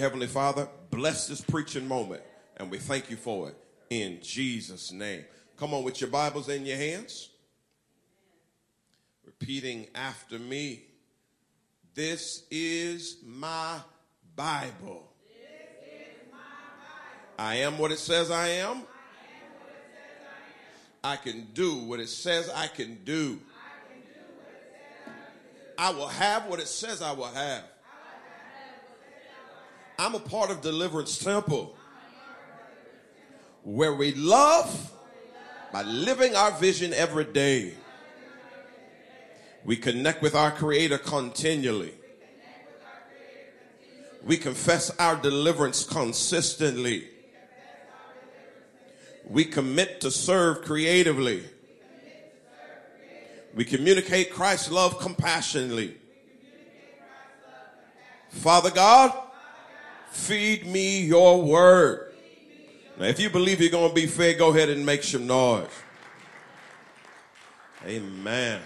Heavenly 0.00 0.28
Father, 0.28 0.66
bless 0.90 1.28
this 1.28 1.42
preaching 1.42 1.86
moment, 1.86 2.22
and 2.56 2.70
we 2.70 2.78
thank 2.78 3.10
you 3.10 3.16
for 3.16 3.50
it 3.50 3.56
in 3.90 4.18
Jesus' 4.22 4.92
name. 4.92 5.26
Come 5.58 5.74
on 5.74 5.84
with 5.84 6.00
your 6.00 6.08
Bibles 6.08 6.48
in 6.48 6.64
your 6.64 6.78
hands. 6.78 7.28
Repeating 9.26 9.88
after 9.94 10.38
me. 10.38 10.84
This 11.94 12.44
is 12.50 13.18
my 13.26 13.76
Bible. 14.34 15.06
I 17.38 17.56
am 17.56 17.76
what 17.76 17.92
it 17.92 17.98
says 17.98 18.30
I 18.30 18.48
am. 18.48 18.84
I 21.04 21.16
can 21.16 21.48
do 21.52 21.74
what 21.74 22.00
it 22.00 22.08
says 22.08 22.48
I 22.48 22.68
can 22.68 23.00
do. 23.04 23.38
I 25.76 25.90
will 25.90 26.08
have 26.08 26.46
what 26.46 26.58
it 26.58 26.68
says 26.68 27.02
I 27.02 27.12
will 27.12 27.24
have. 27.26 27.64
I'm 30.00 30.14
a 30.14 30.18
part 30.18 30.50
of 30.50 30.62
Deliverance 30.62 31.18
Temple 31.18 31.76
where 33.64 33.92
we 33.92 34.14
love 34.14 34.94
by 35.74 35.82
living 35.82 36.34
our 36.34 36.52
vision 36.52 36.94
every 36.94 37.24
day. 37.24 37.74
We 39.62 39.76
connect 39.76 40.22
with 40.22 40.34
our 40.34 40.52
Creator 40.52 40.96
continually. 40.96 41.92
We 44.24 44.38
confess 44.38 44.90
our 44.98 45.16
deliverance 45.16 45.84
consistently. 45.84 47.06
We 49.28 49.44
commit 49.44 50.00
to 50.00 50.10
serve 50.10 50.62
creatively. 50.62 51.44
We 53.54 53.66
communicate 53.66 54.32
Christ's 54.32 54.70
love 54.70 54.98
compassionately. 54.98 55.98
Father 58.30 58.70
God, 58.70 59.26
feed 60.10 60.66
me 60.66 61.00
your 61.00 61.42
word. 61.42 62.12
Now, 62.98 63.06
if 63.06 63.18
you 63.18 63.30
believe 63.30 63.60
you're 63.60 63.70
going 63.70 63.88
to 63.88 63.94
be 63.94 64.06
fed, 64.06 64.38
go 64.38 64.50
ahead 64.50 64.68
and 64.68 64.84
make 64.84 65.02
some 65.02 65.26
noise. 65.26 65.68
Amen. 67.86 68.60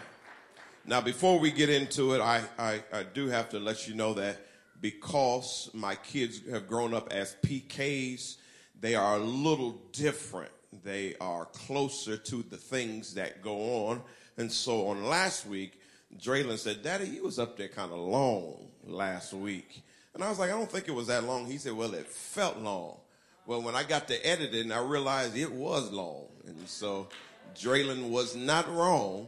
Now, 0.85 1.01
before 1.01 1.39
we 1.39 1.53
get 1.53 1.71
into 1.71 2.15
it, 2.15 2.21
I, 2.21 2.43
I, 2.59 2.83
I 2.93 3.03
do 3.05 3.29
have 3.29 3.49
to 3.51 3.61
let 3.61 3.87
you 3.87 3.95
know 3.95 4.15
that 4.15 4.39
because 4.81 5.71
my 5.73 5.95
kids 5.95 6.41
have 6.51 6.67
grown 6.67 6.93
up 6.93 7.13
as 7.13 7.37
PKs, 7.43 8.37
they 8.81 8.95
are 8.95 9.17
a 9.17 9.21
little 9.21 9.81
different. 9.93 10.51
They 10.83 11.15
are 11.21 11.47
closer 11.47 12.17
to 12.17 12.43
the 12.43 12.57
things 12.57 13.15
that 13.15 13.41
go 13.41 13.87
on. 13.87 14.03
And 14.37 14.51
so 14.51 14.89
on 14.89 15.05
last 15.05 15.47
week, 15.47 15.81
Draylon 16.19 16.59
said, 16.59 16.83
Daddy, 16.83 17.09
you 17.09 17.23
was 17.23 17.39
up 17.39 17.57
there 17.57 17.69
kind 17.69 17.93
of 17.93 17.99
long 17.99 18.69
last 18.85 19.33
week. 19.33 19.83
And 20.15 20.23
I 20.23 20.29
was 20.29 20.39
like, 20.39 20.51
I 20.51 20.53
don't 20.53 20.71
think 20.71 20.89
it 20.89 20.95
was 20.95 21.09
that 21.09 21.25
long. 21.25 21.47
He 21.47 21.59
said, 21.59 21.73
Well, 21.73 21.93
it 21.95 22.07
felt 22.07 22.59
long. 22.59 22.99
Well, 23.47 23.63
when 23.63 23.75
I 23.75 23.83
got 23.83 24.09
to 24.09 24.27
editing, 24.27 24.73
I 24.73 24.81
realized 24.81 25.37
it 25.37 25.53
was 25.53 25.91
long. 25.91 26.27
And 26.47 26.69
so 26.69 27.09
Draylon 27.55 28.09
was 28.09 28.35
not 28.35 28.73
wrong. 28.73 29.27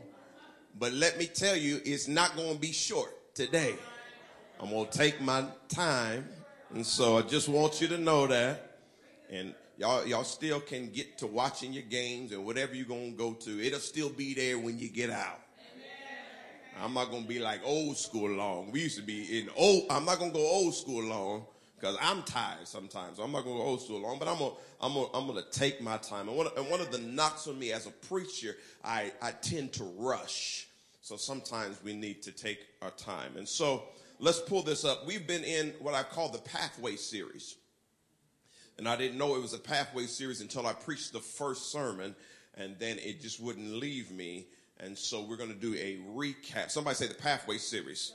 But 0.78 0.92
let 0.92 1.18
me 1.18 1.26
tell 1.26 1.56
you, 1.56 1.80
it's 1.84 2.08
not 2.08 2.36
going 2.36 2.54
to 2.54 2.60
be 2.60 2.72
short 2.72 3.34
today. 3.34 3.74
I'm 4.60 4.70
going 4.70 4.86
to 4.86 4.98
take 4.98 5.20
my 5.20 5.44
time. 5.68 6.26
And 6.74 6.86
so 6.86 7.18
I 7.18 7.22
just 7.22 7.48
want 7.48 7.80
you 7.80 7.88
to 7.88 7.98
know 7.98 8.26
that. 8.26 8.78
And 9.30 9.54
y'all, 9.76 10.06
y'all 10.06 10.24
still 10.24 10.60
can 10.60 10.90
get 10.90 11.18
to 11.18 11.26
watching 11.26 11.72
your 11.72 11.82
games 11.84 12.32
and 12.32 12.44
whatever 12.44 12.74
you're 12.74 12.86
going 12.86 13.12
to 13.12 13.18
go 13.18 13.32
to. 13.34 13.64
It'll 13.64 13.80
still 13.80 14.10
be 14.10 14.34
there 14.34 14.58
when 14.58 14.78
you 14.78 14.88
get 14.88 15.10
out. 15.10 15.40
I'm 16.82 16.94
not 16.94 17.10
to 17.10 17.28
be 17.28 17.38
like 17.38 17.60
old 17.64 17.96
school 17.96 18.30
long. 18.30 18.70
We 18.70 18.82
used 18.82 18.96
to 18.96 19.02
be 19.02 19.38
in 19.38 19.48
old, 19.56 19.84
I'm 19.90 20.04
not 20.04 20.20
to 20.20 20.30
go 20.30 20.46
old 20.46 20.74
school 20.74 21.02
long 21.02 21.46
because 21.78 21.96
I'm 22.00 22.22
tired 22.22 22.66
sometimes. 22.66 23.18
I'm 23.18 23.32
not 23.32 23.44
to 23.44 23.44
go 23.44 23.62
old 23.62 23.82
school 23.82 24.00
long, 24.00 24.18
but 24.18 24.28
I'm 24.28 24.38
to 24.38 24.52
I'm 24.80 24.92
gonna, 24.92 25.06
I'm 25.14 25.26
gonna 25.26 25.44
take 25.50 25.80
my 25.80 25.96
time. 25.98 26.28
And 26.28 26.36
one, 26.36 26.48
and 26.56 26.68
one 26.70 26.80
of 26.80 26.92
the 26.92 26.98
knocks 26.98 27.46
on 27.48 27.58
me 27.58 27.72
as 27.72 27.86
a 27.86 27.90
preacher, 27.90 28.56
I, 28.84 29.12
I 29.22 29.32
tend 29.32 29.72
to 29.74 29.84
rush. 29.96 30.66
So 31.00 31.16
sometimes 31.16 31.78
we 31.84 31.94
need 31.94 32.22
to 32.24 32.32
take 32.32 32.58
our 32.82 32.90
time. 32.90 33.36
And 33.36 33.48
so 33.48 33.84
let's 34.18 34.40
pull 34.40 34.62
this 34.62 34.84
up. 34.84 35.06
We've 35.06 35.26
been 35.26 35.44
in 35.44 35.72
what 35.78 35.94
I 35.94 36.02
call 36.02 36.28
the 36.28 36.38
Pathway 36.38 36.96
series. 36.96 37.56
And 38.78 38.88
I 38.88 38.96
didn't 38.96 39.16
know 39.16 39.36
it 39.36 39.42
was 39.42 39.54
a 39.54 39.58
Pathway 39.58 40.06
series 40.06 40.40
until 40.40 40.66
I 40.66 40.74
preached 40.74 41.12
the 41.12 41.20
first 41.20 41.72
sermon, 41.72 42.14
and 42.56 42.76
then 42.78 42.98
it 42.98 43.22
just 43.22 43.40
wouldn't 43.40 43.72
leave 43.72 44.10
me. 44.10 44.46
And 44.80 44.96
so 44.96 45.22
we're 45.22 45.36
going 45.36 45.52
to 45.52 45.58
do 45.58 45.74
a 45.74 45.98
recap. 46.14 46.70
Somebody 46.70 46.96
say 46.96 47.06
the 47.06 47.14
Pathway 47.14 47.58
series. 47.58 48.12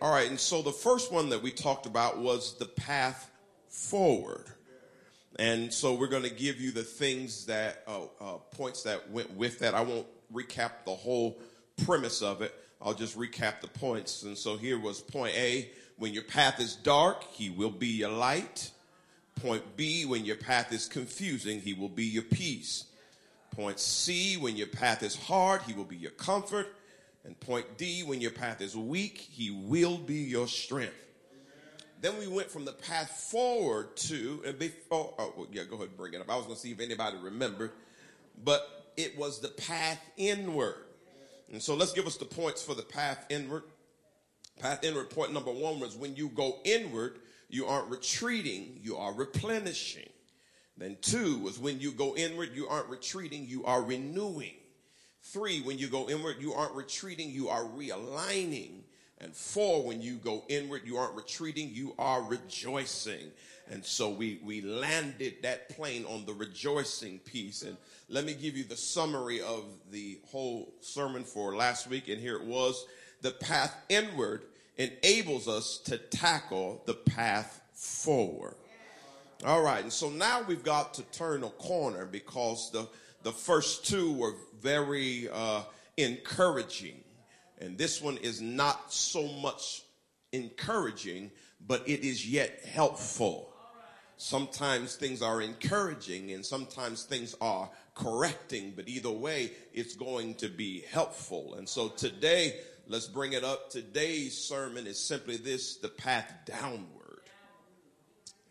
All 0.00 0.12
right, 0.12 0.28
and 0.28 0.38
so 0.38 0.60
the 0.60 0.72
first 0.72 1.12
one 1.12 1.30
that 1.30 1.42
we 1.42 1.50
talked 1.50 1.86
about 1.86 2.18
was 2.18 2.56
the 2.58 2.66
path 2.66 3.30
forward. 3.68 4.44
And 5.36 5.72
so 5.72 5.94
we're 5.94 6.08
going 6.08 6.22
to 6.24 6.30
give 6.30 6.60
you 6.60 6.70
the 6.70 6.82
things 6.82 7.46
that, 7.46 7.82
uh, 7.86 8.02
uh, 8.20 8.36
points 8.52 8.82
that 8.84 9.10
went 9.10 9.34
with 9.34 9.60
that. 9.60 9.74
I 9.74 9.80
won't 9.80 10.06
recap 10.32 10.84
the 10.84 10.94
whole 10.94 11.40
premise 11.84 12.22
of 12.22 12.42
it. 12.42 12.54
I'll 12.80 12.94
just 12.94 13.18
recap 13.18 13.60
the 13.60 13.68
points. 13.68 14.22
And 14.22 14.36
so 14.36 14.56
here 14.56 14.78
was 14.78 15.00
point 15.00 15.34
A 15.36 15.70
when 15.96 16.12
your 16.12 16.22
path 16.24 16.60
is 16.60 16.76
dark, 16.76 17.24
he 17.32 17.50
will 17.50 17.70
be 17.70 17.88
your 17.88 18.10
light. 18.10 18.70
Point 19.36 19.76
B 19.76 20.04
when 20.04 20.24
your 20.24 20.36
path 20.36 20.72
is 20.72 20.86
confusing, 20.86 21.60
he 21.60 21.72
will 21.72 21.88
be 21.88 22.04
your 22.04 22.22
peace. 22.22 22.84
Point 23.54 23.78
C 23.78 24.36
when 24.36 24.56
your 24.56 24.66
path 24.66 25.02
is 25.02 25.14
hard, 25.16 25.62
he 25.62 25.72
will 25.72 25.84
be 25.84 25.96
your 25.96 26.10
comfort. 26.12 26.74
And 27.24 27.38
point 27.40 27.78
D 27.78 28.02
when 28.02 28.20
your 28.20 28.32
path 28.32 28.60
is 28.60 28.76
weak, 28.76 29.18
he 29.18 29.50
will 29.50 29.96
be 29.96 30.16
your 30.16 30.48
strength. 30.48 30.94
Then 32.00 32.18
we 32.18 32.26
went 32.26 32.50
from 32.50 32.66
the 32.66 32.72
path 32.72 33.10
forward 33.30 33.96
to, 33.96 34.42
and 34.44 34.58
before, 34.58 35.14
oh, 35.18 35.22
oh 35.22 35.34
well, 35.36 35.46
yeah, 35.50 35.62
go 35.64 35.76
ahead 35.76 35.88
and 35.88 35.96
bring 35.96 36.12
it 36.12 36.20
up. 36.20 36.30
I 36.30 36.36
was 36.36 36.44
going 36.44 36.56
to 36.56 36.60
see 36.60 36.72
if 36.72 36.80
anybody 36.80 37.16
remembered, 37.22 37.70
but 38.44 38.92
it 38.96 39.16
was 39.16 39.40
the 39.40 39.48
path 39.48 40.00
inward. 40.16 40.76
And 41.50 41.62
so 41.62 41.74
let's 41.74 41.92
give 41.92 42.06
us 42.06 42.16
the 42.16 42.24
points 42.26 42.62
for 42.62 42.74
the 42.74 42.82
path 42.82 43.24
inward. 43.30 43.62
Path 44.60 44.84
inward, 44.84 45.10
point 45.10 45.32
number 45.32 45.50
one 45.50 45.80
was 45.80 45.96
when 45.96 46.14
you 46.14 46.28
go 46.28 46.58
inward, 46.64 47.20
you 47.48 47.66
aren't 47.66 47.88
retreating, 47.88 48.80
you 48.82 48.96
are 48.96 49.14
replenishing. 49.14 50.08
Then 50.76 50.96
two 51.00 51.38
was 51.38 51.58
when 51.58 51.80
you 51.80 51.92
go 51.92 52.16
inward, 52.16 52.50
you 52.54 52.66
aren't 52.66 52.88
retreating, 52.88 53.46
you 53.46 53.64
are 53.64 53.82
renewing. 53.82 54.54
Three, 55.22 55.62
when 55.62 55.78
you 55.78 55.88
go 55.88 56.08
inward, 56.08 56.36
you 56.40 56.52
aren't 56.52 56.74
retreating, 56.74 57.30
you 57.30 57.48
are 57.48 57.64
realigning. 57.64 58.82
And 59.18 59.34
four, 59.34 59.84
when 59.84 60.02
you 60.02 60.16
go 60.16 60.42
inward, 60.48 60.82
you 60.84 60.96
aren't 60.96 61.14
retreating, 61.14 61.70
you 61.72 61.94
are 61.98 62.22
rejoicing. 62.22 63.30
And 63.70 63.84
so 63.84 64.10
we, 64.10 64.40
we 64.44 64.60
landed 64.60 65.36
that 65.42 65.70
plane 65.70 66.04
on 66.04 66.26
the 66.26 66.34
rejoicing 66.34 67.20
piece. 67.20 67.62
And 67.62 67.76
let 68.08 68.24
me 68.24 68.34
give 68.34 68.56
you 68.56 68.64
the 68.64 68.76
summary 68.76 69.40
of 69.40 69.64
the 69.90 70.18
whole 70.26 70.74
sermon 70.80 71.24
for 71.24 71.56
last 71.56 71.86
week. 71.86 72.08
And 72.08 72.20
here 72.20 72.36
it 72.36 72.44
was. 72.44 72.84
The 73.22 73.30
path 73.30 73.74
inward 73.88 74.42
enables 74.76 75.48
us 75.48 75.78
to 75.86 75.96
tackle 75.96 76.82
the 76.84 76.94
path 76.94 77.62
forward. 77.72 78.56
All 79.44 79.60
right. 79.60 79.82
And 79.82 79.92
so 79.92 80.08
now 80.08 80.40
we've 80.40 80.64
got 80.64 80.94
to 80.94 81.02
turn 81.02 81.44
a 81.44 81.50
corner 81.50 82.06
because 82.06 82.70
the, 82.70 82.88
the 83.24 83.32
first 83.32 83.84
two 83.84 84.14
were 84.14 84.32
very 84.62 85.28
uh, 85.30 85.60
encouraging. 85.98 87.04
And 87.58 87.76
this 87.76 88.00
one 88.00 88.16
is 88.16 88.40
not 88.40 88.90
so 88.90 89.28
much 89.28 89.82
encouraging, 90.32 91.30
but 91.66 91.86
it 91.86 92.00
is 92.00 92.26
yet 92.26 92.64
helpful. 92.64 93.50
Sometimes 94.16 94.96
things 94.96 95.20
are 95.20 95.42
encouraging 95.42 96.32
and 96.32 96.42
sometimes 96.44 97.02
things 97.02 97.36
are 97.42 97.68
correcting, 97.94 98.72
but 98.74 98.88
either 98.88 99.10
way, 99.10 99.52
it's 99.74 99.94
going 99.94 100.36
to 100.36 100.48
be 100.48 100.84
helpful. 100.90 101.56
And 101.56 101.68
so 101.68 101.88
today, 101.88 102.60
let's 102.88 103.08
bring 103.08 103.34
it 103.34 103.44
up. 103.44 103.68
Today's 103.68 104.38
sermon 104.38 104.86
is 104.86 104.98
simply 104.98 105.36
this 105.36 105.76
the 105.76 105.88
path 105.88 106.32
downward. 106.46 107.20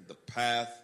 The 0.08 0.14
path 0.14 0.83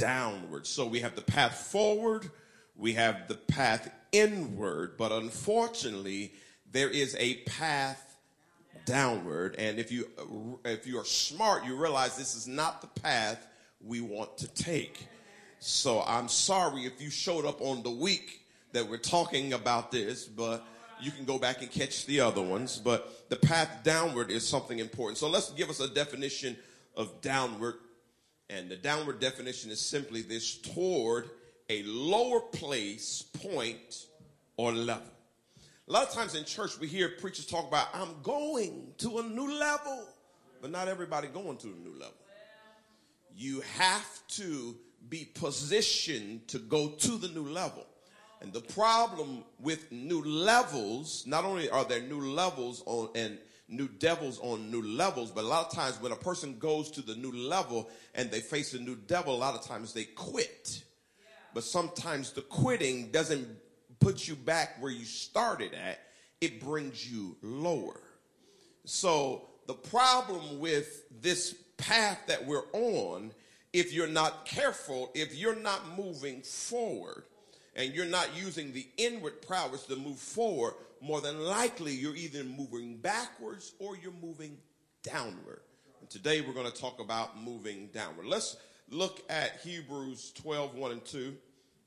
downward. 0.00 0.66
So 0.66 0.86
we 0.86 1.00
have 1.00 1.14
the 1.14 1.22
path 1.22 1.54
forward, 1.54 2.30
we 2.76 2.94
have 2.94 3.28
the 3.28 3.34
path 3.34 3.90
inward, 4.12 4.96
but 4.96 5.12
unfortunately, 5.12 6.32
there 6.72 6.88
is 6.88 7.16
a 7.18 7.34
path 7.42 8.16
downward. 8.86 9.56
And 9.58 9.78
if 9.78 9.92
you 9.92 10.08
if 10.64 10.86
you 10.86 10.98
are 10.98 11.04
smart, 11.04 11.64
you 11.64 11.76
realize 11.76 12.16
this 12.16 12.34
is 12.34 12.48
not 12.48 12.80
the 12.80 13.00
path 13.00 13.46
we 13.84 14.00
want 14.00 14.38
to 14.38 14.48
take. 14.48 15.06
So 15.58 16.02
I'm 16.06 16.28
sorry 16.28 16.86
if 16.86 17.00
you 17.02 17.10
showed 17.10 17.44
up 17.44 17.60
on 17.60 17.82
the 17.82 17.90
week 17.90 18.46
that 18.72 18.88
we're 18.88 18.96
talking 18.96 19.52
about 19.52 19.90
this, 19.90 20.24
but 20.24 20.66
you 21.00 21.10
can 21.10 21.24
go 21.24 21.38
back 21.38 21.60
and 21.60 21.70
catch 21.70 22.06
the 22.06 22.20
other 22.20 22.42
ones. 22.42 22.80
But 22.82 23.28
the 23.28 23.36
path 23.36 23.80
downward 23.82 24.30
is 24.30 24.46
something 24.46 24.78
important. 24.78 25.18
So 25.18 25.28
let's 25.28 25.50
give 25.50 25.68
us 25.68 25.80
a 25.80 25.88
definition 25.88 26.56
of 26.96 27.20
downward. 27.20 27.74
And 28.50 28.68
the 28.68 28.76
downward 28.76 29.20
definition 29.20 29.70
is 29.70 29.80
simply 29.80 30.22
this 30.22 30.56
toward 30.56 31.30
a 31.68 31.84
lower 31.84 32.40
place, 32.40 33.22
point, 33.22 34.06
or 34.56 34.72
level. 34.72 35.06
A 35.88 35.92
lot 35.92 36.08
of 36.08 36.12
times 36.12 36.34
in 36.34 36.44
church, 36.44 36.78
we 36.80 36.88
hear 36.88 37.10
preachers 37.20 37.46
talk 37.46 37.68
about, 37.68 37.86
I'm 37.94 38.20
going 38.24 38.92
to 38.98 39.18
a 39.18 39.22
new 39.22 39.56
level. 39.56 40.04
but 40.60 40.70
not 40.70 40.88
everybody 40.88 41.28
going 41.28 41.56
to 41.58 41.68
a 41.68 41.88
new 41.88 41.92
level. 41.92 42.14
You 43.34 43.62
have 43.78 44.26
to 44.28 44.76
be 45.08 45.30
positioned 45.34 46.48
to 46.48 46.58
go 46.58 46.88
to 46.88 47.16
the 47.16 47.28
new 47.28 47.48
level. 47.48 47.86
And 48.42 48.52
the 48.52 48.60
problem 48.60 49.44
with 49.60 49.90
new 49.92 50.22
levels, 50.22 51.24
not 51.26 51.44
only 51.44 51.70
are 51.70 51.84
there 51.84 52.00
new 52.00 52.20
levels 52.20 52.82
on 52.86 53.10
and 53.14 53.38
new 53.70 53.88
devils 53.88 54.38
on 54.40 54.70
new 54.70 54.82
levels, 54.82 55.30
but 55.30 55.44
a 55.44 55.46
lot 55.46 55.66
of 55.66 55.72
times 55.72 56.00
when 56.00 56.12
a 56.12 56.16
person 56.16 56.58
goes 56.58 56.90
to 56.92 57.02
the 57.02 57.14
new 57.14 57.32
level 57.32 57.88
and 58.14 58.30
they 58.30 58.40
face 58.40 58.74
a 58.74 58.78
new 58.78 58.96
devil, 58.96 59.34
a 59.34 59.36
lot 59.36 59.54
of 59.54 59.62
times 59.62 59.92
they 59.92 60.04
quit. 60.04 60.82
But 61.54 61.64
sometimes 61.64 62.32
the 62.32 62.42
quitting 62.42 63.10
doesn't 63.10 63.46
put 64.00 64.26
you 64.26 64.34
back 64.36 64.80
where 64.80 64.92
you 64.92 65.04
started 65.04 65.74
at, 65.74 66.00
it 66.40 66.60
brings 66.60 67.10
you 67.10 67.36
lower. 67.42 68.00
So 68.84 69.48
the 69.66 69.74
problem 69.74 70.58
with 70.58 71.04
this 71.22 71.54
path 71.76 72.18
that 72.26 72.46
we're 72.46 72.64
on, 72.72 73.32
if 73.72 73.92
you're 73.92 74.06
not 74.06 74.46
careful, 74.46 75.10
if 75.14 75.34
you're 75.34 75.56
not 75.56 75.96
moving 75.96 76.42
forward, 76.42 77.24
and 77.80 77.94
you're 77.94 78.04
not 78.04 78.28
using 78.36 78.72
the 78.72 78.86
inward 78.98 79.40
prowess 79.40 79.84
to 79.86 79.96
move 79.96 80.18
forward, 80.18 80.74
more 81.00 81.22
than 81.22 81.40
likely 81.40 81.92
you're 81.92 82.14
either 82.14 82.44
moving 82.44 82.98
backwards 82.98 83.72
or 83.78 83.96
you're 83.96 84.12
moving 84.22 84.58
downward. 85.02 85.62
And 86.00 86.10
today 86.10 86.42
we're 86.42 86.52
going 86.52 86.70
to 86.70 86.78
talk 86.78 87.00
about 87.00 87.42
moving 87.42 87.88
downward. 87.94 88.26
Let's 88.26 88.58
look 88.90 89.22
at 89.30 89.60
Hebrews 89.64 90.32
12, 90.32 90.74
1 90.74 90.92
and 90.92 91.04
2. 91.06 91.34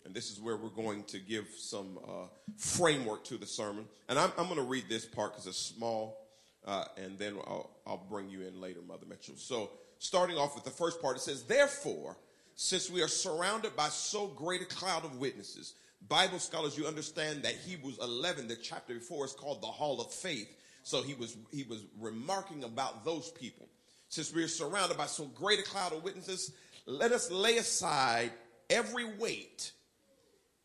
And 0.06 0.16
this 0.16 0.31
is 0.31 0.42
where 0.42 0.57
we're 0.57 0.69
going 0.69 1.04
to 1.04 1.19
give 1.19 1.48
some 1.56 2.00
uh, 2.04 2.25
framework 2.57 3.24
to 3.25 3.38
the 3.38 3.45
sermon. 3.45 3.86
And 4.10 4.18
I'm, 4.18 4.31
I'm 4.36 4.45
going 4.45 4.57
to 4.57 4.63
read 4.63 4.86
this 4.90 5.06
part 5.06 5.34
because 5.34 5.45
it's 5.45 5.57
small, 5.57 6.28
uh, 6.66 6.86
and 6.98 7.19
then 7.19 7.36
I'll, 7.45 7.69
I'll 7.86 8.06
bring 8.10 8.30
you 8.30 8.42
in 8.42 8.60
later, 8.60 8.80
Mother 8.86 9.06
Mitchell. 9.07 9.36
So, 9.38 9.69
starting 10.00 10.38
off 10.38 10.56
with 10.56 10.66
the 10.66 10.72
first 10.72 11.01
part, 11.01 11.16
it 11.16 11.22
says, 11.22 11.44
Therefore, 11.44 12.18
since 12.56 12.90
we 12.90 13.01
are 13.01 13.07
surrounded 13.07 13.75
by 13.78 13.88
so 13.88 14.28
great 14.28 14.62
a 14.62 14.66
cloud 14.66 15.06
of 15.06 15.18
witnesses, 15.19 15.75
Bible 16.10 16.40
scholars, 16.40 16.78
you 16.78 16.86
understand 16.86 17.44
that 17.44 17.54
Hebrews 17.54 18.00
11, 18.02 18.48
the 18.48 18.56
chapter 18.56 18.96
before, 18.96 19.26
is 19.26 19.34
called 19.34 19.62
the 19.62 19.68
Hall 19.68 20.02
of 20.02 20.12
Faith. 20.12 20.54
So 20.84 21.02
he 21.02 21.14
was 21.14 21.38
he 21.52 21.64
was 21.64 21.86
remarking 22.00 22.64
about 22.64 23.06
those 23.06 23.30
people. 23.32 23.68
Since 24.10 24.34
we 24.34 24.44
are 24.44 24.50
surrounded 24.50 24.98
by 24.98 25.06
so 25.06 25.26
great 25.26 25.60
a 25.60 25.64
cloud 25.64 25.94
of 25.94 26.04
witnesses, 26.04 26.52
let 26.86 27.12
us 27.12 27.32
lay 27.32 27.58
aside 27.58 28.32
every 28.70 29.06
weight 29.18 29.72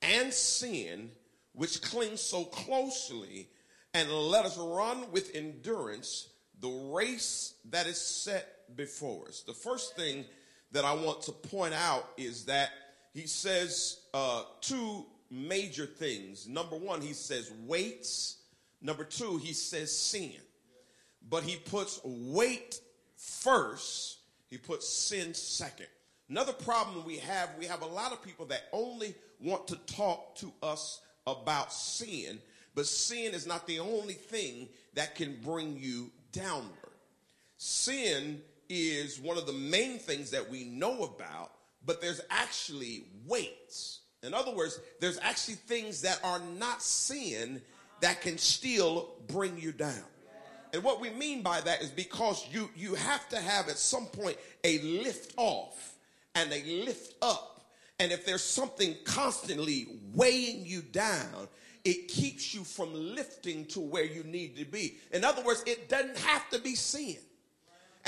and 0.02 0.32
sin 0.32 1.10
which 1.52 1.82
clings 1.82 2.20
so 2.20 2.44
closely, 2.44 3.48
and 3.94 4.10
let 4.10 4.44
us 4.44 4.56
run 4.56 5.10
with 5.10 5.34
endurance 5.34 6.28
the 6.60 6.68
race 6.68 7.54
that 7.70 7.86
is 7.86 8.00
set 8.00 8.76
before 8.76 9.28
us. 9.28 9.42
The 9.42 9.54
first 9.54 9.96
thing 9.96 10.24
that 10.72 10.84
I 10.84 10.94
want 10.94 11.22
to 11.22 11.32
point 11.32 11.74
out 11.74 12.10
is 12.16 12.44
that 12.46 12.70
he 13.14 13.26
says 13.26 14.00
uh, 14.14 14.42
two 14.60 15.06
major 15.30 15.86
things. 15.86 16.48
Number 16.48 16.76
one, 16.76 17.00
he 17.00 17.12
says 17.12 17.52
weights. 17.66 18.36
Number 18.80 19.04
two, 19.04 19.38
he 19.38 19.52
says 19.52 19.96
sin. 19.96 20.32
But 21.28 21.42
he 21.42 21.56
puts 21.56 22.00
weight 22.04 22.80
first, 23.16 24.18
he 24.46 24.56
puts 24.56 24.88
sin 24.88 25.34
second. 25.34 25.88
Another 26.28 26.52
problem 26.52 27.04
we 27.04 27.16
have, 27.18 27.50
we 27.58 27.66
have 27.66 27.82
a 27.82 27.86
lot 27.86 28.12
of 28.12 28.22
people 28.22 28.46
that 28.46 28.64
only 28.72 29.14
want 29.40 29.68
to 29.68 29.76
talk 29.86 30.36
to 30.36 30.52
us 30.62 31.00
about 31.26 31.72
sin, 31.72 32.38
but 32.74 32.86
sin 32.86 33.34
is 33.34 33.46
not 33.46 33.66
the 33.66 33.80
only 33.80 34.14
thing 34.14 34.68
that 34.94 35.14
can 35.14 35.38
bring 35.42 35.76
you 35.78 36.10
downward. 36.32 36.72
Sin 37.56 38.40
is 38.68 39.18
one 39.18 39.38
of 39.38 39.46
the 39.46 39.52
main 39.52 39.98
things 39.98 40.30
that 40.30 40.50
we 40.50 40.64
know 40.64 41.04
about, 41.04 41.52
but 41.84 42.00
there's 42.00 42.20
actually 42.30 43.04
weights. 43.26 44.00
In 44.22 44.34
other 44.34 44.52
words, 44.52 44.80
there's 45.00 45.18
actually 45.20 45.54
things 45.54 46.02
that 46.02 46.20
are 46.24 46.40
not 46.58 46.82
sin 46.82 47.62
that 48.00 48.20
can 48.20 48.38
still 48.38 49.10
bring 49.28 49.58
you 49.58 49.72
down. 49.72 50.04
And 50.72 50.82
what 50.82 51.00
we 51.00 51.10
mean 51.10 51.42
by 51.42 51.60
that 51.62 51.82
is 51.82 51.90
because 51.90 52.46
you 52.52 52.68
you 52.76 52.94
have 52.94 53.28
to 53.30 53.40
have 53.40 53.68
at 53.68 53.78
some 53.78 54.06
point 54.06 54.36
a 54.64 54.78
lift 54.80 55.32
off 55.36 55.94
and 56.34 56.52
a 56.52 56.62
lift 56.84 57.14
up. 57.22 57.70
And 57.98 58.12
if 58.12 58.26
there's 58.26 58.44
something 58.44 58.94
constantly 59.04 59.88
weighing 60.14 60.66
you 60.66 60.82
down, 60.82 61.48
it 61.84 62.08
keeps 62.08 62.54
you 62.54 62.64
from 62.64 62.92
lifting 62.92 63.64
to 63.66 63.80
where 63.80 64.04
you 64.04 64.22
need 64.24 64.56
to 64.56 64.64
be. 64.64 64.98
In 65.10 65.24
other 65.24 65.42
words, 65.42 65.64
it 65.66 65.88
doesn't 65.88 66.18
have 66.18 66.48
to 66.50 66.58
be 66.60 66.74
sin. 66.74 67.16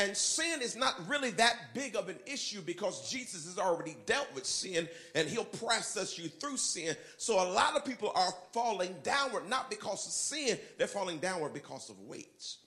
And 0.00 0.16
sin 0.16 0.62
is 0.62 0.76
not 0.76 0.94
really 1.08 1.30
that 1.32 1.74
big 1.74 1.94
of 1.94 2.08
an 2.08 2.18
issue 2.24 2.62
because 2.62 3.10
Jesus 3.10 3.44
has 3.44 3.58
already 3.58 3.96
dealt 4.06 4.28
with 4.34 4.46
sin 4.46 4.88
and 5.14 5.28
he'll 5.28 5.44
process 5.44 6.18
you 6.18 6.28
through 6.28 6.56
sin. 6.56 6.96
So 7.18 7.34
a 7.34 7.48
lot 7.52 7.76
of 7.76 7.84
people 7.84 8.10
are 8.14 8.32
falling 8.52 8.94
downward, 9.02 9.46
not 9.50 9.68
because 9.68 10.06
of 10.06 10.12
sin, 10.12 10.58
they're 10.78 10.86
falling 10.86 11.18
downward 11.18 11.52
because 11.52 11.90
of 11.90 12.00
weights. 12.00 12.58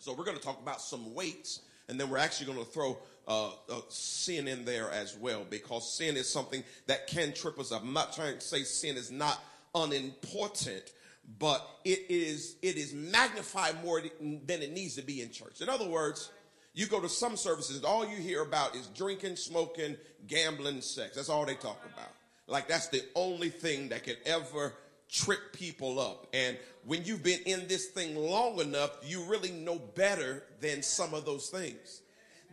So 0.00 0.12
we're 0.12 0.24
going 0.24 0.36
to 0.36 0.42
talk 0.42 0.60
about 0.60 0.80
some 0.80 1.14
weights 1.14 1.60
and 1.88 1.98
then 1.98 2.10
we're 2.10 2.18
actually 2.18 2.52
going 2.52 2.64
to 2.64 2.70
throw 2.72 2.98
uh, 3.28 3.50
uh, 3.70 3.80
sin 3.88 4.48
in 4.48 4.64
there 4.64 4.90
as 4.90 5.16
well 5.16 5.46
because 5.48 5.96
sin 5.96 6.16
is 6.16 6.28
something 6.28 6.64
that 6.88 7.06
can 7.06 7.32
trip 7.32 7.58
us 7.60 7.70
up. 7.70 7.82
I'm 7.82 7.92
not 7.92 8.12
trying 8.12 8.34
to 8.34 8.40
say 8.40 8.64
sin 8.64 8.96
is 8.96 9.12
not 9.12 9.42
unimportant, 9.76 10.92
but 11.38 11.66
it 11.84 12.06
is 12.08 12.56
it 12.62 12.76
is 12.76 12.94
magnified 12.94 13.82
more 13.84 14.00
than 14.00 14.62
it 14.62 14.72
needs 14.72 14.96
to 14.96 15.02
be 15.02 15.20
in 15.20 15.30
church. 15.30 15.60
In 15.60 15.68
other 15.68 15.86
words, 15.86 16.30
you 16.78 16.86
go 16.86 17.00
to 17.00 17.08
some 17.08 17.36
services, 17.36 17.82
all 17.82 18.06
you 18.06 18.16
hear 18.16 18.42
about 18.42 18.76
is 18.76 18.86
drinking, 18.88 19.34
smoking, 19.34 19.96
gambling, 20.28 20.80
sex. 20.80 21.16
That's 21.16 21.28
all 21.28 21.44
they 21.44 21.56
talk 21.56 21.80
about. 21.92 22.10
Like 22.46 22.68
that's 22.68 22.86
the 22.86 23.02
only 23.16 23.48
thing 23.50 23.88
that 23.88 24.04
could 24.04 24.18
ever 24.24 24.74
trip 25.10 25.52
people 25.52 25.98
up. 25.98 26.28
And 26.32 26.56
when 26.86 27.04
you've 27.04 27.24
been 27.24 27.40
in 27.46 27.66
this 27.66 27.86
thing 27.86 28.14
long 28.14 28.60
enough, 28.60 28.90
you 29.04 29.24
really 29.24 29.50
know 29.50 29.80
better 29.96 30.44
than 30.60 30.82
some 30.82 31.14
of 31.14 31.24
those 31.24 31.48
things. 31.48 32.02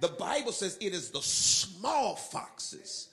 The 0.01 0.08
Bible 0.08 0.51
says 0.51 0.75
it 0.82 0.94
is 0.94 1.12
the 1.12 1.22
small 1.22 2.15
foxes 2.15 3.10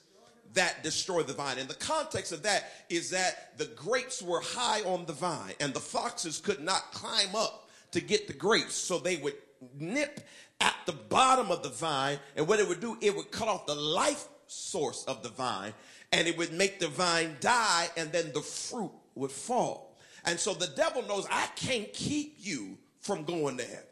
that 0.55 0.81
destroy 0.81 1.21
the 1.21 1.33
vine. 1.33 1.59
And 1.59 1.69
the 1.69 1.75
context 1.75 2.31
of 2.31 2.41
that 2.43 2.71
is 2.89 3.11
that 3.11 3.57
the 3.59 3.65
grapes 3.75 4.21
were 4.21 4.41
high 4.41 4.81
on 4.81 5.05
the 5.05 5.13
vine 5.13 5.53
and 5.59 5.75
the 5.75 5.79
foxes 5.79 6.39
could 6.39 6.59
not 6.59 6.91
climb 6.91 7.35
up 7.35 7.69
to 7.91 8.01
get 8.01 8.27
the 8.27 8.33
grapes. 8.33 8.73
So 8.73 8.97
they 8.97 9.17
would 9.17 9.35
nip 9.77 10.19
at 10.59 10.75
the 10.85 10.93
bottom 10.93 11.51
of 11.51 11.63
the 11.63 11.69
vine, 11.69 12.19
and 12.35 12.47
what 12.47 12.59
it 12.59 12.67
would 12.67 12.79
do, 12.79 12.97
it 13.01 13.15
would 13.15 13.31
cut 13.31 13.47
off 13.47 13.65
the 13.65 13.75
life 13.75 14.27
source 14.47 15.03
of 15.05 15.23
the 15.23 15.29
vine, 15.29 15.73
and 16.11 16.27
it 16.27 16.37
would 16.37 16.53
make 16.53 16.79
the 16.79 16.87
vine 16.87 17.35
die, 17.39 17.89
and 17.97 18.11
then 18.11 18.31
the 18.33 18.41
fruit 18.41 18.91
would 19.15 19.31
fall. 19.31 19.97
And 20.25 20.39
so 20.39 20.53
the 20.53 20.67
devil 20.67 21.01
knows 21.03 21.27
I 21.29 21.47
can't 21.55 21.91
keep 21.93 22.35
you 22.37 22.77
from 23.01 23.23
going 23.23 23.57
to 23.57 23.63
heaven. 23.63 23.83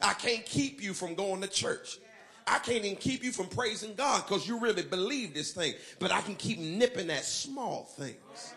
I 0.00 0.14
can't 0.14 0.44
keep 0.44 0.82
you 0.82 0.94
from 0.94 1.14
going 1.14 1.40
to 1.42 1.48
church. 1.48 1.98
I 2.46 2.58
can't 2.58 2.84
even 2.84 2.96
keep 2.96 3.22
you 3.22 3.32
from 3.32 3.46
praising 3.46 3.94
God 3.94 4.24
because 4.26 4.46
you 4.48 4.58
really 4.58 4.82
believe 4.82 5.32
this 5.32 5.52
thing. 5.52 5.74
But 5.98 6.12
I 6.12 6.20
can 6.20 6.34
keep 6.34 6.58
nipping 6.58 7.10
at 7.10 7.24
small 7.24 7.84
things 7.84 8.54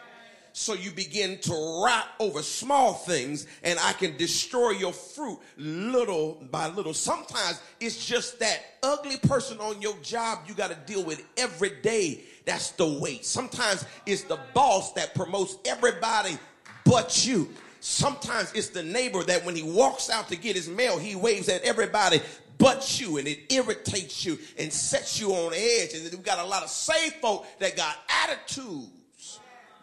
so 0.58 0.74
you 0.74 0.90
begin 0.90 1.38
to 1.38 1.52
rot 1.84 2.08
over 2.18 2.42
small 2.42 2.94
things 2.94 3.46
and 3.62 3.78
I 3.78 3.92
can 3.92 4.16
destroy 4.16 4.70
your 4.70 4.94
fruit 4.94 5.38
little 5.58 6.48
by 6.50 6.70
little. 6.70 6.94
Sometimes 6.94 7.62
it's 7.82 8.06
just 8.06 8.40
that 8.40 8.62
ugly 8.82 9.18
person 9.18 9.60
on 9.60 9.82
your 9.82 9.98
job 9.98 10.40
you 10.48 10.54
got 10.54 10.70
to 10.70 10.78
deal 10.92 11.04
with 11.04 11.26
every 11.36 11.72
day. 11.82 12.24
That's 12.46 12.72
the 12.72 12.88
weight. 12.88 13.26
Sometimes 13.26 13.86
it's 14.06 14.24
the 14.24 14.40
boss 14.54 14.94
that 14.94 15.14
promotes 15.14 15.58
everybody 15.66 16.38
but 16.86 17.28
you. 17.28 17.50
Sometimes 17.82 18.54
it's 18.54 18.70
the 18.70 18.82
neighbor 18.82 19.24
that 19.24 19.44
when 19.44 19.58
he 19.58 19.64
walks 19.64 20.10
out 20.10 20.30
to 20.30 20.38
get 20.38 20.56
his 20.56 20.70
mail, 20.70 20.98
he 20.98 21.18
waves 21.18 21.50
at 21.50 21.64
everybody 21.64 22.22
but 22.58 23.02
you 23.02 23.18
and 23.18 23.28
it 23.28 23.52
irritates 23.52 24.24
you 24.24 24.40
and 24.58 24.72
sets 24.72 25.20
you 25.20 25.34
on 25.34 25.54
edge. 25.54 25.94
And 25.96 26.10
we've 26.10 26.24
got 26.24 26.40
a 26.40 26.46
lot 26.46 26.64
of 26.64 26.70
saved 26.70 27.16
folk 27.16 27.46
that 27.60 27.76
got 27.76 27.98
attitude 28.24 28.88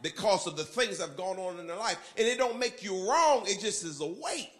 because 0.02 0.46
of 0.46 0.56
the 0.56 0.64
things 0.64 0.98
that 0.98 1.08
have 1.08 1.16
gone 1.16 1.38
on 1.38 1.58
in 1.58 1.66
their 1.66 1.76
life. 1.76 2.12
And 2.16 2.26
it 2.26 2.38
don't 2.38 2.58
make 2.58 2.82
you 2.82 3.08
wrong, 3.08 3.44
it 3.46 3.60
just 3.60 3.84
is 3.84 4.00
a 4.00 4.06
weight. 4.06 4.50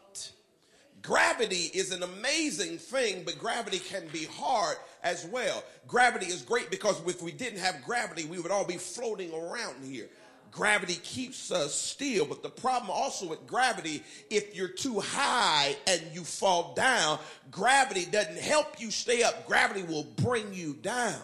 Gravity 1.02 1.68
is 1.74 1.90
an 1.90 2.04
amazing 2.04 2.78
thing, 2.78 3.22
but 3.24 3.36
gravity 3.38 3.80
can 3.80 4.06
be 4.12 4.24
hard 4.24 4.76
as 5.02 5.26
well. 5.26 5.64
Gravity 5.88 6.26
is 6.26 6.42
great 6.42 6.70
because 6.70 7.00
if 7.06 7.20
we 7.20 7.32
didn't 7.32 7.58
have 7.58 7.82
gravity, 7.84 8.24
we 8.24 8.38
would 8.38 8.52
all 8.52 8.64
be 8.64 8.76
floating 8.76 9.34
around 9.34 9.84
here. 9.84 10.08
Gravity 10.52 10.96
keeps 11.02 11.50
us 11.50 11.74
still, 11.74 12.26
but 12.26 12.42
the 12.42 12.50
problem 12.50 12.90
also 12.90 13.26
with 13.26 13.46
gravity, 13.46 14.02
if 14.30 14.54
you're 14.54 14.68
too 14.68 15.00
high 15.00 15.74
and 15.86 16.02
you 16.12 16.22
fall 16.22 16.74
down, 16.74 17.18
gravity 17.50 18.04
doesn't 18.04 18.38
help 18.38 18.78
you 18.78 18.90
stay 18.90 19.22
up. 19.22 19.46
Gravity 19.46 19.82
will 19.82 20.04
bring 20.04 20.52
you 20.52 20.74
down. 20.74 21.20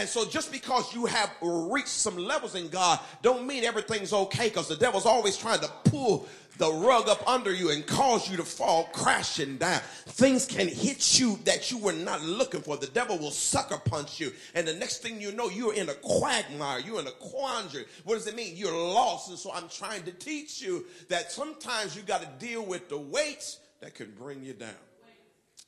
And 0.00 0.08
so 0.08 0.26
just 0.26 0.50
because 0.50 0.94
you 0.94 1.04
have 1.04 1.30
reached 1.42 1.88
some 1.88 2.16
levels 2.16 2.54
in 2.54 2.68
God, 2.68 2.98
don't 3.20 3.46
mean 3.46 3.64
everything's 3.64 4.14
okay 4.14 4.48
because 4.48 4.66
the 4.66 4.76
devil's 4.76 5.04
always 5.04 5.36
trying 5.36 5.60
to 5.60 5.68
pull 5.84 6.26
the 6.56 6.72
rug 6.72 7.06
up 7.10 7.22
under 7.28 7.52
you 7.52 7.70
and 7.70 7.86
cause 7.86 8.30
you 8.30 8.38
to 8.38 8.42
fall 8.42 8.84
crashing 8.94 9.58
down. 9.58 9.78
Things 10.06 10.46
can 10.46 10.68
hit 10.68 11.20
you 11.20 11.38
that 11.44 11.70
you 11.70 11.76
were 11.76 11.92
not 11.92 12.22
looking 12.22 12.62
for. 12.62 12.78
The 12.78 12.86
devil 12.86 13.18
will 13.18 13.30
sucker 13.30 13.76
punch 13.76 14.18
you. 14.18 14.32
And 14.54 14.66
the 14.66 14.72
next 14.72 15.02
thing 15.02 15.20
you 15.20 15.32
know, 15.32 15.50
you're 15.50 15.74
in 15.74 15.90
a 15.90 15.94
quagmire. 15.94 16.80
You're 16.80 17.00
in 17.00 17.06
a 17.06 17.12
quandary. 17.12 17.84
What 18.04 18.14
does 18.14 18.26
it 18.26 18.34
mean? 18.34 18.56
You're 18.56 18.72
lost. 18.72 19.28
And 19.28 19.38
so 19.38 19.52
I'm 19.52 19.68
trying 19.68 20.04
to 20.04 20.12
teach 20.12 20.62
you 20.62 20.86
that 21.10 21.30
sometimes 21.30 21.94
you 21.94 22.00
got 22.00 22.22
to 22.22 22.46
deal 22.46 22.64
with 22.64 22.88
the 22.88 22.96
weights 22.96 23.58
that 23.80 23.94
can 23.94 24.10
bring 24.18 24.42
you 24.42 24.54
down. 24.54 24.70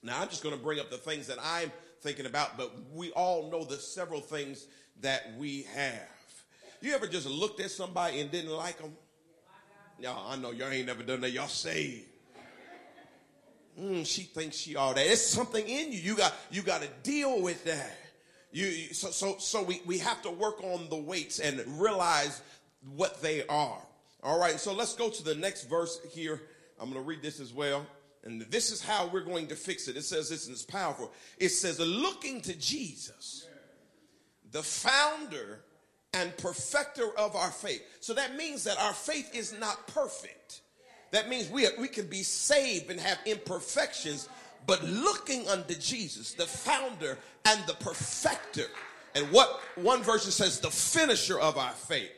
Now, 0.03 0.23
I'm 0.23 0.29
just 0.29 0.43
going 0.43 0.57
to 0.57 0.61
bring 0.61 0.81
up 0.81 0.91
the 0.91 0.97
things 0.97 1.27
that 1.27 1.39
I'm 1.43 1.71
thinking 2.03 2.27
about, 2.27 2.57
but 2.57 2.73
we 2.93 3.11
all 3.13 3.51
know 3.51 3.65
the 3.65 3.77
several 3.77 4.21
things 4.21 4.67
that 5.01 5.33
we 5.39 5.63
have. 5.75 6.09
You 6.81 6.95
ever 6.95 7.07
just 7.07 7.29
looked 7.29 7.61
at 7.61 7.71
somebody 7.71 8.21
and 8.21 8.31
didn't 8.31 8.51
like 8.51 8.79
them? 8.79 8.93
Y'all, 10.01 10.31
I 10.31 10.37
know 10.37 10.51
y'all 10.51 10.69
ain't 10.69 10.87
never 10.87 11.05
done 11.05 11.21
that. 11.21 11.31
Y'all 11.31 11.47
saved. 11.47 12.07
Mm, 13.81 14.05
she 14.05 14.23
thinks 14.23 14.57
she 14.57 14.77
all 14.77 14.93
that. 14.93 15.07
It's 15.07 15.25
something 15.25 15.67
in 15.67 15.93
you. 15.93 15.99
You 15.99 16.17
got 16.17 16.35
you 16.51 16.63
got 16.63 16.83
to 16.83 16.89
deal 17.03 17.41
with 17.41 17.65
that. 17.65 17.97
You, 18.51 18.67
you 18.67 18.95
so 18.95 19.11
so 19.11 19.37
so 19.39 19.63
we 19.63 19.81
we 19.87 19.99
have 19.99 20.21
to 20.23 20.31
work 20.31 20.63
on 20.63 20.89
the 20.91 20.97
weights 20.97 21.39
and 21.39 21.63
realize 21.81 22.43
what 22.97 23.23
they 23.23 23.47
are. 23.47 23.79
All 24.23 24.39
right. 24.39 24.61
So 24.61 24.75
let's 24.75 24.95
go 24.95 25.09
to 25.09 25.25
the 25.25 25.35
next 25.37 25.65
verse 25.65 26.01
here. 26.13 26.43
I'm 26.79 26.91
going 26.91 27.03
to 27.03 27.09
read 27.09 27.23
this 27.23 27.41
as 27.41 27.53
well. 27.53 27.87
And 28.25 28.43
this 28.43 28.71
is 28.71 28.83
how 28.83 29.09
we're 29.09 29.25
going 29.25 29.49
to 29.49 29.57
fix 29.57 29.89
it. 29.89 29.97
It 29.97 30.05
says 30.05 30.29
this 30.29 30.47
and 30.47 30.55
it's 30.55 30.65
powerful. 30.65 31.13
It 31.39 31.49
says, 31.49 31.81
looking 31.81 32.41
to 32.43 32.55
Jesus, 32.55 33.49
the 34.53 34.63
founder 34.63 35.61
and 36.15 36.37
perfecter 36.37 37.09
of 37.19 37.35
our 37.35 37.51
faith. 37.51 37.83
So 38.01 38.15
that 38.15 38.37
means 38.37 38.65
that 38.65 38.79
our 38.79 38.93
faith 38.93 39.35
is 39.35 39.59
not 39.59 39.87
perfect. 39.89 40.61
That 41.11 41.29
means 41.29 41.49
we, 41.51 41.67
we 41.79 41.89
can 41.89 42.07
be 42.07 42.23
saved 42.23 42.91
and 42.91 43.01
have 43.01 43.19
imperfections, 43.27 44.29
but 44.67 44.85
looking 44.85 45.49
unto 45.49 45.75
Jesus, 45.75 46.35
the 46.35 46.47
founder 46.47 47.19
and 47.45 47.61
the 47.67 47.75
perfecter. 47.75 48.67
And 49.15 49.31
what 49.31 49.61
one 49.75 50.03
verse 50.03 50.33
says, 50.33 50.61
the 50.61 50.71
finisher 50.71 51.39
of 51.39 51.59
our 51.59 51.73
faith, 51.73 52.11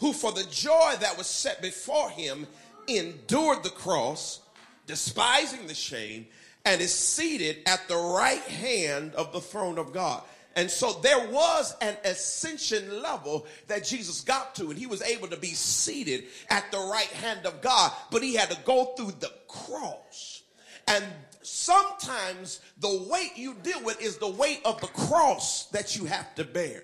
who 0.00 0.12
for 0.12 0.32
the 0.32 0.44
joy 0.50 0.94
that 1.00 1.16
was 1.16 1.26
set 1.26 1.62
before 1.62 2.10
him 2.10 2.46
endured 2.88 3.62
the 3.62 3.70
cross, 3.70 4.40
despising 4.86 5.66
the 5.66 5.74
shame, 5.74 6.26
and 6.64 6.80
is 6.80 6.94
seated 6.94 7.58
at 7.66 7.86
the 7.88 7.96
right 7.96 8.42
hand 8.42 9.14
of 9.14 9.32
the 9.32 9.40
throne 9.40 9.78
of 9.78 9.92
God. 9.92 10.22
And 10.56 10.70
so 10.70 10.92
there 11.02 11.28
was 11.30 11.74
an 11.80 11.96
ascension 12.04 13.02
level 13.02 13.46
that 13.66 13.84
Jesus 13.84 14.20
got 14.20 14.54
to, 14.56 14.70
and 14.70 14.78
he 14.78 14.86
was 14.86 15.02
able 15.02 15.28
to 15.28 15.36
be 15.36 15.48
seated 15.48 16.24
at 16.48 16.70
the 16.70 16.78
right 16.78 17.08
hand 17.08 17.44
of 17.44 17.60
God, 17.60 17.92
but 18.10 18.22
he 18.22 18.34
had 18.34 18.50
to 18.50 18.56
go 18.64 18.94
through 18.96 19.12
the 19.18 19.32
cross. 19.48 20.42
And 20.86 21.04
sometimes 21.42 22.60
the 22.78 23.06
weight 23.10 23.32
you 23.36 23.54
deal 23.62 23.82
with 23.82 24.00
is 24.00 24.18
the 24.18 24.30
weight 24.30 24.60
of 24.64 24.80
the 24.80 24.86
cross 24.86 25.66
that 25.66 25.96
you 25.96 26.04
have 26.04 26.34
to 26.36 26.44
bear. 26.44 26.82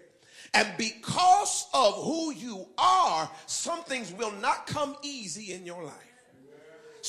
And 0.52 0.68
because 0.76 1.68
of 1.72 1.94
who 1.94 2.32
you 2.32 2.66
are, 2.76 3.30
some 3.46 3.84
things 3.84 4.12
will 4.12 4.32
not 4.32 4.66
come 4.66 4.96
easy 5.02 5.52
in 5.52 5.64
your 5.64 5.84
life. 5.84 6.09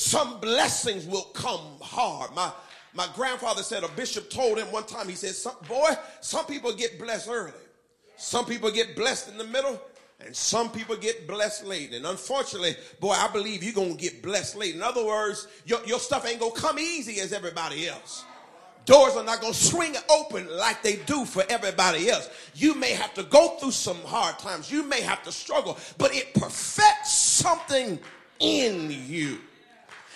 Some 0.02 0.40
blessings 0.40 1.06
will 1.06 1.30
come 1.32 1.78
hard. 1.80 2.34
My 2.34 2.52
my 2.94 3.08
grandfather 3.14 3.62
said 3.62 3.84
a 3.84 3.88
bishop 3.88 4.30
told 4.30 4.58
him 4.58 4.70
one 4.70 4.84
time, 4.84 5.08
he 5.08 5.14
said, 5.14 5.30
some, 5.30 5.54
Boy, 5.66 5.90
some 6.20 6.44
people 6.44 6.72
get 6.74 6.98
blessed 6.98 7.28
early, 7.30 7.52
some 8.16 8.44
people 8.44 8.70
get 8.70 8.96
blessed 8.96 9.28
in 9.30 9.38
the 9.38 9.44
middle, 9.44 9.80
and 10.20 10.34
some 10.34 10.70
people 10.70 10.96
get 10.96 11.26
blessed 11.26 11.64
late. 11.64 11.94
And 11.94 12.04
unfortunately, 12.04 12.76
boy, 13.00 13.12
I 13.12 13.28
believe 13.28 13.62
you're 13.62 13.72
going 13.72 13.96
to 13.96 14.02
get 14.02 14.22
blessed 14.22 14.56
late. 14.56 14.74
In 14.74 14.82
other 14.82 15.04
words, 15.04 15.48
your, 15.64 15.84
your 15.86 15.98
stuff 15.98 16.26
ain't 16.26 16.40
going 16.40 16.52
to 16.52 16.60
come 16.60 16.78
easy 16.78 17.20
as 17.20 17.32
everybody 17.32 17.88
else. 17.88 18.24
Doors 18.84 19.14
are 19.14 19.24
not 19.24 19.40
going 19.40 19.52
to 19.52 19.58
swing 19.58 19.94
open 20.10 20.48
like 20.56 20.82
they 20.82 20.96
do 20.96 21.24
for 21.24 21.44
everybody 21.48 22.10
else. 22.10 22.28
You 22.54 22.74
may 22.74 22.90
have 22.90 23.14
to 23.14 23.22
go 23.22 23.56
through 23.56 23.70
some 23.70 24.00
hard 24.02 24.38
times. 24.40 24.70
You 24.70 24.82
may 24.82 25.00
have 25.00 25.22
to 25.22 25.32
struggle, 25.32 25.78
but 25.98 26.14
it 26.14 26.34
perfects 26.34 27.12
something 27.12 27.98
in 28.40 28.90
you. 28.90 29.38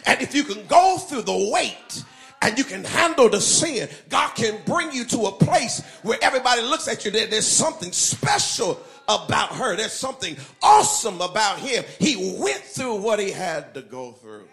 And 0.07 0.23
if 0.23 0.35
you 0.35 0.45
can 0.45 0.67
go 0.67 0.99
through 0.99 1.23
the 1.23 1.51
weight 1.53 2.05
and 2.43 2.57
you 2.57 2.65
can 2.65 2.85
handle 2.85 3.29
the 3.29 3.41
sin, 3.41 3.89
God 4.09 4.35
can 4.35 4.61
bring 4.65 4.93
you 4.93 5.05
to 5.07 5.27
a 5.27 5.33
place 5.33 5.83
where 6.03 6.19
everybody 6.23 6.63
looks 6.63 6.89
at 6.89 7.05
you. 7.05 7.11
There, 7.11 7.27
there's 7.27 7.47
something 7.47 7.93
special 7.93 8.81
about 9.09 9.53
her. 9.53 9.77
There's 9.77 9.93
something 9.93 10.37
awesome 10.63 11.21
about 11.21 11.59
him. 11.59 11.85
He 11.99 12.37
went 12.41 12.61
through 12.61 12.97
what 12.97 13.19
he 13.19 13.31
had 13.31 13.75
to 13.75 13.83
go 13.83 14.13
through. 14.13 14.49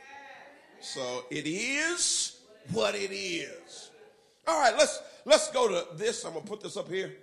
So 0.79 1.23
it 1.29 1.47
is 1.47 2.39
what 2.71 2.95
it 2.95 3.13
is. 3.13 3.91
All 4.47 4.59
right, 4.59 4.75
let's 4.77 5.01
let's 5.25 5.49
go 5.51 5.67
to 5.69 5.95
this. 5.95 6.25
I'm 6.25 6.33
gonna 6.33 6.45
put 6.45 6.61
this 6.61 6.75
up 6.75 6.89
here. 6.89 7.13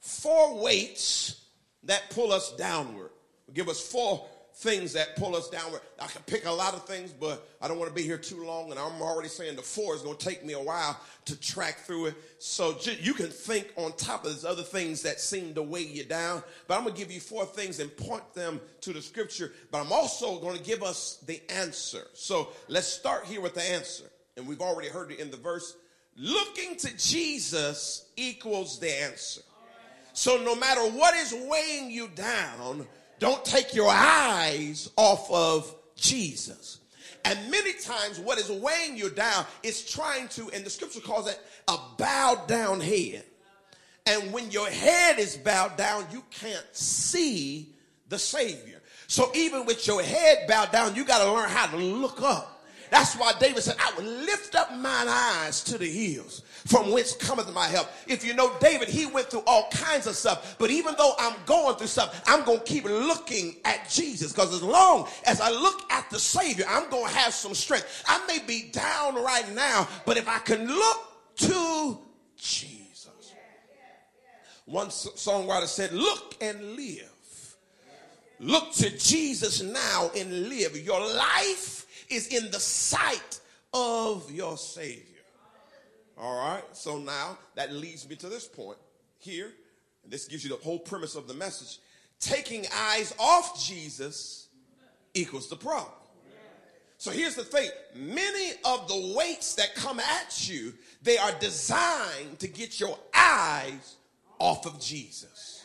Four 0.00 0.58
weights 0.62 1.44
that 1.84 2.08
pull 2.10 2.32
us 2.32 2.54
downward. 2.56 3.10
Give 3.52 3.68
us 3.68 3.80
four 3.80 4.26
things 4.54 4.92
that 4.92 5.16
pull 5.16 5.36
us 5.36 5.48
downward. 5.48 5.80
I 5.98 6.06
can 6.06 6.22
pick 6.22 6.44
a 6.44 6.50
lot 6.50 6.74
of 6.74 6.84
things, 6.84 7.12
but 7.12 7.48
I 7.62 7.68
don't 7.68 7.78
want 7.78 7.88
to 7.88 7.94
be 7.94 8.02
here 8.02 8.18
too 8.18 8.44
long. 8.44 8.70
And 8.70 8.78
I'm 8.78 9.00
already 9.00 9.28
saying 9.28 9.56
the 9.56 9.62
four 9.62 9.94
is 9.94 10.02
going 10.02 10.16
to 10.16 10.24
take 10.24 10.44
me 10.44 10.52
a 10.52 10.60
while 10.60 11.00
to 11.26 11.40
track 11.40 11.78
through 11.78 12.06
it. 12.06 12.14
So 12.38 12.76
you 13.00 13.14
can 13.14 13.28
think 13.28 13.72
on 13.76 13.92
top 13.96 14.24
of 14.24 14.32
these 14.32 14.44
other 14.44 14.62
things 14.62 15.02
that 15.02 15.20
seem 15.20 15.54
to 15.54 15.62
weigh 15.62 15.82
you 15.82 16.04
down. 16.04 16.42
But 16.66 16.76
I'm 16.76 16.82
going 16.82 16.94
to 16.94 17.00
give 17.00 17.10
you 17.10 17.20
four 17.20 17.46
things 17.46 17.80
and 17.80 17.94
point 17.96 18.34
them 18.34 18.60
to 18.82 18.92
the 18.92 19.00
scripture. 19.00 19.52
But 19.70 19.80
I'm 19.80 19.92
also 19.92 20.38
going 20.40 20.56
to 20.56 20.62
give 20.62 20.82
us 20.82 21.22
the 21.26 21.40
answer. 21.50 22.06
So 22.12 22.48
let's 22.68 22.88
start 22.88 23.24
here 23.24 23.40
with 23.40 23.54
the 23.54 23.62
answer. 23.62 24.04
And 24.36 24.46
we've 24.46 24.60
already 24.60 24.88
heard 24.88 25.10
it 25.10 25.20
in 25.20 25.30
the 25.30 25.36
verse. 25.36 25.76
Looking 26.16 26.76
to 26.76 26.96
Jesus 26.96 28.06
equals 28.16 28.78
the 28.78 28.90
answer. 29.02 29.42
So 30.12 30.42
no 30.42 30.54
matter 30.54 30.82
what 30.82 31.14
is 31.14 31.32
weighing 31.32 31.90
you 31.90 32.08
down, 32.08 32.86
don't 33.20 33.44
take 33.44 33.74
your 33.74 33.88
eyes 33.88 34.90
off 34.96 35.30
of 35.30 35.72
Jesus. 35.94 36.80
And 37.24 37.50
many 37.50 37.74
times, 37.74 38.18
what 38.18 38.38
is 38.38 38.50
weighing 38.50 38.96
you 38.96 39.10
down 39.10 39.44
is 39.62 39.84
trying 39.88 40.26
to, 40.28 40.50
and 40.54 40.64
the 40.64 40.70
scripture 40.70 41.00
calls 41.00 41.28
it 41.28 41.38
a 41.68 41.76
bowed 41.98 42.48
down 42.48 42.80
head. 42.80 43.24
And 44.06 44.32
when 44.32 44.50
your 44.50 44.68
head 44.68 45.18
is 45.18 45.36
bowed 45.36 45.76
down, 45.76 46.06
you 46.10 46.24
can't 46.30 46.66
see 46.72 47.74
the 48.08 48.18
Savior. 48.18 48.80
So 49.06 49.30
even 49.34 49.66
with 49.66 49.86
your 49.86 50.02
head 50.02 50.46
bowed 50.48 50.72
down, 50.72 50.94
you 50.94 51.04
got 51.04 51.22
to 51.22 51.30
learn 51.30 51.50
how 51.50 51.66
to 51.66 51.76
look 51.76 52.22
up. 52.22 52.59
That's 52.90 53.14
why 53.16 53.32
David 53.38 53.62
said, 53.62 53.76
I 53.78 53.92
will 53.96 54.04
lift 54.04 54.54
up 54.54 54.72
mine 54.76 55.06
eyes 55.08 55.62
to 55.64 55.78
the 55.78 55.88
hills 55.88 56.42
from 56.66 56.90
whence 56.90 57.14
cometh 57.14 57.52
my 57.54 57.66
help. 57.66 57.88
If 58.06 58.24
you 58.24 58.34
know 58.34 58.52
David, 58.60 58.88
he 58.88 59.06
went 59.06 59.28
through 59.28 59.44
all 59.46 59.68
kinds 59.70 60.06
of 60.06 60.16
stuff. 60.16 60.56
But 60.58 60.70
even 60.70 60.94
though 60.98 61.14
I'm 61.18 61.36
going 61.46 61.76
through 61.76 61.86
stuff, 61.86 62.22
I'm 62.26 62.44
going 62.44 62.58
to 62.58 62.64
keep 62.64 62.84
looking 62.84 63.56
at 63.64 63.88
Jesus. 63.88 64.32
Because 64.32 64.54
as 64.54 64.62
long 64.62 65.08
as 65.24 65.40
I 65.40 65.50
look 65.50 65.90
at 65.90 66.10
the 66.10 66.18
Savior, 66.18 66.64
I'm 66.68 66.90
going 66.90 67.06
to 67.06 67.18
have 67.18 67.32
some 67.32 67.54
strength. 67.54 68.04
I 68.06 68.24
may 68.26 68.40
be 68.40 68.70
down 68.72 69.14
right 69.14 69.50
now, 69.54 69.88
but 70.04 70.16
if 70.16 70.28
I 70.28 70.38
can 70.38 70.66
look 70.66 71.36
to 71.36 71.98
Jesus. 72.36 73.34
One 74.66 74.88
songwriter 74.88 75.66
said, 75.66 75.92
Look 75.92 76.36
and 76.40 76.76
live. 76.76 77.06
Look 78.38 78.72
to 78.74 78.96
Jesus 78.96 79.60
now 79.60 80.10
and 80.16 80.48
live. 80.48 80.76
Your 80.76 81.00
life 81.00 81.79
is 82.10 82.26
in 82.28 82.50
the 82.50 82.60
sight 82.60 83.40
of 83.72 84.30
your 84.30 84.58
Savior. 84.58 85.04
All 86.18 86.38
right, 86.38 86.64
so 86.72 86.98
now 86.98 87.38
that 87.54 87.72
leads 87.72 88.08
me 88.08 88.16
to 88.16 88.28
this 88.28 88.46
point 88.46 88.78
here. 89.18 89.50
And 90.02 90.12
this 90.12 90.26
gives 90.26 90.44
you 90.44 90.50
the 90.50 90.56
whole 90.56 90.78
premise 90.78 91.14
of 91.14 91.28
the 91.28 91.34
message. 91.34 91.78
Taking 92.18 92.66
eyes 92.74 93.14
off 93.18 93.64
Jesus 93.64 94.48
equals 95.14 95.48
the 95.48 95.56
problem. 95.56 95.92
So 96.98 97.10
here's 97.10 97.34
the 97.34 97.44
thing 97.44 97.70
many 97.94 98.52
of 98.66 98.86
the 98.86 99.14
weights 99.16 99.54
that 99.54 99.74
come 99.74 99.98
at 100.00 100.48
you, 100.48 100.74
they 101.02 101.16
are 101.16 101.32
designed 101.40 102.38
to 102.40 102.48
get 102.48 102.78
your 102.78 102.98
eyes 103.14 103.96
off 104.38 104.66
of 104.66 104.78
Jesus. 104.78 105.64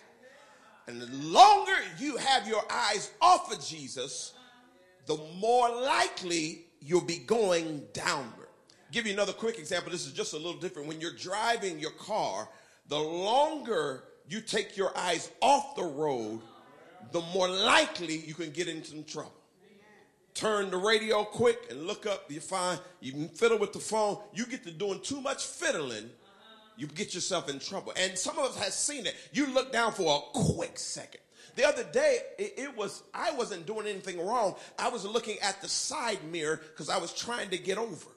And 0.88 1.02
the 1.02 1.14
longer 1.28 1.74
you 2.00 2.16
have 2.16 2.48
your 2.48 2.64
eyes 2.72 3.12
off 3.22 3.52
of 3.52 3.62
Jesus, 3.66 4.35
the 5.06 5.18
more 5.40 5.70
likely 5.70 6.66
you'll 6.80 7.02
be 7.02 7.18
going 7.18 7.84
downward. 7.94 8.48
Give 8.92 9.06
you 9.06 9.14
another 9.14 9.34
quick 9.34 9.60
example. 9.60 9.92
This 9.92 10.06
is 10.06 10.14
just 10.14 10.34
a 10.34 10.38
little 10.38 10.60
different. 10.60 10.88
When 10.88 11.02
you're 11.02 11.16
driving 11.16 11.80
your 11.80 11.92
car, 11.92 12.48
the 12.88 12.98
longer 12.98 14.04
you 14.30 14.42
take 14.42 14.78
your 14.78 14.96
eyes 14.98 15.32
off 15.42 15.76
the 15.76 15.84
road, 15.84 16.42
the 17.12 17.22
more 17.34 17.50
likely 17.50 18.18
you 18.18 18.34
can 18.34 18.52
get 18.52 18.68
into 18.68 18.92
some 18.92 19.04
trouble. 19.04 19.34
Turn 20.34 20.70
the 20.70 20.78
radio 20.78 21.24
quick 21.24 21.68
and 21.70 21.88
look 21.88 22.06
up. 22.06 22.30
You 22.30 22.42
find 22.42 22.80
you 23.00 23.30
fiddle 23.30 23.58
with 23.58 23.74
the 23.74 23.80
phone. 23.80 24.18
You 24.34 24.46
get 24.46 24.64
to 24.64 24.72
doing 24.72 25.00
too 25.02 25.22
much 25.22 25.46
fiddling, 25.46 26.10
you 26.78 26.88
get 26.88 27.14
yourself 27.14 27.50
in 27.50 27.60
trouble. 27.60 27.94
And 27.98 28.18
some 28.18 28.38
of 28.38 28.46
us 28.46 28.58
has 28.58 28.76
seen 28.78 29.06
it. 29.06 29.16
You 29.32 29.48
look 29.48 29.72
down 29.72 29.94
for 29.94 30.16
a 30.16 30.38
quick 30.38 30.78
second. 30.78 31.22
The 31.56 31.68
other 31.68 31.84
day, 31.84 32.20
it, 32.38 32.54
it, 32.58 32.78
was, 32.78 33.04
I 33.14 33.32
wasn't 33.32 33.66
doing 33.66 33.88
anything 33.88 34.26
wrong. 34.26 34.56
I 34.78 34.90
was 34.90 35.06
looking 35.06 35.38
at 35.42 35.62
the 35.62 35.70
side 35.70 36.20
mirror 36.32 36.62
because 36.72 36.90
I 36.90 36.98
was 36.98 37.14
trying 37.14 37.50
to 37.50 37.58
get 37.58 37.78
over. 37.78 38.08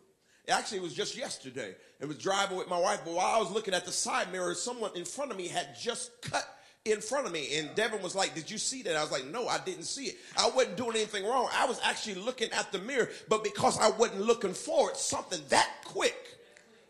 Actually, 0.49 0.79
it 0.79 0.85
was 0.85 0.95
just 0.95 1.17
yesterday. 1.17 1.75
It 2.01 2.09
was 2.09 2.17
driving 2.17 2.57
with 2.57 2.69
my 2.69 2.79
wife, 2.79 3.01
but 3.05 3.15
while 3.15 3.37
I 3.37 3.39
was 3.39 3.51
looking 3.51 3.75
at 3.75 3.85
the 3.85 3.93
side 3.93 4.33
mirror, 4.33 4.55
someone 4.55 4.91
in 4.97 5.05
front 5.05 5.31
of 5.31 5.37
me 5.37 5.47
had 5.47 5.77
just 5.79 6.11
cut 6.23 6.47
in 6.85 7.01
front 7.01 7.27
of 7.27 7.33
me. 7.33 7.59
And 7.59 7.75
Devin 7.75 8.03
was 8.03 8.15
like, 8.15 8.35
Did 8.35 8.51
you 8.51 8.57
see 8.57 8.83
that? 8.83 8.97
I 8.97 9.03
was 9.03 9.13
like, 9.13 9.27
No, 9.27 9.47
I 9.47 9.59
didn't 9.59 9.85
see 9.85 10.07
it. 10.07 10.17
I 10.39 10.51
wasn't 10.51 10.77
doing 10.77 10.97
anything 10.97 11.27
wrong. 11.27 11.49
I 11.53 11.67
was 11.67 11.81
actually 11.85 12.17
looking 12.17 12.51
at 12.53 12.73
the 12.73 12.79
mirror, 12.79 13.11
but 13.29 13.45
because 13.45 13.79
I 13.79 13.91
wasn't 13.91 14.23
looking 14.23 14.55
forward, 14.55 14.97
something 14.97 15.41
that 15.51 15.69
quick 15.85 16.38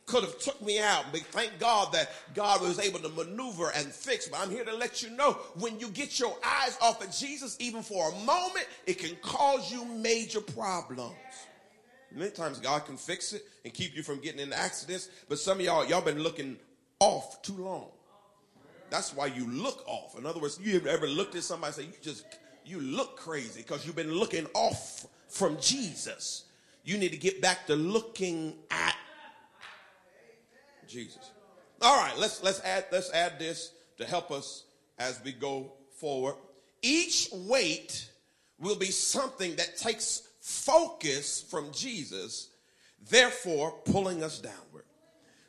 could 0.08 0.24
have 0.24 0.38
took 0.38 0.60
me 0.62 0.80
out. 0.80 1.04
But 1.12 1.20
thank 1.20 1.58
God 1.58 1.92
that 1.92 2.10
God 2.34 2.60
was 2.62 2.80
able 2.80 2.98
to 3.00 3.08
maneuver 3.10 3.70
and 3.76 3.86
fix. 3.86 4.26
But 4.26 4.40
I'm 4.40 4.50
here 4.50 4.64
to 4.64 4.74
let 4.74 5.02
you 5.02 5.10
know 5.10 5.32
when 5.58 5.78
you 5.78 5.88
get 5.90 6.18
your 6.18 6.36
eyes 6.44 6.76
off 6.80 7.04
of 7.04 7.14
Jesus, 7.14 7.56
even 7.60 7.82
for 7.82 8.10
a 8.10 8.14
moment, 8.24 8.66
it 8.86 8.98
can 8.98 9.14
cause 9.22 9.70
you 9.70 9.84
major 9.84 10.40
problems. 10.40 11.14
Many 12.10 12.30
times 12.30 12.58
God 12.58 12.86
can 12.86 12.96
fix 12.96 13.34
it 13.34 13.42
and 13.64 13.72
keep 13.72 13.94
you 13.94 14.02
from 14.02 14.18
getting 14.20 14.40
into 14.40 14.58
accidents, 14.58 15.10
but 15.28 15.38
some 15.38 15.58
of 15.58 15.64
y'all, 15.64 15.84
y'all 15.84 16.00
been 16.00 16.22
looking 16.22 16.56
off 17.00 17.42
too 17.42 17.56
long. 17.56 17.88
That's 18.88 19.14
why 19.14 19.26
you 19.26 19.46
look 19.46 19.84
off. 19.86 20.18
In 20.18 20.24
other 20.24 20.40
words, 20.40 20.58
you 20.62 20.80
ever 20.88 21.06
looked 21.06 21.34
at 21.34 21.42
somebody 21.42 21.68
and 21.68 21.76
say, 21.76 21.82
you 21.82 22.02
just, 22.02 22.24
you 22.64 22.80
look 22.80 23.18
crazy 23.18 23.60
because 23.60 23.86
you've 23.86 23.94
been 23.94 24.14
looking 24.14 24.46
off 24.54 25.06
from 25.28 25.58
Jesus. 25.60 26.44
You 26.84 26.96
need 26.96 27.10
to 27.10 27.18
get 27.18 27.42
back 27.42 27.66
to 27.66 27.76
looking 27.76 28.54
at 28.70 28.96
Jesus. 30.88 31.30
All 31.80 31.96
right, 31.96 32.16
let's 32.18 32.42
let's 32.42 32.60
add 32.60 32.86
let's 32.90 33.10
add 33.12 33.38
this 33.38 33.72
to 33.98 34.04
help 34.04 34.30
us 34.30 34.64
as 34.98 35.20
we 35.24 35.32
go 35.32 35.72
forward. 36.00 36.34
Each 36.82 37.28
weight 37.32 38.10
will 38.58 38.76
be 38.76 38.90
something 38.90 39.54
that 39.56 39.76
takes 39.76 40.28
focus 40.40 41.42
from 41.42 41.70
Jesus, 41.72 42.48
therefore 43.08 43.72
pulling 43.84 44.22
us 44.22 44.38
downward. 44.38 44.84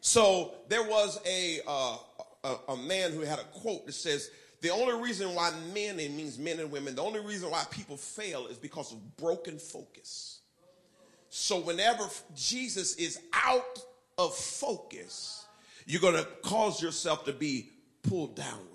So 0.02 0.54
there 0.70 0.84
was 0.84 1.20
a, 1.26 1.60
uh, 1.68 1.98
a, 2.44 2.56
a 2.70 2.78
man 2.78 3.12
who 3.12 3.22
had 3.22 3.40
a 3.40 3.44
quote 3.44 3.86
that 3.86 3.94
says, 3.94 4.30
"The 4.62 4.70
only 4.70 5.02
reason 5.02 5.34
why 5.36 5.52
men, 5.74 6.00
it 6.00 6.12
means 6.12 6.38
men 6.38 6.60
and 6.60 6.72
women, 6.72 6.96
the 6.96 7.04
only 7.04 7.20
reason 7.20 7.50
why 7.50 7.66
people 7.70 7.98
fail 7.98 8.48
is 8.48 8.58
because 8.58 8.92
of 8.92 9.18
broken 9.18 9.58
focus." 9.58 10.40
So 11.30 11.60
whenever 11.60 12.08
Jesus 12.36 12.96
is 12.96 13.20
out 13.34 13.80
of 14.20 14.36
focus, 14.36 15.48
you're 15.88 16.02
going 16.02 16.14
to 16.14 16.28
cause 16.44 16.82
yourself 16.82 17.24
to 17.26 17.34
be 17.34 17.70
pulled 18.04 18.36
downward. 18.36 18.66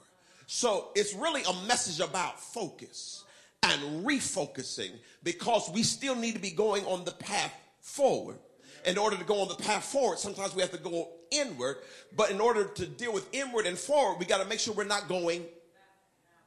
So 0.46 0.88
it's 0.96 1.14
really 1.14 1.42
a 1.42 1.66
message 1.68 2.00
about 2.00 2.40
focus 2.40 3.24
and 3.62 4.04
refocusing 4.04 4.90
because 5.22 5.70
we 5.70 5.82
still 5.82 6.16
need 6.16 6.34
to 6.34 6.40
be 6.40 6.50
going 6.50 6.84
on 6.86 7.04
the 7.04 7.12
path 7.12 7.52
forward. 7.80 8.38
In 8.86 8.98
order 8.98 9.16
to 9.16 9.24
go 9.24 9.40
on 9.40 9.48
the 9.48 9.54
path 9.54 9.84
forward, 9.84 10.18
sometimes 10.18 10.54
we 10.54 10.62
have 10.62 10.70
to 10.72 10.78
go 10.78 11.08
inward, 11.30 11.76
but 12.16 12.30
in 12.30 12.40
order 12.40 12.64
to 12.64 12.86
deal 12.86 13.12
with 13.12 13.26
inward 13.32 13.66
and 13.66 13.78
forward, 13.78 14.18
we 14.18 14.26
got 14.26 14.42
to 14.42 14.48
make 14.48 14.58
sure 14.58 14.74
we're 14.74 14.84
not 14.84 15.08
going 15.08 15.44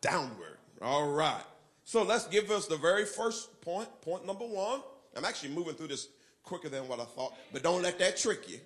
downward. 0.02 0.58
All 0.82 1.10
right. 1.12 1.44
So 1.84 2.04
let's 2.04 2.28
give 2.28 2.52
us 2.52 2.68
the 2.68 2.78
very 2.78 3.06
first 3.06 3.62
point, 3.62 3.90
point 4.02 4.26
number 4.26 4.46
one. 4.46 4.82
I'm 5.16 5.26
actually 5.26 5.50
moving 5.50 5.74
through 5.74 5.88
this 5.88 6.10
quicker 6.44 6.70
than 6.70 6.88
what 6.88 7.00
I 7.00 7.06
thought, 7.06 7.36
but 7.52 7.64
don't 7.64 7.82
let 7.82 7.98
that 8.00 8.18
trick 8.18 8.50
you 8.50 8.60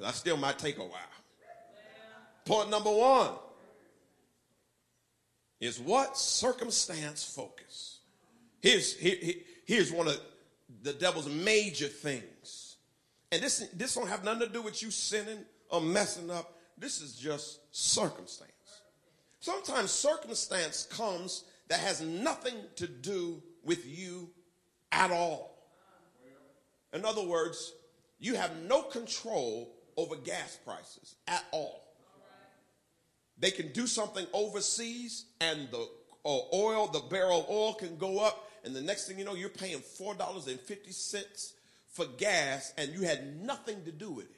because 0.00 0.14
I 0.14 0.16
still 0.16 0.36
might 0.36 0.58
take 0.58 0.78
a 0.78 0.82
while. 0.82 1.00
Point 2.44 2.70
number 2.70 2.90
one 2.90 3.32
is 5.60 5.78
what 5.78 6.16
circumstance 6.16 7.22
focus. 7.22 8.00
Here's, 8.60 8.96
here, 8.96 9.34
here's 9.66 9.92
one 9.92 10.08
of 10.08 10.18
the 10.82 10.94
devil's 10.94 11.28
major 11.28 11.86
things. 11.86 12.76
And 13.30 13.42
this, 13.42 13.68
this 13.74 13.94
don't 13.94 14.08
have 14.08 14.24
nothing 14.24 14.46
to 14.46 14.52
do 14.52 14.62
with 14.62 14.82
you 14.82 14.90
sinning 14.90 15.44
or 15.68 15.80
messing 15.80 16.30
up. 16.30 16.58
This 16.78 17.00
is 17.00 17.14
just 17.14 17.60
circumstance. 17.70 18.50
Sometimes 19.40 19.90
circumstance 19.90 20.86
comes 20.86 21.44
that 21.68 21.80
has 21.80 22.00
nothing 22.00 22.54
to 22.76 22.86
do 22.86 23.42
with 23.62 23.86
you 23.86 24.30
at 24.92 25.10
all. 25.10 25.58
In 26.92 27.04
other 27.04 27.22
words, 27.22 27.74
you 28.18 28.34
have 28.34 28.56
no 28.62 28.82
control 28.82 29.70
over 29.96 30.16
gas 30.16 30.58
prices 30.64 31.16
at 31.26 31.44
all. 31.52 31.84
They 33.38 33.50
can 33.50 33.72
do 33.72 33.86
something 33.86 34.26
overseas 34.32 35.24
and 35.40 35.68
the 35.70 35.88
uh, 36.24 36.38
oil, 36.52 36.86
the 36.88 37.00
barrel 37.00 37.40
of 37.40 37.50
oil 37.50 37.74
can 37.74 37.96
go 37.96 38.18
up, 38.20 38.50
and 38.64 38.74
the 38.76 38.82
next 38.82 39.08
thing 39.08 39.18
you 39.18 39.24
know, 39.24 39.34
you're 39.34 39.48
paying 39.48 39.78
$4.50 39.78 41.52
for 41.88 42.04
gas, 42.18 42.74
and 42.76 42.92
you 42.92 43.02
had 43.02 43.42
nothing 43.42 43.82
to 43.84 43.92
do 43.92 44.10
with 44.10 44.26
it. 44.26 44.36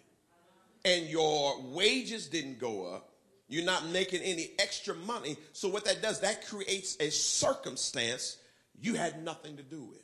And 0.85 1.09
your 1.09 1.61
wages 1.61 2.29
didn't 2.29 2.59
go 2.59 2.87
up. 2.87 3.09
You're 3.49 3.65
not 3.65 3.87
making 3.89 4.23
any 4.23 4.51
extra 4.59 4.95
money. 4.95 5.37
So, 5.53 5.69
what 5.69 5.85
that 5.85 6.01
does, 6.01 6.21
that 6.21 6.47
creates 6.47 6.97
a 7.01 7.11
circumstance 7.11 8.39
you 8.81 8.95
had 8.95 9.23
nothing 9.23 9.57
to 9.59 9.63
do 9.63 9.85
with. 9.85 10.03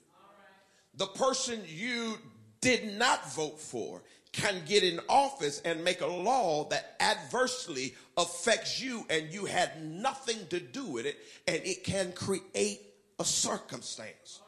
The 0.94 1.06
person 1.06 1.62
you 1.66 2.18
did 2.60 2.98
not 2.98 3.32
vote 3.32 3.58
for 3.58 4.02
can 4.32 4.62
get 4.66 4.82
in 4.82 5.00
office 5.08 5.60
and 5.64 5.82
make 5.82 6.00
a 6.00 6.06
law 6.06 6.68
that 6.68 6.96
adversely 7.00 7.94
affects 8.16 8.80
you 8.80 9.04
and 9.10 9.32
you 9.32 9.44
had 9.44 9.82
nothing 9.82 10.38
to 10.50 10.60
do 10.60 10.84
with 10.84 11.06
it 11.06 11.16
and 11.46 11.56
it 11.64 11.84
can 11.84 12.12
create 12.12 12.82
a 13.18 13.24
circumstance. 13.24 14.40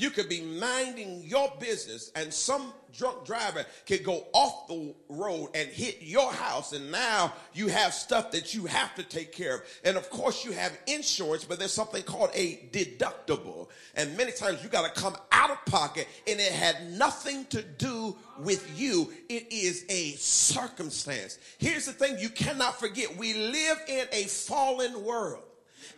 You 0.00 0.08
could 0.08 0.30
be 0.30 0.40
minding 0.40 1.22
your 1.26 1.52
business 1.60 2.10
and 2.16 2.32
some 2.32 2.72
drunk 2.96 3.26
driver 3.26 3.66
could 3.86 4.02
go 4.02 4.24
off 4.32 4.66
the 4.66 4.94
road 5.10 5.50
and 5.54 5.68
hit 5.68 5.98
your 6.00 6.32
house 6.32 6.72
and 6.72 6.90
now 6.90 7.34
you 7.52 7.68
have 7.68 7.92
stuff 7.92 8.30
that 8.30 8.54
you 8.54 8.64
have 8.64 8.94
to 8.94 9.02
take 9.02 9.30
care 9.30 9.56
of. 9.56 9.62
And 9.84 9.98
of 9.98 10.08
course 10.08 10.42
you 10.42 10.52
have 10.52 10.72
insurance, 10.86 11.44
but 11.44 11.58
there's 11.58 11.74
something 11.74 12.02
called 12.02 12.30
a 12.32 12.66
deductible. 12.72 13.68
And 13.94 14.16
many 14.16 14.32
times 14.32 14.62
you 14.62 14.70
got 14.70 14.92
to 14.92 14.98
come 14.98 15.18
out 15.32 15.50
of 15.50 15.62
pocket 15.66 16.08
and 16.26 16.40
it 16.40 16.50
had 16.50 16.92
nothing 16.92 17.44
to 17.50 17.60
do 17.60 18.16
with 18.38 18.80
you. 18.80 19.12
It 19.28 19.52
is 19.52 19.84
a 19.90 20.12
circumstance. 20.12 21.38
Here's 21.58 21.84
the 21.84 21.92
thing 21.92 22.18
you 22.18 22.30
cannot 22.30 22.80
forget. 22.80 23.14
We 23.18 23.34
live 23.34 23.78
in 23.86 24.06
a 24.12 24.22
fallen 24.24 25.04
world. 25.04 25.42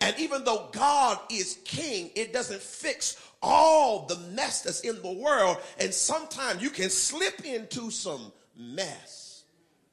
And 0.00 0.18
even 0.18 0.44
though 0.44 0.68
God 0.72 1.18
is 1.30 1.58
king, 1.64 2.10
it 2.14 2.32
doesn't 2.32 2.60
fix 2.60 3.16
all 3.42 4.06
the 4.06 4.16
mess 4.34 4.62
that's 4.62 4.80
in 4.80 5.00
the 5.02 5.12
world. 5.12 5.58
And 5.78 5.92
sometimes 5.92 6.62
you 6.62 6.70
can 6.70 6.90
slip 6.90 7.44
into 7.44 7.90
some 7.90 8.32
mess. 8.56 9.44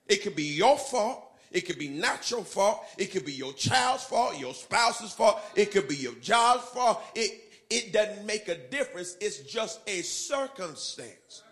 It 0.07 0.23
could 0.23 0.35
be 0.35 0.43
your 0.43 0.77
fault. 0.77 1.25
It 1.51 1.61
could 1.61 1.79
be 1.79 1.87
not 1.87 2.29
your 2.29 2.43
fault. 2.43 2.83
It 2.97 3.11
could 3.11 3.25
be 3.25 3.33
your 3.33 3.53
child's 3.53 4.03
fault, 4.03 4.37
your 4.39 4.53
spouse's 4.53 5.13
fault. 5.13 5.39
It 5.55 5.71
could 5.71 5.87
be 5.87 5.95
your 5.95 6.13
job's 6.15 6.65
fault. 6.65 7.01
It, 7.15 7.41
it 7.69 7.93
doesn't 7.93 8.25
make 8.25 8.47
a 8.47 8.55
difference. 8.55 9.17
It's 9.19 9.39
just 9.39 9.79
a 9.87 10.01
circumstance. 10.01 11.43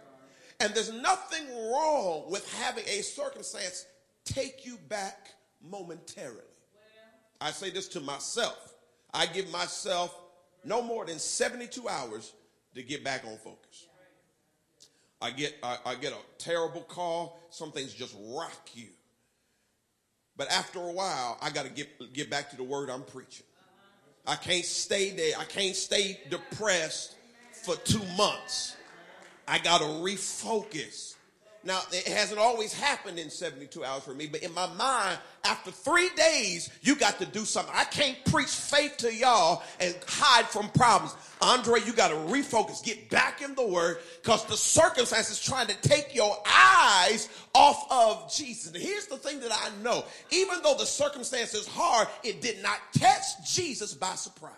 And 0.60 0.74
there's 0.74 0.92
nothing 0.92 1.46
wrong 1.72 2.26
with 2.30 2.52
having 2.60 2.84
a 2.88 3.02
circumstance 3.02 3.86
take 4.26 4.66
you 4.66 4.78
back 4.90 5.30
momentarily. 5.62 6.42
I 7.39 7.52
say 7.52 7.69
this 7.69 7.88
to 7.89 8.00
myself. 8.00 8.73
I 9.13 9.26
give 9.26 9.50
myself 9.52 10.17
no 10.63 10.82
more 10.82 11.06
than 11.06 11.19
72 11.19 11.88
hours 11.88 12.34
to 12.76 12.84
get 12.84 13.04
back 13.04 13.23
on 13.26 13.38
focus. 13.38 13.88
I 15.21 15.32
get, 15.32 15.56
I, 15.63 15.78
I 15.86 15.95
get 15.95 16.13
a 16.13 16.17
terrible 16.38 16.82
call. 16.82 17.39
Some 17.50 17.71
things 17.71 17.93
just 17.93 18.15
rock 18.36 18.69
you. 18.73 18.88
But 20.36 20.52
after 20.52 20.80
a 20.80 20.91
while, 20.91 21.38
I 21.41 21.50
got 21.50 21.65
to 21.65 21.71
get, 21.71 22.13
get 22.13 22.30
back 22.30 22.52
to 22.52 22.58
the 22.58 22.63
word 22.63 22.89
I'm 22.89 23.02
preaching. 23.02 23.45
I 24.28 24.36
can't 24.36 24.65
stay 24.65 25.10
there. 25.12 25.34
I 25.39 25.45
can't 25.45 25.76
stay 25.76 26.19
depressed 26.30 27.15
for 27.63 27.76
two 27.78 28.04
months. 28.15 28.76
I 29.47 29.58
got 29.60 29.80
to 29.80 29.86
refocus. 29.86 31.15
Now, 31.68 31.82
it 31.92 32.08
hasn't 32.08 32.40
always 32.40 32.74
happened 32.74 33.20
in 33.20 33.30
72 33.30 33.84
hours 33.84 34.02
for 34.02 34.14
me, 34.14 34.26
but 34.26 34.42
in 34.42 34.54
my 34.54 34.68
mind, 34.76 35.20
after 35.44 35.70
three 35.70 36.08
days, 36.16 36.70
you 36.82 36.96
got 36.96 37.20
to 37.20 37.26
do 37.26 37.44
something. 37.44 37.74
I 37.76 37.84
can't 37.84 38.16
preach 38.24 38.48
faith 38.48 38.96
to 39.00 39.14
y'all 39.14 39.64
and 39.82 39.94
hide 40.08 40.46
from 40.46 40.70
problems. 40.70 41.14
Andre, 41.42 41.82
you 41.86 41.92
got 41.92 42.08
to 42.08 42.16
refocus, 42.16 42.82
get 42.82 43.10
back 43.10 43.42
in 43.42 43.54
the 43.56 43.68
word, 43.68 43.98
because 44.24 44.46
the 44.46 44.56
circumstances 44.56 45.44
trying 45.44 45.68
to 45.68 45.76
take 45.82 46.16
your 46.16 46.42
eyes 46.48 47.28
off 47.54 47.86
of 47.92 48.34
Jesus. 48.34 48.74
And 48.74 48.82
here's 48.82 49.08
the 49.08 49.18
thing 49.18 49.42
that 49.42 49.52
I 49.52 49.70
know 49.84 50.06
even 50.32 50.60
though 50.64 50.76
the 50.76 50.86
circumstance 50.86 51.54
is 51.54 51.68
hard, 51.68 52.08
it 52.24 52.42
did 52.42 52.64
not 52.64 52.80
catch 52.98 53.54
Jesus 53.54 53.94
by 53.94 54.16
surprise. 54.16 54.54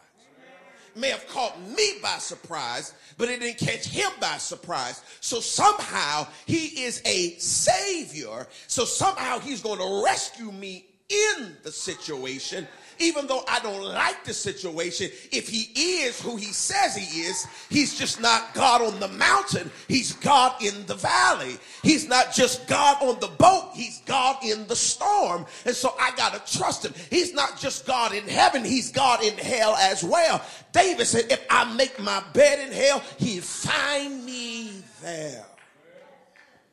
May 0.96 1.10
have 1.10 1.28
caught 1.28 1.60
me 1.62 1.94
by 2.02 2.18
surprise, 2.18 2.94
but 3.18 3.30
it 3.30 3.40
didn't 3.40 3.58
catch 3.60 3.88
him 3.88 4.12
by 4.20 4.38
surprise. 4.38 5.04
So 5.22 5.40
somehow 5.40 6.28
he 6.46 6.84
is 6.84 7.02
a 7.06 7.32
savior. 7.38 8.48
So 8.68 8.86
somehow 8.86 9.40
he's 9.40 9.62
going 9.62 9.80
to 9.80 10.04
rescue 10.04 10.52
me 10.52 10.86
in 11.10 11.58
the 11.64 11.72
situation 11.72 12.68
even 13.00 13.28
though 13.28 13.44
I 13.48 13.60
don't 13.60 13.84
like 13.84 14.24
the 14.24 14.34
situation, 14.34 15.10
if 15.32 15.48
he 15.48 15.72
is 16.04 16.22
who 16.22 16.36
he 16.36 16.46
says 16.46 16.96
he 16.96 17.22
is, 17.22 17.48
he's 17.70 17.98
just 17.98 18.22
not 18.22 18.54
God 18.54 18.82
on 18.82 19.00
the 19.00 19.08
mountain. 19.08 19.72
He's 19.88 20.14
God 20.14 20.62
in 20.62 20.86
the 20.86 20.96
valley. 20.96 21.58
He's 21.84 22.08
not 22.08 22.34
just 22.34 22.68
God 22.68 23.02
on 23.02 23.20
the 23.20 23.28
boat. 23.28 23.72
He's 23.74 24.02
God 24.06 24.44
in 24.44 24.68
the 24.68 24.76
storm. 24.76 25.46
And 25.66 25.76
so 25.76 25.96
I 26.00 26.12
got 26.16 26.34
to 26.34 26.58
trust 26.58 26.86
him. 26.86 26.94
He's 27.10 27.34
not 27.34 27.60
just 27.60 27.86
God 27.86 28.14
in 28.14 28.28
heaven. 28.28 28.64
He's 28.64 28.92
God 28.92 29.24
in 29.24 29.38
hell 29.38 29.76
as 29.76 30.04
well. 30.04 30.44
David 30.72 31.08
said, 31.08 31.32
if 31.32 31.46
I 31.50 31.74
make 31.76 32.00
my 32.00 32.24
bed 32.34 32.68
in 32.68 32.74
hell, 32.74 33.02
he'll 33.18 33.42
find 33.42 34.26
me 34.26 34.84
there. 35.02 35.46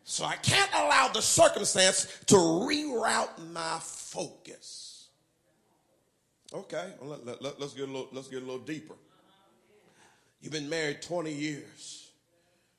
So 0.04 0.24
I 0.24 0.36
can't 0.36 0.70
allow 0.72 1.08
the 1.08 1.20
circumstance 1.20 2.06
to 2.26 2.36
reroute 2.36 3.52
my 3.52 3.78
focus. 3.82 4.85
Okay, 6.52 6.92
well, 7.00 7.18
let, 7.24 7.42
let, 7.42 7.60
let's, 7.60 7.74
get 7.74 7.88
a 7.88 7.92
little, 7.92 8.08
let's 8.12 8.28
get 8.28 8.42
a 8.42 8.46
little 8.46 8.58
deeper. 8.58 8.94
You've 10.40 10.52
been 10.52 10.68
married 10.68 11.02
20 11.02 11.32
years. 11.32 12.10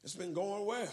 It's 0.03 0.15
been 0.15 0.33
going 0.33 0.65
well. 0.65 0.91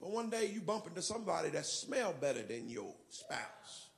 But 0.00 0.10
one 0.10 0.30
day 0.30 0.50
you 0.52 0.60
bump 0.60 0.86
into 0.86 1.02
somebody 1.02 1.50
that 1.50 1.66
smell 1.66 2.14
better 2.18 2.42
than 2.42 2.68
your 2.68 2.92
spouse. 3.08 3.88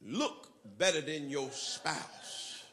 Look 0.00 0.48
better 0.78 1.00
than 1.00 1.28
your 1.28 1.50
spouse. 1.50 2.64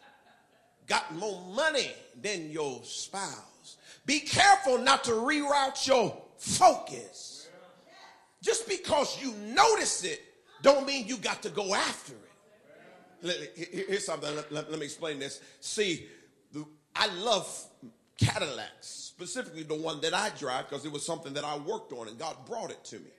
Got 0.88 1.14
more 1.16 1.42
money 1.54 1.92
than 2.20 2.50
your 2.50 2.82
spouse. 2.84 3.78
Be 4.06 4.20
careful 4.20 4.80
not 4.80 5.04
to 5.06 5.12
reroute 5.12 5.88
your 5.88 6.16
focus. 6.38 7.48
Just 8.42 8.68
because 8.68 9.22
you 9.22 9.34
notice 9.34 10.04
it 10.04 10.22
don't 10.62 10.86
mean 10.86 11.08
you 11.08 11.18
got 11.18 11.44
to 11.44 11.50
go 11.50 11.74
after 11.74 12.14
it. 12.14 12.29
Here's 13.22 14.06
something. 14.06 14.36
Let, 14.36 14.52
let, 14.52 14.72
let 14.72 14.80
me 14.80 14.86
explain 14.86 15.20
this. 15.20 15.42
See, 15.60 16.08
the, 16.54 16.66
I 16.96 17.08
love 17.16 17.48
Cadillacs, 18.18 18.88
specifically 18.88 19.64
the 19.64 19.76
one 19.76 20.02
that 20.02 20.14
I 20.14 20.30
drive, 20.38 20.70
because 20.70 20.86
it 20.86 20.92
was 20.92 21.06
something 21.06 21.34
that 21.34 21.44
I 21.44 21.58
worked 21.58 21.94
on 21.94 22.08
and 22.08 22.18
God 22.18 22.36
brought 22.46 22.72
it 22.72 22.84
to 22.86 22.96
me. 22.96 23.12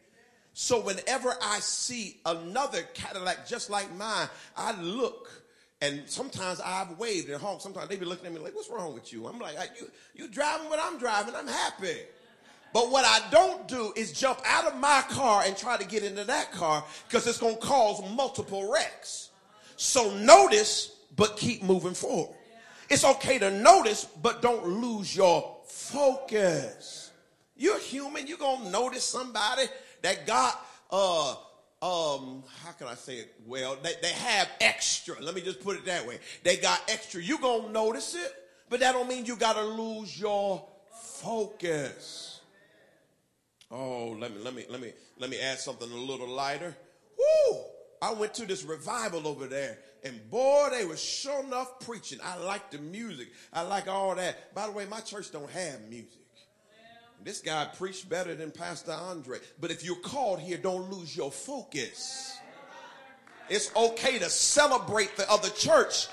So 0.53 0.81
whenever 0.81 1.35
I 1.43 1.61
see 1.61 2.19
another 2.27 2.83
Cadillac 2.95 3.47
just 3.47 3.71
like 3.71 3.95
mine, 3.97 4.29
I 4.57 4.81
look 4.81 5.29
and 5.83 6.03
sometimes 6.07 6.61
I've 6.61 6.99
waved 6.99 7.31
and 7.31 7.41
honked. 7.41 7.63
Sometimes 7.63 7.89
they 7.89 7.97
be 7.97 8.05
looking 8.05 8.27
at 8.27 8.33
me 8.33 8.41
like, 8.41 8.55
what's 8.55 8.69
wrong 8.69 8.93
with 8.93 9.13
you? 9.13 9.27
I'm 9.27 9.39
like, 9.39 9.57
you, 9.81 9.91
you 10.15 10.29
driving 10.29 10.69
what 10.69 10.79
I'm 10.83 10.99
driving. 10.99 11.35
I'm 11.35 11.47
happy. 11.47 11.97
But 12.73 12.91
what 12.91 13.05
I 13.05 13.29
don't 13.31 13.67
do 13.67 13.93
is 13.97 14.13
jump 14.13 14.41
out 14.45 14.67
of 14.67 14.77
my 14.79 15.03
car 15.09 15.43
and 15.45 15.57
try 15.57 15.77
to 15.77 15.85
get 15.85 16.05
into 16.05 16.25
that 16.25 16.53
car 16.53 16.85
because 17.09 17.27
it's 17.27 17.39
going 17.39 17.55
to 17.55 17.61
cause 17.61 18.03
multiple 18.15 18.71
wrecks. 18.71 19.30
So 19.81 20.14
notice, 20.14 20.95
but 21.16 21.38
keep 21.38 21.62
moving 21.62 21.95
forward. 21.95 22.37
It's 22.90 23.03
okay 23.03 23.38
to 23.38 23.51
notice, 23.51 24.05
but 24.05 24.43
don't 24.43 24.66
lose 24.66 25.16
your 25.16 25.57
focus. 25.64 27.11
You're 27.57 27.79
human. 27.79 28.27
You're 28.27 28.37
going 28.37 28.64
to 28.64 28.71
notice 28.71 29.05
somebody 29.05 29.62
that 30.03 30.27
got, 30.27 30.62
uh, 30.90 31.31
um, 31.81 32.45
how 32.62 32.73
can 32.79 32.88
I 32.88 32.95
say 32.95 33.21
it? 33.21 33.33
Well, 33.47 33.79
they, 33.83 33.95
they 34.03 34.11
have 34.11 34.51
extra. 34.61 35.19
Let 35.19 35.35
me 35.35 35.40
just 35.40 35.64
put 35.64 35.79
it 35.79 35.87
that 35.87 36.07
way. 36.07 36.19
They 36.43 36.59
got 36.59 36.83
extra. 36.87 37.23
You're 37.23 37.38
going 37.38 37.69
to 37.69 37.73
notice 37.73 38.14
it, 38.14 38.35
but 38.69 38.81
that 38.81 38.93
don't 38.93 39.09
mean 39.09 39.25
you 39.25 39.35
got 39.35 39.55
to 39.55 39.64
lose 39.64 40.21
your 40.21 40.62
focus. 40.93 42.43
Oh, 43.71 44.14
let 44.21 44.31
me, 44.31 44.43
let 44.43 44.55
me, 44.55 44.66
let 44.69 44.83
me, 44.83 44.93
let 45.19 45.31
me 45.31 45.40
add 45.40 45.59
something 45.59 45.90
a 45.90 45.95
little 45.95 46.29
lighter. 46.29 46.77
Woo! 47.19 47.61
I 48.03 48.13
went 48.13 48.35
to 48.35 48.47
this 48.47 48.65
revival 48.65 49.29
over 49.29 49.47
there, 49.47 49.79
and 50.05 50.31
boy, 50.31 50.69
they 50.71 50.85
were 50.85 50.97
sure 50.97 51.45
enough 51.45 51.81
preaching. 51.81 52.19
I 52.25 52.39
like 52.39 52.71
the 52.71 52.79
music. 52.79 53.29
I 53.53 53.63
like 53.63 53.89
all 53.89 54.15
that. 54.15 54.55
By 54.55 54.67
the 54.67 54.73
way, 54.73 54.87
my 54.87 55.01
church 55.01 55.31
don't 55.33 55.51
have 55.51 55.83
music. 55.89 56.21
This 57.23 57.41
guy 57.41 57.67
preached 57.77 58.09
better 58.09 58.35
than 58.35 58.51
Pastor 58.51 58.93
Andre. 58.93 59.39
But 59.61 59.71
if 59.71 59.85
you're 59.85 59.97
called 59.97 60.41
here, 60.41 60.57
don't 60.57 60.91
lose 60.91 61.15
your 61.15 61.31
focus. 61.31 62.39
It's 63.51 63.75
okay 63.77 64.19
to 64.19 64.31
celebrate 64.31 65.17
the 65.17 65.31
other 65.31 65.51
church, 65.51 66.07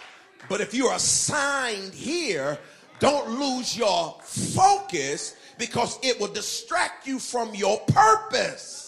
but 0.50 0.60
if 0.60 0.74
you're 0.74 0.94
assigned 0.94 1.94
here, 1.94 2.58
don't 3.00 3.40
lose 3.40 3.78
your 3.78 4.18
focus 4.24 5.36
because 5.60 6.00
it 6.02 6.20
will 6.20 6.34
distract 6.34 7.06
you 7.06 7.20
from 7.20 7.54
your 7.54 7.80
purpose. 7.88 8.87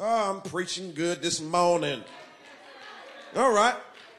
Oh, 0.00 0.30
I'm 0.30 0.40
preaching 0.42 0.92
good 0.94 1.20
this 1.20 1.40
morning. 1.40 2.04
All 3.34 3.52
right. 3.52 3.74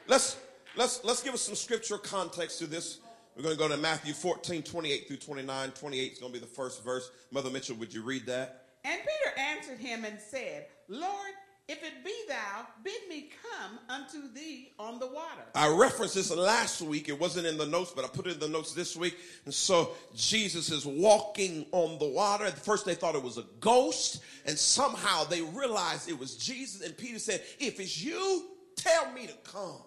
Let's 0.08 0.36
let's 0.76 1.02
let's 1.04 1.22
give 1.22 1.32
us 1.32 1.40
some 1.40 1.54
scriptural 1.54 1.98
context 1.98 2.58
to 2.58 2.66
this. 2.66 2.98
We're 3.34 3.44
going 3.44 3.54
to 3.54 3.58
go 3.58 3.68
to 3.68 3.78
Matthew 3.78 4.12
14, 4.12 4.62
28 4.62 5.08
through 5.08 5.16
29. 5.16 5.70
28 5.70 6.12
is 6.12 6.18
going 6.18 6.34
to 6.34 6.38
be 6.38 6.44
the 6.44 6.52
first 6.52 6.84
verse. 6.84 7.10
Mother 7.30 7.48
Mitchell, 7.48 7.76
would 7.76 7.94
you 7.94 8.02
read 8.02 8.26
that? 8.26 8.66
And 8.84 9.00
Peter 9.00 9.38
answered 9.38 9.78
him 9.78 10.04
and 10.04 10.18
said, 10.20 10.66
Lord, 10.88 11.32
if 11.70 11.84
it 11.84 12.04
be 12.04 12.12
thou, 12.26 12.66
bid 12.82 13.08
me 13.08 13.30
come 13.40 13.78
unto 13.88 14.32
thee 14.34 14.72
on 14.76 14.98
the 14.98 15.06
water. 15.06 15.42
I 15.54 15.68
referenced 15.68 16.16
this 16.16 16.34
last 16.34 16.82
week. 16.82 17.08
It 17.08 17.18
wasn't 17.18 17.46
in 17.46 17.56
the 17.56 17.66
notes, 17.66 17.92
but 17.94 18.04
I 18.04 18.08
put 18.08 18.26
it 18.26 18.34
in 18.34 18.40
the 18.40 18.48
notes 18.48 18.74
this 18.74 18.96
week. 18.96 19.16
And 19.44 19.54
so 19.54 19.92
Jesus 20.12 20.72
is 20.72 20.84
walking 20.84 21.64
on 21.70 22.00
the 22.00 22.08
water. 22.08 22.44
At 22.44 22.58
first, 22.58 22.86
they 22.86 22.96
thought 22.96 23.14
it 23.14 23.22
was 23.22 23.38
a 23.38 23.44
ghost, 23.60 24.20
and 24.46 24.58
somehow 24.58 25.22
they 25.22 25.42
realized 25.42 26.08
it 26.08 26.18
was 26.18 26.36
Jesus. 26.36 26.84
And 26.84 26.98
Peter 26.98 27.20
said, 27.20 27.40
If 27.60 27.78
it's 27.78 28.02
you, 28.02 28.48
tell 28.74 29.12
me 29.12 29.28
to 29.28 29.34
come. 29.44 29.82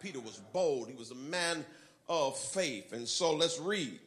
Peter 0.00 0.20
was 0.20 0.38
bold, 0.52 0.86
he 0.86 0.94
was 0.94 1.12
a 1.12 1.14
man 1.14 1.64
of 2.10 2.38
faith. 2.38 2.92
And 2.92 3.08
so 3.08 3.34
let's 3.34 3.58
read. 3.58 3.98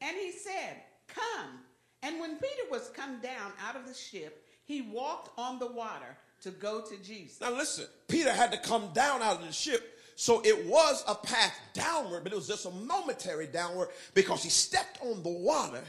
And 0.00 0.16
he 0.16 0.30
said, 0.30 0.76
Come. 1.08 1.62
And 2.02 2.20
when 2.20 2.36
Peter 2.36 2.62
was 2.70 2.90
come 2.94 3.20
down 3.20 3.52
out 3.62 3.76
of 3.76 3.86
the 3.86 3.94
ship, 3.94 4.44
he 4.64 4.82
walked 4.82 5.36
on 5.38 5.58
the 5.58 5.66
water 5.66 6.16
to 6.42 6.50
go 6.50 6.80
to 6.80 6.96
Jesus. 7.02 7.40
Now 7.40 7.52
listen, 7.52 7.86
Peter 8.06 8.32
had 8.32 8.52
to 8.52 8.58
come 8.58 8.90
down 8.92 9.22
out 9.22 9.40
of 9.40 9.46
the 9.46 9.52
ship. 9.52 9.98
So 10.14 10.42
it 10.44 10.66
was 10.66 11.04
a 11.06 11.14
path 11.14 11.56
downward, 11.74 12.24
but 12.24 12.32
it 12.32 12.34
was 12.34 12.48
just 12.48 12.66
a 12.66 12.70
momentary 12.70 13.46
downward 13.46 13.88
because 14.14 14.42
he 14.42 14.50
stepped 14.50 15.00
on 15.00 15.22
the 15.22 15.28
water 15.28 15.82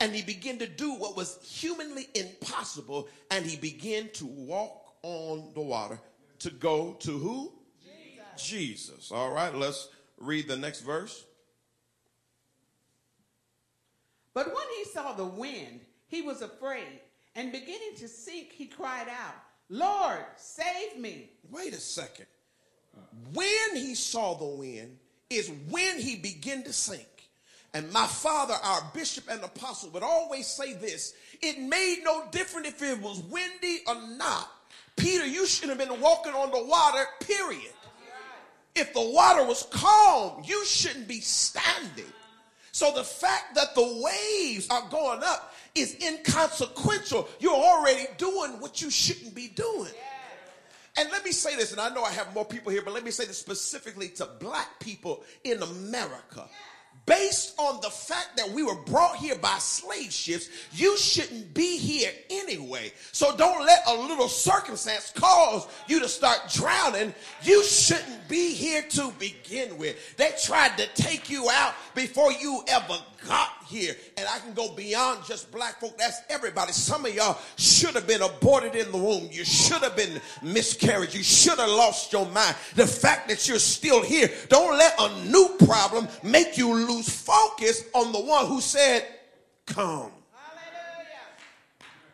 and 0.00 0.14
he 0.14 0.22
began 0.22 0.58
to 0.58 0.66
do 0.66 0.94
what 0.94 1.16
was 1.16 1.38
humanly 1.42 2.08
impossible 2.14 3.08
and 3.30 3.44
he 3.44 3.56
began 3.56 4.08
to 4.10 4.26
walk 4.26 4.94
on 5.02 5.50
the 5.54 5.60
water 5.60 5.98
to 6.40 6.50
go 6.50 6.92
to 7.00 7.18
who? 7.18 7.52
Jesus. 8.36 8.46
Jesus. 8.46 9.12
All 9.12 9.32
right, 9.32 9.54
let's 9.54 9.88
read 10.18 10.48
the 10.48 10.56
next 10.56 10.80
verse. 10.80 11.24
But 14.34 14.46
when 14.46 14.64
he 14.78 14.84
saw 14.84 15.12
the 15.12 15.24
wind, 15.24 15.80
he 16.08 16.22
was 16.22 16.42
afraid, 16.42 17.00
and 17.34 17.52
beginning 17.52 17.94
to 17.98 18.08
sink, 18.08 18.52
he 18.52 18.66
cried 18.66 19.08
out, 19.08 19.34
Lord, 19.68 20.24
save 20.36 20.98
me. 20.98 21.30
Wait 21.50 21.72
a 21.72 21.80
second. 21.80 22.26
When 23.32 23.74
he 23.74 23.94
saw 23.94 24.34
the 24.34 24.44
wind 24.44 24.98
is 25.30 25.50
when 25.70 25.98
he 25.98 26.16
began 26.16 26.62
to 26.64 26.72
sink. 26.72 27.06
And 27.74 27.90
my 27.90 28.06
father, 28.06 28.54
our 28.62 28.82
bishop 28.92 29.24
and 29.30 29.42
apostle, 29.42 29.90
would 29.90 30.02
always 30.02 30.46
say 30.46 30.74
this 30.74 31.14
it 31.40 31.58
made 31.58 32.00
no 32.04 32.24
difference 32.30 32.68
if 32.68 32.82
it 32.82 33.00
was 33.00 33.22
windy 33.22 33.80
or 33.86 33.94
not. 34.16 34.50
Peter, 34.96 35.26
you 35.26 35.46
should 35.46 35.70
have 35.70 35.78
been 35.78 36.00
walking 36.00 36.34
on 36.34 36.50
the 36.50 36.62
water, 36.62 37.04
period. 37.20 37.72
If 38.74 38.92
the 38.92 39.00
water 39.00 39.44
was 39.44 39.66
calm, 39.70 40.42
you 40.44 40.64
shouldn't 40.64 41.08
be 41.08 41.20
standing. 41.20 42.12
So 42.72 42.90
the 42.92 43.04
fact 43.04 43.54
that 43.54 43.74
the 43.74 44.02
waves 44.02 44.68
are 44.70 44.88
going 44.88 45.22
up 45.22 45.54
is 45.74 45.96
inconsequential. 46.02 47.28
You're 47.38 47.52
already 47.52 48.06
doing 48.16 48.60
what 48.60 48.80
you 48.80 48.90
shouldn't 48.90 49.34
be 49.34 49.48
doing. 49.48 49.92
And 50.96 51.10
let 51.10 51.24
me 51.24 51.32
say 51.32 51.56
this, 51.56 51.72
and 51.72 51.80
I 51.80 51.88
know 51.94 52.02
I 52.02 52.10
have 52.10 52.34
more 52.34 52.44
people 52.44 52.70
here, 52.72 52.82
but 52.82 52.92
let 52.92 53.04
me 53.04 53.10
say 53.10 53.24
this 53.24 53.38
specifically 53.38 54.08
to 54.08 54.26
black 54.40 54.78
people 54.80 55.22
in 55.44 55.62
America 55.62 56.48
based 57.06 57.58
on 57.58 57.80
the 57.80 57.90
fact 57.90 58.36
that 58.36 58.50
we 58.50 58.62
were 58.62 58.80
brought 58.86 59.16
here 59.16 59.36
by 59.36 59.58
slave 59.58 60.12
ships, 60.12 60.48
you 60.72 60.96
shouldn't 60.96 61.52
be 61.54 61.78
here 61.78 62.10
anyway. 62.30 62.92
So 63.12 63.36
don't 63.36 63.64
let 63.64 63.82
a 63.88 63.94
little 63.94 64.28
circumstance 64.28 65.12
cause 65.14 65.66
you 65.88 66.00
to 66.00 66.08
start 66.08 66.38
drowning. 66.52 67.14
You 67.42 67.64
shouldn't 67.64 68.28
be 68.28 68.52
here 68.54 68.82
to 68.90 69.12
begin 69.18 69.76
with. 69.78 70.16
They 70.16 70.32
tried 70.42 70.76
to 70.78 70.86
take 70.94 71.28
you 71.30 71.48
out 71.50 71.74
before 71.94 72.32
you 72.32 72.62
ever 72.68 72.98
got 73.26 73.50
here, 73.72 73.96
and 74.16 74.26
I 74.28 74.38
can 74.38 74.52
go 74.52 74.72
beyond 74.74 75.24
just 75.24 75.50
black 75.50 75.80
folk. 75.80 75.96
That's 75.98 76.20
everybody. 76.28 76.72
Some 76.72 77.06
of 77.06 77.14
y'all 77.14 77.38
should 77.56 77.94
have 77.94 78.06
been 78.06 78.22
aborted 78.22 78.76
in 78.76 78.92
the 78.92 78.98
womb. 78.98 79.28
You 79.32 79.44
should 79.44 79.82
have 79.82 79.96
been 79.96 80.20
miscarried. 80.42 81.14
You 81.14 81.22
should 81.22 81.58
have 81.58 81.70
lost 81.70 82.12
your 82.12 82.26
mind. 82.26 82.54
The 82.74 82.86
fact 82.86 83.28
that 83.28 83.48
you're 83.48 83.58
still 83.58 84.02
here, 84.02 84.30
don't 84.48 84.76
let 84.76 84.94
a 85.00 85.24
new 85.24 85.56
problem 85.66 86.06
make 86.22 86.58
you 86.58 86.72
lose 86.72 87.08
focus 87.08 87.84
on 87.94 88.12
the 88.12 88.20
one 88.20 88.46
who 88.46 88.60
said, 88.60 89.06
Come. 89.66 90.12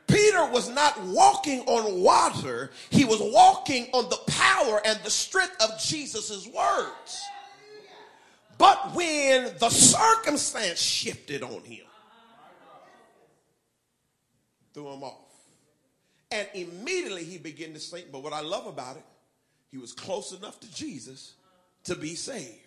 Peter 0.06 0.46
was 0.46 0.70
not 0.70 0.98
walking 1.02 1.60
on 1.66 2.00
water, 2.00 2.70
he 2.88 3.04
was 3.04 3.20
walking 3.20 3.88
on 3.92 4.08
the 4.08 4.18
power 4.26 4.80
and 4.86 4.98
the 5.04 5.10
strength 5.10 5.54
of 5.62 5.78
Jesus' 5.78 6.48
words. 6.48 7.22
But 8.58 8.94
when 8.94 9.52
the 9.58 9.70
circumstance 9.70 10.80
shifted 10.80 11.42
on 11.42 11.62
him, 11.62 11.86
threw 14.74 14.92
him 14.92 15.04
off. 15.04 15.14
And 16.30 16.46
immediately 16.54 17.24
he 17.24 17.38
began 17.38 17.72
to 17.72 17.80
sink. 17.80 18.06
But 18.12 18.22
what 18.22 18.32
I 18.32 18.40
love 18.40 18.66
about 18.66 18.96
it, 18.96 19.04
he 19.70 19.78
was 19.78 19.92
close 19.92 20.32
enough 20.32 20.60
to 20.60 20.74
Jesus 20.74 21.34
to 21.84 21.94
be 21.94 22.14
saved. 22.14 22.58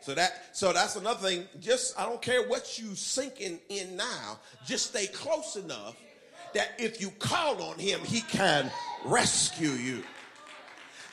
So 0.00 0.14
that 0.14 0.56
so 0.56 0.72
that's 0.72 0.96
another 0.96 1.28
thing. 1.28 1.44
Just 1.60 1.98
I 1.98 2.06
don't 2.06 2.22
care 2.22 2.46
what 2.48 2.78
you 2.78 2.94
sinking 2.94 3.58
in 3.68 3.96
now, 3.96 4.38
just 4.64 4.86
stay 4.86 5.06
close 5.06 5.56
enough 5.56 5.96
that 6.54 6.70
if 6.78 7.00
you 7.00 7.10
call 7.18 7.60
on 7.62 7.78
him, 7.78 8.00
he 8.00 8.20
can 8.22 8.70
rescue 9.04 9.70
you. 9.70 10.02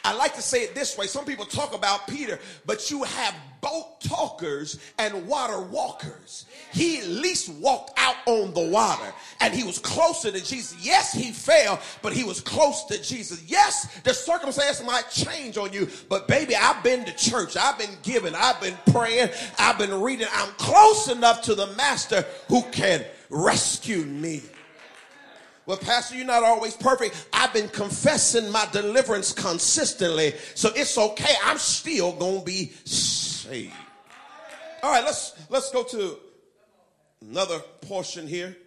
I 0.06 0.14
like 0.14 0.36
to 0.36 0.42
say 0.42 0.64
it 0.64 0.76
this 0.76 0.98
way. 0.98 1.08
Some 1.08 1.24
people 1.24 1.46
talk 1.46 1.74
about 1.74 2.08
Peter, 2.08 2.38
but 2.66 2.92
you 2.92 3.04
have 3.04 3.36
boat 3.62 4.02
talkers 4.02 4.78
and 5.00 5.26
water 5.26 5.62
walkers. 5.62 6.46
He 6.74 7.00
at 7.00 7.08
least 7.08 7.48
walked 7.54 7.98
out 7.98 8.18
on 8.26 8.54
the 8.54 8.68
water 8.68 9.14
and 9.40 9.54
he 9.54 9.64
was 9.64 9.80
closer 9.80 10.30
to 10.30 10.44
Jesus. 10.44 10.76
Yes, 10.86 11.14
he 11.14 11.32
fell, 11.32 11.80
but 12.02 12.12
he 12.12 12.26
was 12.26 12.42
close 12.42 12.84
to 12.86 13.02
Jesus. 13.02 13.42
Yes, 13.48 14.02
the 14.02 14.14
circumstance 14.14 14.84
might 14.84 15.10
change 15.10 15.58
on 15.58 15.72
you, 15.72 15.88
but 16.10 16.28
baby, 16.28 16.54
I've 16.56 16.84
been 16.84 17.06
to 17.06 17.16
church. 17.16 17.56
I've 17.56 17.78
been 17.78 17.96
giving. 18.04 18.36
I've 18.36 18.60
been 18.60 18.78
praying. 18.92 19.30
I've 19.58 19.78
been 19.78 20.02
reading. 20.02 20.28
I'm 20.34 20.50
close 20.58 21.08
enough 21.08 21.44
to 21.44 21.56
the 21.56 21.68
master 21.78 22.26
who 22.50 22.62
can 22.72 23.06
rescue 23.30 24.04
me. 24.04 24.42
Well, 25.66 25.78
Pastor, 25.78 26.16
you're 26.16 26.26
not 26.26 26.44
always 26.44 26.76
perfect. 26.76 27.28
I've 27.32 27.54
been 27.54 27.70
confessing 27.70 28.52
my 28.52 28.68
deliverance 28.72 29.32
consistently, 29.32 30.34
so 30.56 30.70
it's 30.76 30.98
okay. 30.98 31.34
I'm 31.46 31.58
still 31.58 32.12
gonna 32.14 32.42
be 32.42 32.72
saved. 32.84 33.74
All 34.82 34.92
right, 34.92 35.04
let's 35.04 35.34
let's 35.50 35.72
go 35.72 35.84
to 35.84 36.18
another 37.22 37.60
portion 37.82 38.28
here. 38.28 38.58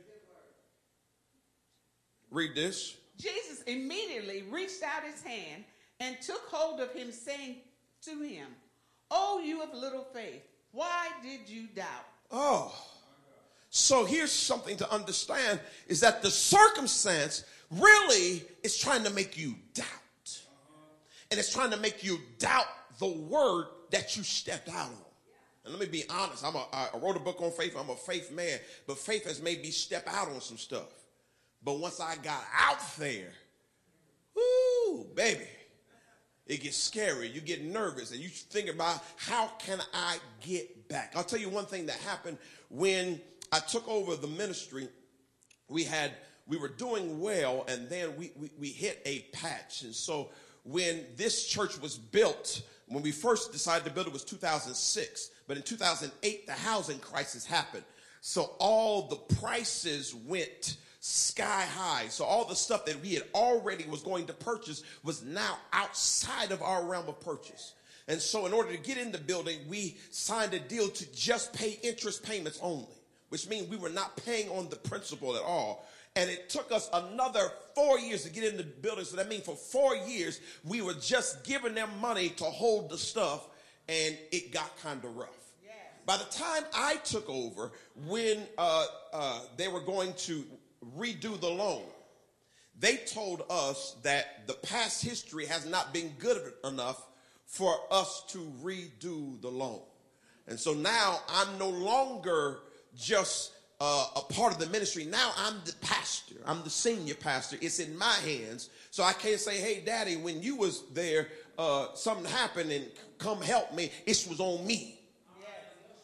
Read 2.30 2.54
this. 2.54 2.96
Jesus 3.18 3.62
immediately 3.66 4.44
reached 4.50 4.82
out 4.82 5.02
his 5.04 5.22
hand 5.22 5.64
and 6.00 6.16
took 6.22 6.42
hold 6.50 6.80
of 6.80 6.92
him, 6.92 7.12
saying 7.12 7.56
to 8.02 8.22
him, 8.22 8.46
Oh, 9.10 9.40
you 9.44 9.62
of 9.62 9.72
little 9.74 10.04
faith, 10.12 10.42
why 10.72 11.08
did 11.22 11.48
you 11.48 11.66
doubt? 11.74 12.06
Oh. 12.30 12.74
So 13.70 14.04
here's 14.04 14.32
something 14.32 14.76
to 14.78 14.90
understand 14.92 15.60
is 15.88 16.00
that 16.00 16.22
the 16.22 16.30
circumstance 16.30 17.44
really 17.70 18.42
is 18.62 18.78
trying 18.78 19.04
to 19.04 19.10
make 19.10 19.36
you 19.36 19.54
doubt. 19.74 19.86
And 21.30 21.40
it's 21.40 21.52
trying 21.52 21.70
to 21.72 21.76
make 21.76 22.04
you 22.04 22.18
doubt 22.38 22.66
the 22.98 23.08
word 23.08 23.66
that 23.90 24.16
you 24.16 24.22
stepped 24.22 24.68
out 24.68 24.86
on. 24.86 25.06
And 25.64 25.74
let 25.74 25.80
me 25.80 25.86
be 25.86 26.04
honest, 26.08 26.44
I'm 26.44 26.54
a, 26.54 26.64
I 26.72 26.88
wrote 27.02 27.16
a 27.16 27.20
book 27.20 27.42
on 27.42 27.50
faith. 27.50 27.76
I'm 27.76 27.90
a 27.90 27.96
faith 27.96 28.30
man, 28.30 28.60
but 28.86 28.98
faith 28.98 29.24
has 29.24 29.42
made 29.42 29.62
me 29.62 29.70
step 29.70 30.06
out 30.08 30.28
on 30.28 30.40
some 30.40 30.56
stuff. 30.56 30.92
But 31.64 31.80
once 31.80 31.98
I 32.00 32.14
got 32.22 32.44
out 32.56 32.78
there, 32.98 33.32
whoo, 34.36 35.06
baby, 35.16 35.48
it 36.46 36.62
gets 36.62 36.76
scary. 36.76 37.28
You 37.28 37.40
get 37.40 37.64
nervous 37.64 38.12
and 38.12 38.20
you 38.20 38.28
think 38.28 38.68
about 38.68 39.02
how 39.16 39.50
can 39.58 39.80
I 39.92 40.18
get 40.40 40.88
back? 40.88 41.14
I'll 41.16 41.24
tell 41.24 41.40
you 41.40 41.48
one 41.48 41.66
thing 41.66 41.86
that 41.86 41.96
happened 41.96 42.38
when 42.70 43.20
I 43.52 43.58
took 43.60 43.86
over 43.88 44.16
the 44.16 44.26
ministry, 44.26 44.88
we 45.68 45.84
had 45.84 46.12
we 46.46 46.56
were 46.56 46.68
doing 46.68 47.20
well, 47.20 47.64
and 47.68 47.88
then 47.88 48.16
we, 48.16 48.30
we, 48.36 48.50
we 48.58 48.68
hit 48.68 49.02
a 49.04 49.20
patch. 49.32 49.82
And 49.82 49.94
so 49.94 50.30
when 50.62 51.04
this 51.16 51.46
church 51.46 51.80
was 51.80 51.96
built, 51.96 52.62
when 52.86 53.02
we 53.02 53.10
first 53.10 53.52
decided 53.52 53.84
to 53.84 53.90
build 53.90 54.06
it 54.06 54.12
was 54.12 54.24
2006, 54.24 55.30
but 55.48 55.56
in 55.56 55.62
2008 55.62 56.46
the 56.46 56.52
housing 56.52 56.98
crisis 57.00 57.44
happened. 57.44 57.84
So 58.20 58.54
all 58.58 59.08
the 59.08 59.16
prices 59.36 60.14
went 60.14 60.76
sky 61.00 61.66
high. 61.76 62.08
So 62.08 62.24
all 62.24 62.44
the 62.44 62.56
stuff 62.56 62.84
that 62.86 63.00
we 63.00 63.14
had 63.14 63.24
already 63.34 63.84
was 63.84 64.02
going 64.02 64.26
to 64.26 64.32
purchase 64.32 64.82
was 65.04 65.24
now 65.24 65.58
outside 65.72 66.52
of 66.52 66.62
our 66.62 66.84
realm 66.84 67.08
of 67.08 67.20
purchase. 67.20 67.74
And 68.08 68.20
so 68.20 68.46
in 68.46 68.52
order 68.52 68.70
to 68.70 68.78
get 68.78 68.98
in 68.98 69.10
the 69.10 69.18
building, 69.18 69.58
we 69.68 69.96
signed 70.10 70.54
a 70.54 70.60
deal 70.60 70.88
to 70.88 71.12
just 71.12 71.52
pay 71.52 71.78
interest 71.82 72.22
payments 72.22 72.58
only 72.62 72.95
which 73.28 73.48
means 73.48 73.68
we 73.68 73.76
were 73.76 73.90
not 73.90 74.16
paying 74.24 74.48
on 74.50 74.68
the 74.68 74.76
principal 74.76 75.36
at 75.36 75.42
all. 75.42 75.86
And 76.14 76.30
it 76.30 76.48
took 76.48 76.72
us 76.72 76.88
another 76.92 77.50
four 77.74 77.98
years 77.98 78.24
to 78.24 78.30
get 78.30 78.44
in 78.44 78.56
the 78.56 78.62
building. 78.62 79.04
So 79.04 79.16
that 79.16 79.28
means 79.28 79.44
for 79.44 79.54
four 79.54 79.94
years, 79.94 80.40
we 80.64 80.80
were 80.80 80.94
just 80.94 81.44
giving 81.44 81.74
them 81.74 81.90
money 82.00 82.30
to 82.30 82.44
hold 82.44 82.88
the 82.90 82.96
stuff, 82.96 83.46
and 83.88 84.16
it 84.32 84.52
got 84.52 84.76
kind 84.80 85.04
of 85.04 85.14
rough. 85.16 85.28
By 86.06 86.16
the 86.16 86.24
time 86.24 86.62
I 86.72 86.96
took 86.96 87.28
over, 87.28 87.72
when 88.06 88.44
uh, 88.56 88.86
uh, 89.12 89.40
they 89.56 89.66
were 89.66 89.80
going 89.80 90.12
to 90.18 90.44
redo 90.96 91.38
the 91.40 91.48
loan, 91.48 91.82
they 92.78 92.98
told 92.98 93.42
us 93.50 93.96
that 94.04 94.46
the 94.46 94.52
past 94.54 95.02
history 95.02 95.46
has 95.46 95.66
not 95.66 95.92
been 95.92 96.12
good 96.20 96.52
enough 96.64 97.08
for 97.44 97.74
us 97.90 98.22
to 98.28 98.38
redo 98.62 99.40
the 99.40 99.48
loan. 99.48 99.80
And 100.46 100.58
so 100.58 100.74
now 100.74 101.18
I'm 101.28 101.58
no 101.58 101.70
longer 101.70 102.60
just 102.96 103.52
uh, 103.80 104.06
a 104.16 104.20
part 104.32 104.52
of 104.52 104.58
the 104.58 104.66
ministry. 104.66 105.04
Now 105.04 105.32
I'm 105.36 105.54
the 105.64 105.74
pastor. 105.80 106.36
I'm 106.46 106.62
the 106.62 106.70
senior 106.70 107.14
pastor. 107.14 107.56
It's 107.60 107.78
in 107.78 107.96
my 107.96 108.14
hands. 108.24 108.70
So 108.90 109.02
I 109.02 109.12
can't 109.12 109.40
say, 109.40 109.60
hey, 109.60 109.82
daddy, 109.84 110.16
when 110.16 110.42
you 110.42 110.56
was 110.56 110.84
there, 110.94 111.28
uh, 111.58 111.88
something 111.94 112.24
happened 112.24 112.72
and 112.72 112.86
come 113.18 113.40
help 113.42 113.74
me. 113.74 113.90
It 114.06 114.26
was 114.28 114.40
on 114.40 114.66
me. 114.66 115.00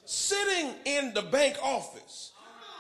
Sitting 0.05 0.75
in 0.85 1.15
the 1.15 1.23
bank 1.23 1.57
office, 1.63 2.33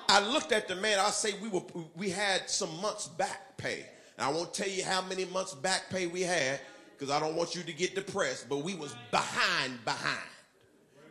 I 0.08 0.20
looked 0.20 0.52
at 0.52 0.68
the 0.68 0.76
man. 0.76 0.98
I 0.98 1.10
say 1.10 1.34
we 1.40 1.48
were 1.48 1.62
we 1.96 2.10
had 2.10 2.50
some 2.50 2.80
months 2.82 3.08
back 3.08 3.56
pay. 3.56 3.86
And 4.18 4.26
I 4.26 4.28
won't 4.30 4.52
tell 4.52 4.68
you 4.68 4.84
how 4.84 5.00
many 5.02 5.24
months 5.26 5.54
back 5.54 5.88
pay 5.88 6.06
we 6.06 6.22
had 6.22 6.60
because 6.92 7.10
I 7.10 7.18
don't 7.18 7.34
want 7.34 7.54
you 7.54 7.62
to 7.62 7.72
get 7.72 7.94
depressed. 7.94 8.48
But 8.48 8.58
we 8.58 8.74
was 8.74 8.94
behind, 9.10 9.82
behind. 9.84 10.18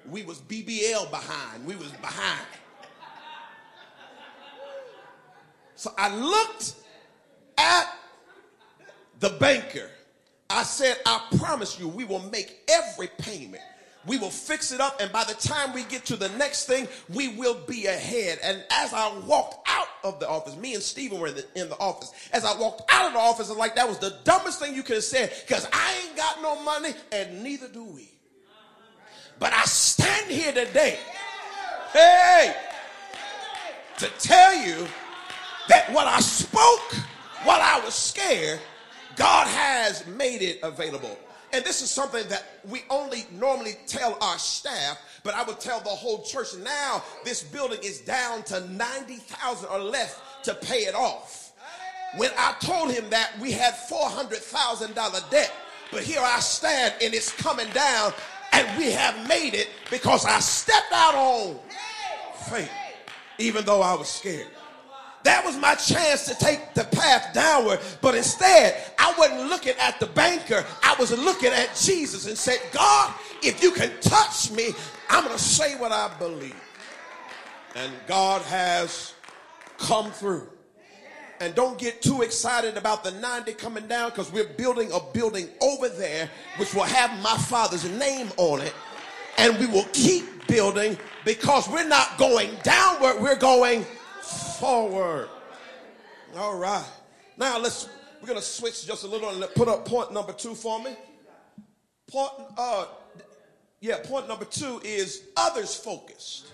We 0.10 0.24
was 0.24 0.40
BBL 0.42 1.10
behind. 1.10 1.66
We 1.66 1.76
was 1.76 1.92
behind. 1.94 2.46
So 5.82 5.92
I 5.98 6.16
looked 6.16 6.76
at 7.58 7.92
the 9.20 9.30
banker. 9.30 9.90
I 10.48 10.62
said, 10.62 11.00
I 11.08 11.26
promise 11.40 11.80
you, 11.80 11.88
we 11.88 12.04
will 12.04 12.20
make 12.30 12.60
every 12.70 13.08
payment. 13.18 13.64
We 14.06 14.20
will 14.20 14.30
fix 14.30 14.72
it 14.72 14.80
up, 14.80 15.02
and 15.02 15.12
by 15.12 15.24
the 15.24 15.34
time 15.34 15.74
we 15.74 15.84
get 15.86 16.06
to 16.06 16.16
the 16.16 16.30
next 16.38 16.68
thing, 16.68 16.88
we 17.10 17.30
will 17.30 17.56
be 17.66 17.88
ahead. 17.88 18.38
And 18.44 18.64
as 18.70 18.94
I 18.94 19.12
walked 19.26 19.68
out 19.68 19.88
of 20.04 20.20
the 20.20 20.30
office, 20.30 20.56
me 20.56 20.76
and 20.76 20.84
Stephen 20.84 21.20
were 21.20 21.30
in 21.30 21.34
the, 21.34 21.46
in 21.56 21.68
the 21.68 21.78
office. 21.78 22.12
As 22.32 22.46
I 22.46 22.56
walked 22.60 22.84
out 22.94 23.08
of 23.08 23.14
the 23.14 23.20
office, 23.20 23.48
I 23.48 23.54
was 23.54 23.58
like, 23.58 23.74
that 23.74 23.88
was 23.88 23.98
the 23.98 24.20
dumbest 24.24 24.60
thing 24.60 24.76
you 24.76 24.84
could 24.84 24.98
have 24.98 25.04
said, 25.04 25.34
because 25.48 25.68
I 25.74 26.04
ain't 26.06 26.16
got 26.16 26.44
no 26.44 26.62
money, 26.62 26.92
and 27.12 27.42
neither 27.42 27.68
do 27.68 27.86
we. 27.86 28.08
But 29.40 29.52
I 29.52 29.64
stand 29.64 30.30
here 30.30 30.54
today, 30.54 31.00
hey, 31.92 32.54
to 33.98 34.08
tell 34.20 34.56
you 34.56 34.86
that 35.72 35.90
what 35.94 36.06
I 36.06 36.20
spoke 36.20 36.94
while 37.46 37.62
I 37.62 37.82
was 37.86 37.94
scared, 37.94 38.60
God 39.16 39.48
has 39.48 40.06
made 40.06 40.42
it 40.42 40.60
available. 40.64 41.18
And 41.54 41.64
this 41.64 41.82
is 41.82 41.90
something 41.90 42.28
that 42.28 42.44
we 42.70 42.82
only 42.90 43.26
normally 43.32 43.78
tell 43.88 44.18
our 44.22 44.38
staff, 44.38 45.00
but 45.24 45.34
I 45.34 45.44
would 45.44 45.62
tell 45.62 45.80
the 45.80 45.88
whole 45.90 46.24
church. 46.24 46.48
Now 46.62 47.02
this 47.24 47.42
building 47.42 47.80
is 47.84 48.02
down 48.02 48.44
to 48.44 48.60
90,000 48.68 49.70
or 49.70 49.80
less 49.80 50.20
to 50.44 50.56
pay 50.56 50.80
it 50.80 50.94
off. 50.94 51.54
When 52.18 52.32
I 52.38 52.54
told 52.60 52.92
him 52.92 53.10
that 53.10 53.32
we 53.40 53.54
had 53.54 53.74
$400,000 53.74 55.30
debt, 55.30 55.54
but 55.90 56.04
here 56.04 56.22
I 56.22 56.42
stand 56.42 56.96
and 57.02 57.14
it's 57.14 57.32
coming 57.32 57.70
down 57.70 58.12
and 58.52 58.78
we 58.78 58.92
have 58.92 59.26
made 59.26 59.54
it 59.54 59.70
because 59.90 60.26
I 60.26 60.40
stepped 60.42 60.92
out 60.92 61.16
on 61.16 61.60
faith, 62.50 62.70
even 63.38 63.64
though 63.64 63.82
I 63.82 63.94
was 63.94 64.10
scared. 64.10 64.50
That 65.24 65.46
was 65.46 65.58
my 65.58 65.76
chance 65.76 66.26
to 66.26 66.36
take 66.36 66.74
the 66.74 66.84
path 66.86 67.34
downward. 67.34 67.80
But 68.02 68.16
instead, 68.16 68.82
I 68.98 69.14
wasn't 69.18 69.50
looking 69.50 69.74
at 69.80 70.00
the 70.00 70.08
banker. 70.08 70.66
I 70.84 70.96
was 71.00 71.12
looking 71.18 71.52
at 71.52 71.76
Jesus 71.76 72.28
and 72.28 72.38
said, 72.38 72.60
God, 72.72 73.14
if 73.44 73.62
you 73.62 73.72
can 73.72 73.92
touch 74.02 74.52
me, 74.52 74.70
I'm 75.10 75.24
going 75.24 75.38
to 75.38 75.44
say 75.44 75.78
what 75.78 75.92
I 75.92 76.12
believe. 76.18 76.56
And 77.76 77.92
God 78.08 78.42
has 78.44 79.14
come 79.78 80.12
through. 80.12 80.48
And 81.40 81.56
don't 81.56 81.80
get 81.80 82.04
too 82.04 82.22
excited 82.22 82.78
about 82.78 83.04
the 83.04 83.12
90 83.12 83.54
coming 83.54 83.88
down 83.88 84.12
because 84.12 84.32
we're 84.32 84.46
building 84.46 84.92
a 84.92 85.00
building 85.00 85.50
over 85.60 85.90
there 85.90 86.30
which 86.58 86.74
will 86.76 86.84
have 86.84 87.12
my 87.24 87.36
father's 87.36 87.90
name 87.98 88.30
on 88.38 88.62
it. 88.62 88.76
And 89.40 89.58
we 89.58 89.66
will 89.66 89.88
keep 89.92 90.48
building 90.48 90.98
because 91.26 91.68
we're 91.68 91.88
not 91.88 92.18
going 92.20 92.52
downward, 92.62 93.22
we're 93.22 93.38
going 93.38 93.86
forward. 94.22 95.30
All 96.38 96.58
right. 96.58 96.86
Now 97.38 97.60
let's 97.60 97.90
we're 98.22 98.28
gonna 98.28 98.42
switch 98.42 98.86
just 98.86 99.04
a 99.04 99.08
little 99.08 99.30
and 99.30 99.54
put 99.56 99.68
up 99.68 99.86
point 99.86 100.14
number 100.14 100.34
two 100.34 100.56
for 100.56 100.82
me. 100.82 100.96
Point 102.08 102.32
uh 102.58 102.86
yeah, 103.80 103.98
point 104.04 104.28
number 104.28 104.46
two 104.46 104.80
is 104.84 105.24
others 105.36 105.76
focused. 105.76 106.48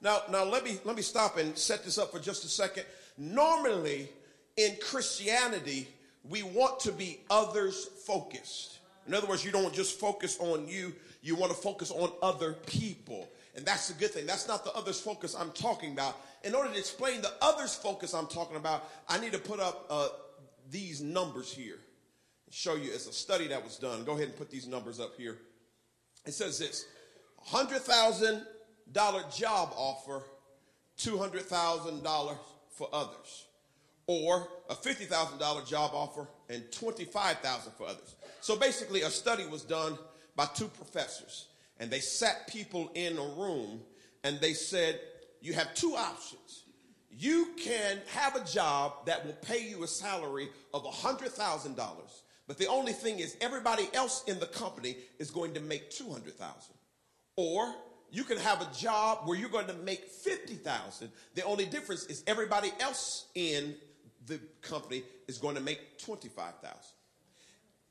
Now, 0.00 0.22
now 0.30 0.44
let 0.44 0.64
me 0.64 0.78
let 0.84 0.96
me 0.96 1.02
stop 1.02 1.36
and 1.36 1.56
set 1.56 1.84
this 1.84 1.98
up 1.98 2.10
for 2.10 2.18
just 2.18 2.44
a 2.44 2.48
second. 2.48 2.84
Normally, 3.18 4.08
in 4.56 4.76
Christianity, 4.80 5.86
we 6.28 6.42
want 6.42 6.80
to 6.80 6.92
be 6.92 7.20
others 7.30 7.84
focused. 8.06 8.78
In 9.06 9.14
other 9.14 9.26
words, 9.26 9.44
you 9.44 9.52
don't 9.52 9.74
just 9.74 10.00
focus 10.00 10.38
on 10.40 10.66
you, 10.66 10.94
you 11.22 11.36
want 11.36 11.52
to 11.52 11.58
focus 11.58 11.90
on 11.90 12.10
other 12.22 12.54
people. 12.66 13.28
And 13.54 13.66
that's 13.66 13.90
a 13.90 13.94
good 13.94 14.10
thing. 14.10 14.26
That's 14.26 14.48
not 14.48 14.64
the 14.64 14.72
others 14.72 15.00
focus 15.00 15.36
I'm 15.38 15.50
talking 15.50 15.92
about. 15.92 16.16
In 16.44 16.54
order 16.54 16.70
to 16.70 16.78
explain 16.78 17.22
the 17.22 17.32
others 17.40 17.74
focus 17.74 18.14
I'm 18.14 18.26
talking 18.26 18.56
about, 18.56 18.88
I 19.08 19.18
need 19.18 19.32
to 19.32 19.38
put 19.38 19.60
up 19.60 19.86
uh, 19.88 20.08
these 20.70 21.00
numbers 21.00 21.52
here. 21.52 21.78
Show 22.50 22.74
you 22.74 22.90
it's 22.92 23.06
a 23.06 23.12
study 23.12 23.48
that 23.48 23.62
was 23.62 23.78
done. 23.78 24.04
Go 24.04 24.12
ahead 24.12 24.26
and 24.26 24.36
put 24.36 24.50
these 24.50 24.66
numbers 24.66 25.00
up 25.00 25.16
here. 25.16 25.38
It 26.26 26.32
says 26.32 26.58
this 26.58 26.86
$100,000 27.48 29.36
job 29.36 29.72
offer, 29.76 30.22
$200,000 30.98 32.36
for 32.76 32.88
others. 32.92 33.46
Or 34.06 34.48
a 34.68 34.74
$50,000 34.74 35.66
job 35.66 35.92
offer 35.94 36.28
and 36.50 36.62
$25,000 36.64 37.72
for 37.78 37.86
others. 37.86 38.16
So 38.40 38.56
basically, 38.56 39.02
a 39.02 39.10
study 39.10 39.46
was 39.46 39.62
done 39.62 39.96
by 40.34 40.46
two 40.46 40.68
professors, 40.68 41.46
and 41.78 41.90
they 41.90 42.00
sat 42.00 42.48
people 42.48 42.90
in 42.94 43.16
a 43.16 43.22
room 43.22 43.80
and 44.24 44.40
they 44.40 44.52
said, 44.52 45.00
You 45.42 45.52
have 45.52 45.74
two 45.74 45.94
options. 45.94 46.64
You 47.10 47.48
can 47.58 47.98
have 48.14 48.36
a 48.36 48.44
job 48.44 49.06
that 49.06 49.26
will 49.26 49.34
pay 49.34 49.68
you 49.68 49.82
a 49.82 49.86
salary 49.86 50.48
of 50.72 50.84
$100,000 50.84 51.76
but 52.46 52.58
the 52.58 52.66
only 52.66 52.92
thing 52.92 53.18
is, 53.18 53.36
everybody 53.40 53.88
else 53.94 54.24
in 54.26 54.38
the 54.38 54.46
company 54.46 54.96
is 55.18 55.30
going 55.30 55.54
to 55.54 55.60
make 55.60 55.90
200,000. 55.90 56.74
Or 57.36 57.74
you 58.10 58.24
can 58.24 58.36
have 58.38 58.60
a 58.60 58.68
job 58.76 59.20
where 59.24 59.38
you're 59.38 59.48
going 59.48 59.68
to 59.68 59.74
make 59.74 60.04
50,000. 60.04 61.10
The 61.34 61.44
only 61.44 61.64
difference 61.66 62.04
is 62.06 62.22
everybody 62.26 62.70
else 62.80 63.26
in 63.34 63.74
the 64.26 64.38
company 64.60 65.02
is 65.28 65.38
going 65.38 65.54
to 65.54 65.62
make 65.62 65.98
25,000. 65.98 66.76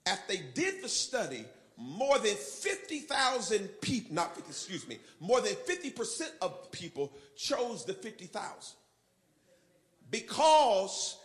After 0.06 0.34
they 0.34 0.44
did 0.54 0.84
the 0.84 0.90
study, 0.90 1.46
more 1.82 2.20
than 2.20 2.36
50,000 2.36 3.68
people, 3.82 4.16
not 4.16 4.36
50, 4.36 4.50
excuse 4.50 4.88
me, 4.88 5.00
more 5.20 5.42
than 5.42 5.54
50% 5.54 6.30
of 6.42 6.72
people 6.72 7.12
chose 7.36 7.86
the 7.86 7.94
50,000. 7.94 8.76
Because 10.12 11.18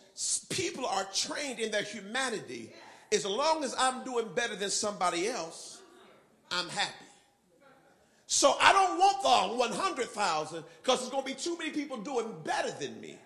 people 0.49 0.85
are 0.85 1.05
trained 1.13 1.59
in 1.59 1.71
their 1.71 1.83
humanity 1.83 2.71
as 3.11 3.25
long 3.25 3.63
as 3.63 3.75
I'm 3.77 4.03
doing 4.03 4.27
better 4.35 4.55
than 4.55 4.69
somebody 4.69 5.27
else, 5.27 5.81
I'm 6.51 6.67
happy. 6.69 7.05
So 8.25 8.55
I 8.59 8.73
don't 8.73 8.97
want 8.97 9.21
the 9.21 9.57
100,000 9.57 10.63
because 10.81 10.99
there's 10.99 11.11
going 11.11 11.23
to 11.23 11.29
be 11.29 11.35
too 11.35 11.57
many 11.57 11.69
people 11.69 11.97
doing 11.97 12.33
better 12.43 12.71
than 12.71 12.99
me. 12.99 13.17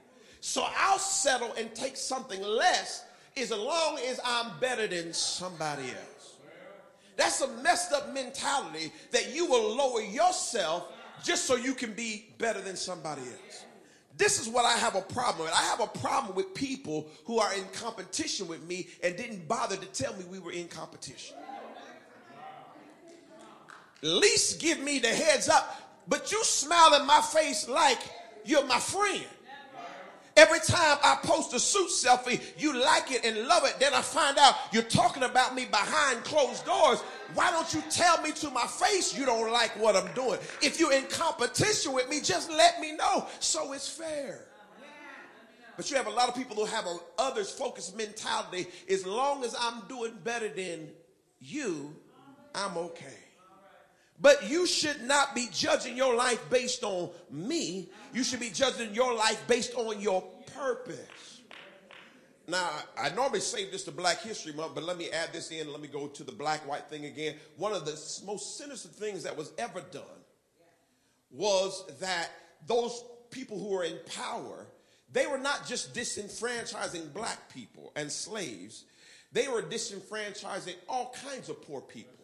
So 0.41 0.65
I'll 0.77 0.99
settle 0.99 1.53
and 1.57 1.73
take 1.73 1.97
something 1.97 2.41
less 2.41 3.05
as 3.37 3.51
long 3.51 3.99
as 4.07 4.19
I'm 4.23 4.59
better 4.59 4.85
than 4.87 5.13
somebody 5.13 5.83
else. 5.83 6.20
That's 7.21 7.41
a 7.41 7.47
messed 7.61 7.93
up 7.93 8.11
mentality 8.15 8.91
that 9.11 9.35
you 9.35 9.45
will 9.45 9.75
lower 9.75 10.01
yourself 10.01 10.91
just 11.23 11.45
so 11.45 11.55
you 11.55 11.75
can 11.75 11.93
be 11.93 12.33
better 12.39 12.59
than 12.61 12.75
somebody 12.75 13.21
else. 13.21 13.65
This 14.17 14.41
is 14.41 14.49
what 14.49 14.65
I 14.65 14.75
have 14.79 14.95
a 14.95 15.03
problem 15.03 15.45
with. 15.45 15.53
I 15.53 15.61
have 15.65 15.81
a 15.81 15.99
problem 15.99 16.35
with 16.35 16.55
people 16.55 17.07
who 17.25 17.37
are 17.37 17.53
in 17.53 17.63
competition 17.73 18.47
with 18.47 18.67
me 18.67 18.87
and 19.03 19.15
didn't 19.15 19.47
bother 19.47 19.75
to 19.75 19.85
tell 19.85 20.15
me 20.15 20.25
we 20.31 20.39
were 20.39 20.51
in 20.51 20.67
competition. 20.67 21.37
At 24.01 24.09
least 24.09 24.59
give 24.59 24.79
me 24.79 24.97
the 24.97 25.09
heads 25.09 25.47
up, 25.47 26.03
but 26.07 26.31
you 26.31 26.43
smile 26.43 26.99
in 26.99 27.05
my 27.05 27.21
face 27.21 27.69
like 27.69 27.99
you're 28.45 28.65
my 28.65 28.79
friend. 28.79 29.21
Every 30.37 30.59
time 30.59 30.97
I 31.03 31.17
post 31.23 31.53
a 31.53 31.59
suit 31.59 31.89
selfie, 31.89 32.41
you 32.57 32.73
like 32.73 33.11
it 33.11 33.25
and 33.25 33.47
love 33.47 33.65
it. 33.65 33.75
Then 33.79 33.93
I 33.93 34.01
find 34.01 34.37
out 34.37 34.55
you're 34.71 34.83
talking 34.83 35.23
about 35.23 35.55
me 35.55 35.65
behind 35.65 36.23
closed 36.23 36.65
doors. 36.65 37.01
Why 37.33 37.51
don't 37.51 37.73
you 37.73 37.83
tell 37.89 38.21
me 38.21 38.31
to 38.33 38.49
my 38.49 38.65
face 38.65 39.17
you 39.17 39.25
don't 39.25 39.51
like 39.51 39.71
what 39.71 39.95
I'm 39.95 40.13
doing? 40.13 40.39
If 40.61 40.79
you're 40.79 40.93
in 40.93 41.05
competition 41.07 41.91
with 41.93 42.09
me, 42.09 42.21
just 42.21 42.49
let 42.49 42.79
me 42.79 42.93
know 42.95 43.27
so 43.39 43.73
it's 43.73 43.89
fair. 43.89 44.45
But 45.75 45.89
you 45.89 45.97
have 45.97 46.07
a 46.07 46.11
lot 46.11 46.29
of 46.29 46.35
people 46.35 46.55
who 46.55 46.65
have 46.65 46.85
a 46.85 46.97
others 47.17 47.51
focused 47.51 47.97
mentality. 47.97 48.67
As 48.89 49.05
long 49.05 49.43
as 49.43 49.55
I'm 49.59 49.81
doing 49.87 50.13
better 50.23 50.47
than 50.47 50.89
you, 51.39 51.95
I'm 52.53 52.77
okay. 52.77 53.20
But 54.21 54.47
you 54.47 54.67
should 54.67 55.01
not 55.01 55.33
be 55.33 55.49
judging 55.51 55.97
your 55.97 56.15
life 56.15 56.47
based 56.49 56.83
on 56.83 57.09
me. 57.31 57.89
You 58.13 58.23
should 58.23 58.39
be 58.39 58.51
judging 58.51 58.93
your 58.93 59.15
life 59.15 59.41
based 59.47 59.73
on 59.75 59.99
your 59.99 60.21
purpose. 60.55 61.41
Now, 62.47 62.69
I 62.97 63.09
normally 63.09 63.39
save 63.39 63.71
this 63.71 63.83
to 63.85 63.91
Black 63.91 64.21
History 64.21 64.53
Month, 64.53 64.75
but 64.75 64.83
let 64.83 64.97
me 64.97 65.09
add 65.09 65.33
this 65.33 65.51
in. 65.51 65.71
Let 65.71 65.81
me 65.81 65.87
go 65.87 66.07
to 66.07 66.23
the 66.23 66.31
black 66.31 66.67
white 66.67 66.87
thing 66.89 67.05
again. 67.05 67.35
One 67.57 67.73
of 67.73 67.85
the 67.85 67.99
most 68.25 68.57
sinister 68.57 68.89
things 68.89 69.23
that 69.23 69.35
was 69.35 69.53
ever 69.57 69.81
done 69.91 70.03
was 71.31 71.83
that 71.99 72.29
those 72.67 73.03
people 73.31 73.57
who 73.57 73.69
were 73.69 73.85
in 73.85 73.97
power, 74.17 74.67
they 75.11 75.25
were 75.25 75.37
not 75.37 75.65
just 75.65 75.95
disenfranchising 75.95 77.13
black 77.13 77.51
people 77.51 77.91
and 77.95 78.11
slaves, 78.11 78.85
they 79.31 79.47
were 79.47 79.61
disenfranchising 79.61 80.75
all 80.89 81.15
kinds 81.25 81.49
of 81.49 81.61
poor 81.61 81.81
people. 81.81 82.20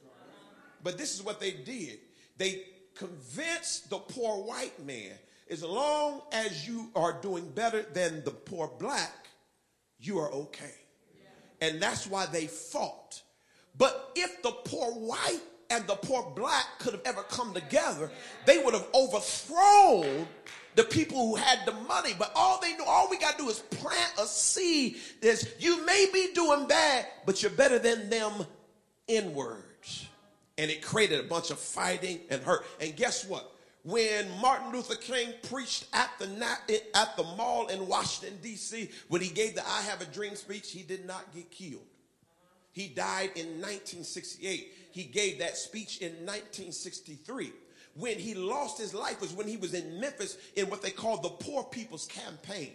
But 0.83 0.97
this 0.97 1.15
is 1.15 1.23
what 1.23 1.39
they 1.39 1.51
did. 1.51 1.99
They 2.37 2.63
convinced 2.95 3.89
the 3.89 3.97
poor 3.97 4.43
white 4.43 4.83
man, 4.85 5.13
as 5.49 5.63
long 5.63 6.21
as 6.31 6.67
you 6.67 6.89
are 6.95 7.13
doing 7.21 7.49
better 7.49 7.83
than 7.93 8.23
the 8.23 8.31
poor 8.31 8.69
black, 8.79 9.27
you 9.99 10.19
are 10.19 10.31
okay. 10.31 10.73
And 11.61 11.81
that's 11.81 12.05
why 12.07 12.25
they 12.27 12.47
fought. 12.47 13.21
But 13.77 14.11
if 14.15 14.41
the 14.43 14.51
poor 14.51 14.91
white 14.91 15.41
and 15.69 15.85
the 15.87 15.95
poor 15.95 16.31
black 16.35 16.65
could 16.79 16.93
have 16.93 17.01
ever 17.05 17.23
come 17.23 17.53
together, 17.53 18.11
they 18.45 18.63
would 18.63 18.73
have 18.73 18.87
overthrown 18.93 20.27
the 20.75 20.83
people 20.83 21.17
who 21.17 21.35
had 21.35 21.65
the 21.65 21.73
money. 21.73 22.13
But 22.17 22.31
all 22.35 22.59
they 22.61 22.75
know, 22.77 22.85
all 22.85 23.09
we 23.09 23.17
got 23.17 23.37
to 23.37 23.43
do 23.43 23.49
is 23.49 23.59
plant 23.59 24.13
a 24.19 24.25
seed. 24.25 24.97
Is 25.21 25.51
you 25.59 25.85
may 25.85 26.07
be 26.13 26.31
doing 26.33 26.67
bad, 26.67 27.05
but 27.25 27.41
you're 27.41 27.51
better 27.51 27.79
than 27.79 28.09
them 28.09 28.45
inward 29.07 29.63
and 30.57 30.71
it 30.71 30.81
created 30.81 31.19
a 31.19 31.27
bunch 31.27 31.51
of 31.51 31.59
fighting 31.59 32.19
and 32.29 32.41
hurt. 32.41 32.65
And 32.79 32.95
guess 32.95 33.25
what? 33.25 33.53
When 33.83 34.29
Martin 34.41 34.73
Luther 34.73 34.95
King 34.95 35.33
preached 35.49 35.85
at 35.93 36.09
the 36.19 36.27
at 36.93 37.15
the 37.15 37.23
mall 37.23 37.67
in 37.67 37.87
Washington 37.87 38.37
D.C., 38.41 38.89
when 39.07 39.21
he 39.21 39.29
gave 39.29 39.55
the 39.55 39.65
"I 39.67 39.81
Have 39.83 40.01
a 40.01 40.05
Dream" 40.05 40.35
speech, 40.35 40.71
he 40.71 40.83
did 40.83 41.05
not 41.05 41.33
get 41.33 41.49
killed. 41.51 41.85
He 42.73 42.87
died 42.89 43.31
in 43.35 43.61
1968. 43.61 44.73
He 44.91 45.03
gave 45.03 45.39
that 45.39 45.57
speech 45.57 45.99
in 45.99 46.11
1963. 46.25 47.53
When 47.95 48.19
he 48.19 48.35
lost 48.35 48.77
his 48.77 48.93
life 48.93 49.21
was 49.21 49.33
when 49.33 49.47
he 49.47 49.57
was 49.57 49.73
in 49.73 49.99
Memphis 49.99 50.37
in 50.55 50.69
what 50.69 50.81
they 50.81 50.91
called 50.91 51.23
the 51.23 51.29
Poor 51.29 51.63
People's 51.63 52.05
Campaign. 52.05 52.71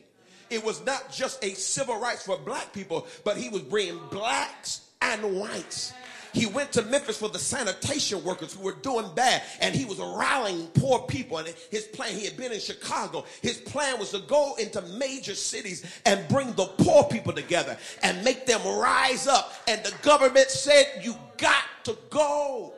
It 0.50 0.64
was 0.64 0.84
not 0.84 1.12
just 1.12 1.44
a 1.44 1.54
civil 1.54 2.00
rights 2.00 2.26
for 2.26 2.36
black 2.36 2.72
people, 2.72 3.07
but 3.24 3.36
he 3.36 3.48
was 3.48 3.62
bringing 3.62 4.00
blacks 4.11 4.88
and 5.00 5.38
whites 5.38 5.92
he 6.33 6.47
went 6.47 6.72
to 6.72 6.83
Memphis 6.83 7.18
for 7.18 7.28
the 7.28 7.39
sanitation 7.39 8.22
workers 8.24 8.55
who 8.55 8.62
were 8.62 8.72
doing 8.72 9.07
bad, 9.14 9.43
and 9.61 9.74
he 9.74 9.85
was 9.85 9.99
rallying 9.99 10.66
poor 10.68 11.01
people. 11.01 11.39
And 11.39 11.55
his 11.70 11.85
plan, 11.85 12.14
he 12.14 12.24
had 12.24 12.37
been 12.37 12.53
in 12.53 12.61
Chicago. 12.61 13.24
His 13.43 13.59
plan 13.59 13.99
was 13.99 14.11
to 14.11 14.20
go 14.20 14.55
into 14.57 14.80
major 14.83 15.35
cities 15.35 15.85
and 16.07 16.26
bring 16.28 16.53
the 16.55 16.66
poor 16.66 17.05
people 17.05 17.33
together 17.33 17.76
and 18.03 18.22
make 18.24 18.47
them 18.47 18.61
rise 18.66 19.26
up. 19.26 19.53
And 19.68 19.83
the 19.85 19.95
government 20.03 20.49
said, 20.49 21.03
You 21.03 21.14
got 21.37 21.64
to 21.85 21.97
go. 22.11 22.74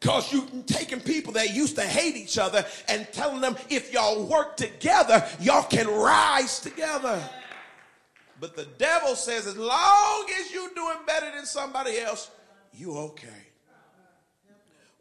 Because 0.00 0.32
you 0.32 0.48
taking 0.66 1.00
people 1.00 1.32
that 1.34 1.54
used 1.54 1.76
to 1.76 1.82
hate 1.82 2.16
each 2.16 2.36
other 2.36 2.66
and 2.88 3.06
telling 3.12 3.40
them 3.40 3.56
if 3.70 3.92
y'all 3.92 4.26
work 4.26 4.56
together, 4.56 5.24
y'all 5.38 5.62
can 5.62 5.86
rise 5.86 6.58
together. 6.58 7.22
But 8.40 8.56
the 8.56 8.66
devil 8.76 9.14
says, 9.14 9.46
as 9.46 9.56
long 9.56 10.26
as 10.40 10.52
you're 10.52 10.74
doing 10.74 10.96
better 11.06 11.30
than 11.32 11.46
somebody 11.46 12.00
else, 12.00 12.32
you 12.74 12.96
okay. 12.96 13.28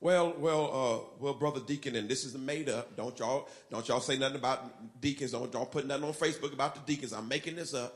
Well, 0.01 0.33
well, 0.39 0.65
uh, 0.65 1.15
well, 1.19 1.33
brother 1.35 1.59
Deacon, 1.59 1.95
and 1.95 2.09
this 2.09 2.25
is 2.25 2.35
made 2.35 2.69
up. 2.69 2.95
Don't 2.97 3.17
y'all, 3.19 3.47
don't 3.69 3.87
y'all 3.87 3.99
say 3.99 4.17
nothing 4.17 4.37
about 4.37 4.99
deacons. 4.99 5.31
Don't 5.31 5.53
y'all 5.53 5.67
put 5.67 5.85
nothing 5.85 6.05
on 6.05 6.13
Facebook 6.13 6.53
about 6.53 6.73
the 6.73 6.81
deacons. 6.91 7.13
I'm 7.13 7.27
making 7.27 7.55
this 7.55 7.75
up. 7.75 7.93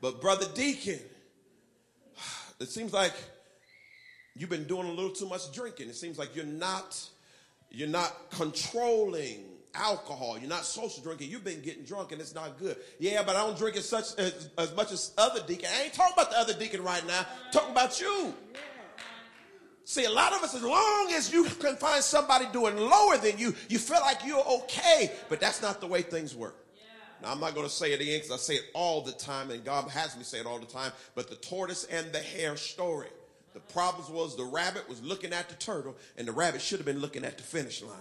But 0.00 0.22
brother 0.22 0.46
Deacon, 0.54 0.98
it 2.60 2.68
seems 2.68 2.94
like 2.94 3.12
you've 4.34 4.50
been 4.50 4.64
doing 4.64 4.86
a 4.86 4.90
little 4.90 5.10
too 5.10 5.28
much 5.28 5.52
drinking. 5.52 5.90
It 5.90 5.96
seems 5.96 6.18
like 6.18 6.34
you're 6.34 6.46
not, 6.46 6.98
you're 7.70 7.88
not 7.88 8.30
controlling 8.30 9.44
alcohol. 9.74 10.38
You're 10.38 10.48
not 10.48 10.64
social 10.64 11.02
drinking. 11.02 11.30
You've 11.30 11.44
been 11.44 11.60
getting 11.60 11.84
drunk 11.84 12.12
and 12.12 12.20
it's 12.20 12.34
not 12.34 12.58
good. 12.58 12.76
Yeah, 12.98 13.22
but 13.22 13.36
I 13.36 13.46
don't 13.46 13.58
drink 13.58 13.76
as 13.76 13.86
such 13.86 14.18
as, 14.18 14.48
as 14.56 14.74
much 14.74 14.90
as 14.90 15.12
other 15.18 15.40
deacon. 15.46 15.68
I 15.70 15.84
ain't 15.84 15.92
talking 15.92 16.14
about 16.14 16.30
the 16.30 16.38
other 16.38 16.54
deacon 16.54 16.82
right 16.82 17.06
now. 17.06 17.20
I'm 17.20 17.52
talking 17.52 17.72
about 17.72 18.00
you. 18.00 18.32
See, 19.88 20.04
a 20.04 20.10
lot 20.10 20.32
of 20.32 20.42
us, 20.42 20.52
as 20.52 20.64
long 20.64 21.12
as 21.12 21.32
you 21.32 21.44
can 21.44 21.76
find 21.76 22.02
somebody 22.02 22.46
doing 22.52 22.76
lower 22.76 23.18
than 23.18 23.38
you, 23.38 23.54
you 23.68 23.78
feel 23.78 24.00
like 24.00 24.26
you're 24.26 24.44
okay. 24.44 25.12
But 25.28 25.38
that's 25.38 25.62
not 25.62 25.80
the 25.80 25.86
way 25.86 26.02
things 26.02 26.34
work. 26.34 26.56
Now, 27.22 27.30
I'm 27.30 27.38
not 27.38 27.54
going 27.54 27.68
to 27.68 27.72
say 27.72 27.92
it 27.92 28.00
again 28.00 28.18
because 28.18 28.32
I 28.32 28.36
say 28.36 28.54
it 28.54 28.64
all 28.74 29.02
the 29.02 29.12
time, 29.12 29.52
and 29.52 29.64
God 29.64 29.88
has 29.90 30.16
me 30.16 30.24
say 30.24 30.40
it 30.40 30.46
all 30.46 30.58
the 30.58 30.66
time. 30.66 30.90
But 31.14 31.30
the 31.30 31.36
tortoise 31.36 31.84
and 31.84 32.10
the 32.10 32.18
hare 32.18 32.56
story. 32.56 33.10
The 33.54 33.60
problem 33.60 34.12
was 34.12 34.36
the 34.36 34.42
rabbit 34.42 34.88
was 34.88 35.00
looking 35.04 35.32
at 35.32 35.48
the 35.48 35.54
turtle, 35.54 35.94
and 36.18 36.26
the 36.26 36.32
rabbit 36.32 36.62
should 36.62 36.80
have 36.80 36.86
been 36.86 36.98
looking 36.98 37.24
at 37.24 37.36
the 37.36 37.44
finish 37.44 37.80
line. 37.80 37.94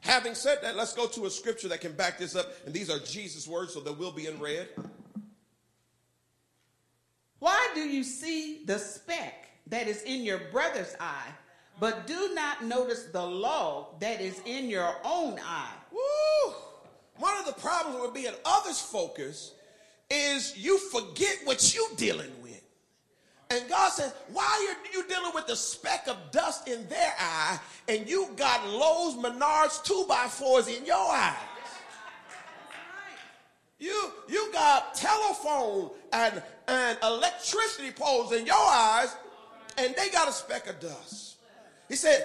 Having 0.00 0.34
said 0.34 0.58
that, 0.60 0.76
let's 0.76 0.92
go 0.92 1.06
to 1.06 1.24
a 1.24 1.30
scripture 1.30 1.68
that 1.68 1.80
can 1.80 1.92
back 1.92 2.18
this 2.18 2.36
up. 2.36 2.46
And 2.66 2.74
these 2.74 2.90
are 2.90 2.98
Jesus' 2.98 3.48
words, 3.48 3.72
so 3.72 3.80
they 3.80 3.90
will 3.90 4.12
be 4.12 4.26
in 4.26 4.38
red. 4.38 4.68
Why 7.38 7.70
do 7.74 7.80
you 7.80 8.04
see 8.04 8.64
the 8.66 8.78
speck 8.78 9.49
that 9.70 9.88
is 9.88 10.02
in 10.02 10.22
your 10.22 10.38
brother's 10.52 10.94
eye, 11.00 11.28
but 11.78 12.06
do 12.06 12.32
not 12.34 12.64
notice 12.64 13.04
the 13.04 13.24
log 13.24 13.98
that 14.00 14.20
is 14.20 14.40
in 14.44 14.68
your 14.68 14.94
own 15.04 15.38
eye? 15.42 15.72
Woo! 15.92 16.54
One 17.16 17.38
of 17.38 17.46
the 17.46 17.60
problems 17.60 18.00
with 18.02 18.14
being 18.14 18.34
others 18.44 18.80
focused 18.80 19.54
is 20.10 20.56
you 20.56 20.78
forget 20.78 21.38
what 21.44 21.74
you're 21.74 21.96
dealing 21.96 22.30
with. 22.42 22.62
And 23.50 23.68
God 23.68 23.90
says, 23.90 24.14
why 24.32 24.44
are 24.44 24.92
you 24.96 25.06
dealing 25.08 25.32
with 25.34 25.46
the 25.46 25.56
speck 25.56 26.06
of 26.06 26.16
dust 26.30 26.68
in 26.68 26.86
their 26.88 27.12
eye 27.18 27.58
and 27.88 28.08
you 28.08 28.28
got 28.36 28.68
Lowe's, 28.68 29.16
Menards, 29.16 29.82
two 29.82 30.04
by 30.08 30.26
fours 30.28 30.68
in 30.68 30.84
your 30.84 31.12
eyes? 31.12 31.36
You, 33.78 34.10
you 34.28 34.50
got 34.52 34.94
telephone 34.94 35.90
and, 36.12 36.42
and 36.68 36.98
electricity 37.02 37.90
poles 37.90 38.32
in 38.32 38.46
your 38.46 38.54
eyes 38.56 39.16
and 39.80 39.94
they 39.96 40.10
got 40.10 40.28
a 40.28 40.32
speck 40.32 40.68
of 40.68 40.78
dust. 40.80 41.36
He 41.88 41.96
said, 41.96 42.24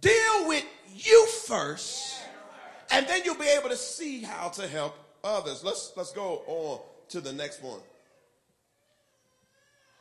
deal 0.00 0.48
with 0.48 0.64
you 0.94 1.26
first 1.46 2.18
and 2.90 3.06
then 3.06 3.22
you'll 3.24 3.36
be 3.36 3.48
able 3.48 3.68
to 3.68 3.76
see 3.76 4.22
how 4.22 4.48
to 4.48 4.66
help 4.66 4.96
others. 5.22 5.62
Let's, 5.62 5.92
let's 5.96 6.12
go 6.12 6.42
on 6.46 6.80
to 7.10 7.20
the 7.20 7.32
next 7.32 7.62
one. 7.62 7.80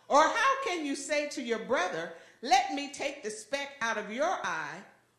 Or 0.08 0.24
how 0.24 0.64
can 0.64 0.86
you 0.86 0.96
say 0.96 1.28
to 1.30 1.42
your 1.42 1.60
brother, 1.60 2.14
Let 2.42 2.74
me 2.74 2.92
take 2.94 3.24
the 3.24 3.30
speck 3.30 3.72
out 3.82 3.98
of 3.98 4.12
your 4.12 4.26
eye, 4.44 4.78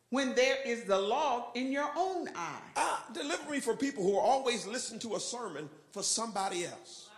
when 0.09 0.33
there 0.33 0.57
is 0.65 0.85
the 0.85 0.97
log 0.97 1.55
in 1.55 1.71
your 1.71 1.89
own 1.95 2.27
eye? 2.29 2.61
Ah, 2.75 3.05
deliver 3.13 3.51
me 3.51 3.59
from 3.59 3.77
people 3.77 4.03
who 4.03 4.17
are 4.17 4.25
always 4.25 4.65
listening 4.65 4.99
to 5.01 5.15
a 5.15 5.19
sermon 5.19 5.69
for 5.91 6.01
somebody 6.01 6.65
else. 6.65 7.09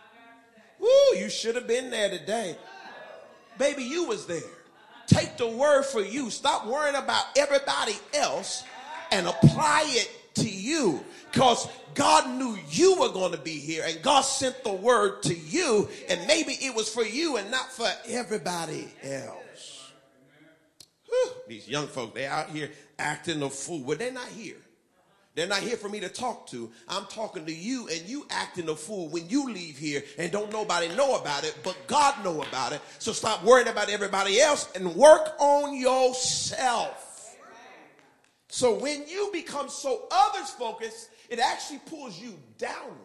Woo, 0.78 0.88
you 1.16 1.30
should 1.30 1.54
have 1.54 1.66
been 1.66 1.90
there 1.90 2.10
today. 2.10 2.56
Baby, 3.58 3.84
you 3.84 4.04
was 4.04 4.26
there. 4.26 4.40
Take 5.06 5.36
the 5.36 5.48
word 5.48 5.84
for 5.84 6.00
you. 6.02 6.30
Stop 6.30 6.66
worrying 6.66 6.96
about 6.96 7.24
everybody 7.36 7.96
else 8.14 8.64
and 9.10 9.26
apply 9.26 9.84
it 9.86 10.34
to 10.34 10.48
you 10.48 11.04
because 11.30 11.68
God 11.94 12.38
knew 12.38 12.58
you 12.70 12.98
were 12.98 13.10
going 13.10 13.32
to 13.32 13.38
be 13.38 13.58
here 13.58 13.84
and 13.86 14.00
God 14.02 14.22
sent 14.22 14.64
the 14.64 14.72
word 14.72 15.22
to 15.24 15.34
you 15.34 15.88
and 16.08 16.26
maybe 16.26 16.52
it 16.52 16.74
was 16.74 16.88
for 16.88 17.04
you 17.04 17.36
and 17.36 17.50
not 17.50 17.70
for 17.70 17.88
everybody 18.08 18.88
else. 19.02 19.90
Whew, 21.08 21.30
these 21.48 21.68
young 21.68 21.86
folk, 21.88 22.14
they 22.14 22.26
out 22.26 22.48
here 22.48 22.70
acting 22.98 23.42
a 23.42 23.50
fool. 23.50 23.82
Well, 23.82 23.98
they're 23.98 24.12
not 24.12 24.28
here. 24.28 24.56
They're 25.34 25.46
not 25.46 25.60
here 25.60 25.76
for 25.76 25.88
me 25.88 26.00
to 26.00 26.10
talk 26.10 26.46
to. 26.48 26.70
I'm 26.88 27.06
talking 27.06 27.46
to 27.46 27.54
you 27.54 27.88
and 27.88 28.02
you 28.02 28.26
acting 28.30 28.68
a 28.68 28.76
fool 28.76 29.08
when 29.08 29.28
you 29.30 29.50
leave 29.50 29.78
here 29.78 30.02
and 30.18 30.30
don't 30.30 30.52
nobody 30.52 30.88
know 30.94 31.16
about 31.18 31.44
it, 31.44 31.56
but 31.62 31.76
God 31.86 32.22
know 32.22 32.42
about 32.42 32.72
it. 32.72 32.82
So 32.98 33.12
stop 33.12 33.42
worrying 33.42 33.68
about 33.68 33.88
everybody 33.88 34.40
else 34.40 34.70
and 34.74 34.94
work 34.94 35.34
on 35.38 35.74
yourself. 35.74 37.08
So 38.48 38.78
when 38.78 39.08
you 39.08 39.30
become 39.32 39.70
so 39.70 40.06
others 40.10 40.50
focused, 40.50 41.08
it 41.30 41.38
actually 41.38 41.80
pulls 41.86 42.20
you 42.20 42.38
downward. 42.58 42.98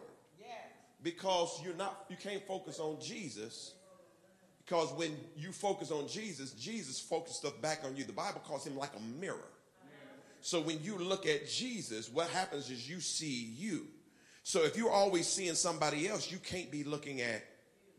Because 1.02 1.60
you're 1.64 1.76
not 1.76 2.04
you 2.10 2.16
can't 2.16 2.46
focus 2.46 2.78
on 2.78 3.00
Jesus. 3.00 3.72
Because 4.62 4.92
when 4.92 5.16
you 5.34 5.52
focus 5.52 5.90
on 5.90 6.06
Jesus, 6.06 6.50
Jesus 6.52 7.00
focuses 7.00 7.38
stuff 7.38 7.58
back 7.62 7.80
on 7.86 7.96
you. 7.96 8.04
The 8.04 8.12
Bible 8.12 8.42
calls 8.44 8.66
him 8.66 8.76
like 8.76 8.90
a 8.94 9.18
mirror. 9.18 9.48
So 10.40 10.60
when 10.60 10.82
you 10.82 10.96
look 10.98 11.26
at 11.26 11.48
Jesus, 11.48 12.10
what 12.10 12.28
happens 12.28 12.70
is 12.70 12.88
you 12.88 13.00
see 13.00 13.52
you. 13.56 13.86
So 14.42 14.64
if 14.64 14.76
you're 14.76 14.90
always 14.90 15.26
seeing 15.26 15.54
somebody 15.54 16.08
else, 16.08 16.30
you 16.30 16.38
can't 16.38 16.70
be 16.70 16.84
looking 16.84 17.20
at 17.20 17.44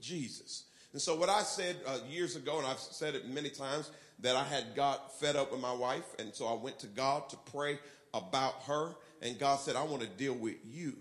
Jesus. 0.02 0.66
And 0.94 1.02
so 1.02 1.16
what 1.16 1.30
I 1.30 1.44
said 1.44 1.76
uh, 1.86 2.00
years 2.10 2.36
ago, 2.36 2.58
and 2.58 2.66
I've 2.66 2.80
said 2.80 3.14
it 3.14 3.28
many 3.28 3.50
times, 3.50 3.92
that 4.22 4.36
I 4.36 4.44
had 4.44 4.76
got 4.76 5.20
fed 5.20 5.36
up 5.36 5.52
with 5.52 5.62
my 5.62 5.74
wife, 5.74 6.06
and 6.18 6.34
so 6.34 6.48
I 6.48 6.54
went 6.54 6.80
to 6.80 6.88
God 6.88 7.30
to 7.30 7.38
pray 7.52 7.80
about 8.14 8.64
her, 8.64 8.96
and 9.22 9.38
God 9.38 9.60
said, 9.60 9.76
I 9.76 9.84
want 9.84 10.02
to 10.02 10.08
deal 10.08 10.34
with 10.34 10.56
you. 10.66 10.96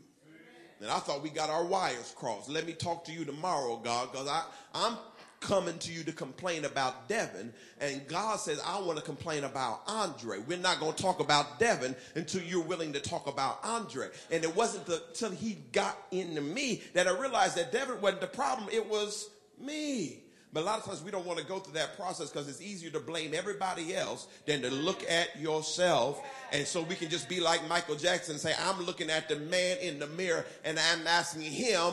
And 0.80 0.90
I 0.90 0.98
thought 0.98 1.22
we 1.22 1.30
got 1.30 1.50
our 1.50 1.64
wires 1.64 2.14
crossed. 2.16 2.48
Let 2.48 2.64
me 2.64 2.72
talk 2.72 3.04
to 3.06 3.12
you 3.12 3.24
tomorrow, 3.24 3.78
God, 3.78 4.12
because 4.12 4.28
I'm 4.74 4.96
coming 5.40 5.78
to 5.78 5.92
you 5.92 6.02
to 6.04 6.12
complain 6.12 6.64
about 6.64 7.08
Devin. 7.08 7.52
And 7.80 8.06
God 8.08 8.40
says, 8.40 8.60
I 8.64 8.80
want 8.80 8.98
to 8.98 9.04
complain 9.04 9.44
about 9.44 9.82
Andre. 9.86 10.38
We're 10.46 10.58
not 10.58 10.80
going 10.80 10.94
to 10.94 11.02
talk 11.02 11.20
about 11.20 11.58
Devin 11.58 11.94
until 12.14 12.42
you're 12.42 12.62
willing 12.62 12.92
to 12.92 13.00
talk 13.00 13.26
about 13.26 13.60
Andre. 13.62 14.08
And 14.30 14.42
it 14.42 14.54
wasn't 14.54 14.88
until 14.88 15.30
he 15.30 15.58
got 15.72 15.96
into 16.10 16.40
me 16.40 16.82
that 16.94 17.06
I 17.06 17.18
realized 17.18 17.56
that 17.56 17.72
Devin 17.72 18.00
wasn't 18.00 18.20
the 18.20 18.26
problem, 18.26 18.68
it 18.72 18.88
was 18.88 19.30
me. 19.60 20.20
But 20.52 20.62
a 20.62 20.64
lot 20.64 20.78
of 20.78 20.86
times 20.86 21.02
we 21.02 21.10
don't 21.10 21.26
want 21.26 21.38
to 21.38 21.44
go 21.44 21.58
through 21.58 21.74
that 21.74 21.96
process 21.96 22.30
because 22.30 22.48
it's 22.48 22.62
easier 22.62 22.90
to 22.90 23.00
blame 23.00 23.34
everybody 23.34 23.94
else 23.94 24.28
than 24.46 24.62
to 24.62 24.70
look 24.70 25.04
at 25.08 25.38
yourself. 25.38 26.22
And 26.52 26.66
so 26.66 26.82
we 26.82 26.94
can 26.94 27.10
just 27.10 27.28
be 27.28 27.38
like 27.38 27.68
Michael 27.68 27.96
Jackson 27.96 28.32
and 28.32 28.40
say, 28.40 28.54
I'm 28.64 28.82
looking 28.84 29.10
at 29.10 29.28
the 29.28 29.36
man 29.36 29.76
in 29.78 29.98
the 29.98 30.06
mirror 30.06 30.46
and 30.64 30.78
I'm 30.78 31.06
asking 31.06 31.42
him 31.42 31.92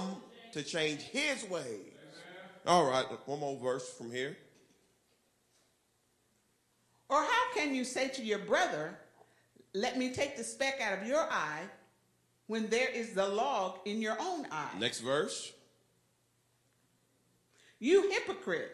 to 0.54 0.64
change 0.64 1.02
his 1.02 1.44
ways. 1.50 1.92
All 2.68 2.90
right, 2.90 3.06
one 3.26 3.40
more 3.40 3.58
verse 3.60 3.88
from 3.94 4.12
here. 4.12 4.36
Or 7.10 7.22
how 7.22 7.54
can 7.54 7.76
you 7.76 7.84
say 7.84 8.08
to 8.10 8.24
your 8.24 8.40
brother, 8.40 8.98
Let 9.74 9.98
me 9.98 10.12
take 10.12 10.36
the 10.36 10.44
speck 10.44 10.80
out 10.82 10.98
of 10.98 11.08
your 11.08 11.28
eye, 11.32 11.62
when 12.48 12.68
there 12.70 12.90
is 12.90 13.14
the 13.14 13.28
log 13.28 13.80
in 13.86 14.02
your 14.02 14.18
own 14.20 14.48
eye? 14.52 14.72
Next 14.80 15.02
verse. 15.02 15.52
You 17.80 18.10
hypocrite. 18.10 18.72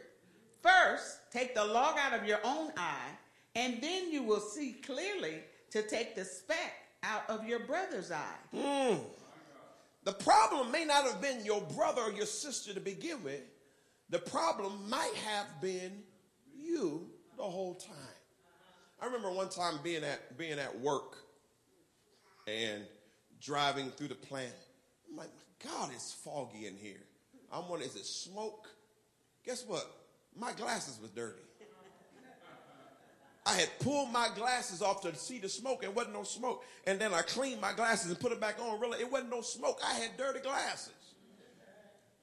First, 0.62 1.32
take 1.32 1.56
the 1.56 1.66
log 1.66 1.98
out 1.98 2.14
of 2.14 2.26
your 2.26 2.40
own 2.44 2.72
eye, 2.78 3.10
and 3.56 3.82
then 3.82 4.12
you 4.12 4.24
will 4.24 4.40
see 4.40 4.74
clearly 4.74 5.40
to 5.72 5.82
take 5.82 6.16
the 6.16 6.24
speck 6.24 6.74
out 7.04 7.24
of 7.30 7.46
your 7.48 7.60
brother's 7.60 8.12
eye. 8.12 8.36
Mm. 8.56 9.00
The 10.04 10.14
problem 10.14 10.72
may 10.72 10.86
not 10.86 11.04
have 11.06 11.22
been 11.22 11.44
your 11.44 11.62
brother 11.62 12.04
or 12.04 12.12
your 12.12 12.26
sister 12.26 12.74
to 12.74 12.80
begin 12.80 13.24
with. 13.24 13.42
The 14.12 14.20
problem 14.20 14.90
might 14.90 15.14
have 15.26 15.48
been 15.62 16.04
you 16.54 17.08
the 17.38 17.44
whole 17.44 17.76
time. 17.76 17.96
I 19.02 19.06
remember 19.06 19.32
one 19.32 19.50
time 19.50 19.80
being 19.84 20.04
at 20.04 20.38
being 20.38 20.60
at 20.60 20.80
work 20.80 21.16
and 22.46 22.84
driving 23.42 23.90
through 23.92 24.10
the 24.10 24.16
plant. 24.16 24.54
I'm 25.10 25.18
like, 25.18 25.30
my 25.30 25.72
God, 25.72 25.90
it's 25.94 26.14
foggy 26.14 26.68
in 26.68 26.76
here. 26.76 27.02
I'm 27.52 27.70
wondering, 27.70 27.90
is 27.90 27.96
it 27.96 28.06
smoke? 28.06 28.68
Guess 29.46 29.66
what? 29.66 29.90
My 30.38 30.52
glasses 30.54 31.00
was 31.02 31.10
dirty. 31.12 31.42
I 33.46 33.54
had 33.54 33.70
pulled 33.80 34.12
my 34.12 34.30
glasses 34.36 34.82
off 34.82 35.02
to 35.02 35.16
see 35.16 35.40
the 35.40 35.50
smoke 35.50 35.84
and 35.84 35.96
wasn't 35.96 36.14
no 36.14 36.24
smoke. 36.24 36.64
And 36.86 37.00
then 37.00 37.14
I 37.14 37.22
cleaned 37.22 37.60
my 37.60 37.74
glasses 37.74 38.12
and 38.12 38.20
put 38.20 38.32
it 38.32 38.40
back 38.40 38.60
on. 38.62 38.80
Really, 38.80 39.00
it 39.00 39.12
wasn't 39.12 39.32
no 39.32 39.42
smoke. 39.42 39.80
I 39.84 39.96
had 39.96 40.16
dirty 40.16 40.42
glasses. 40.42 40.94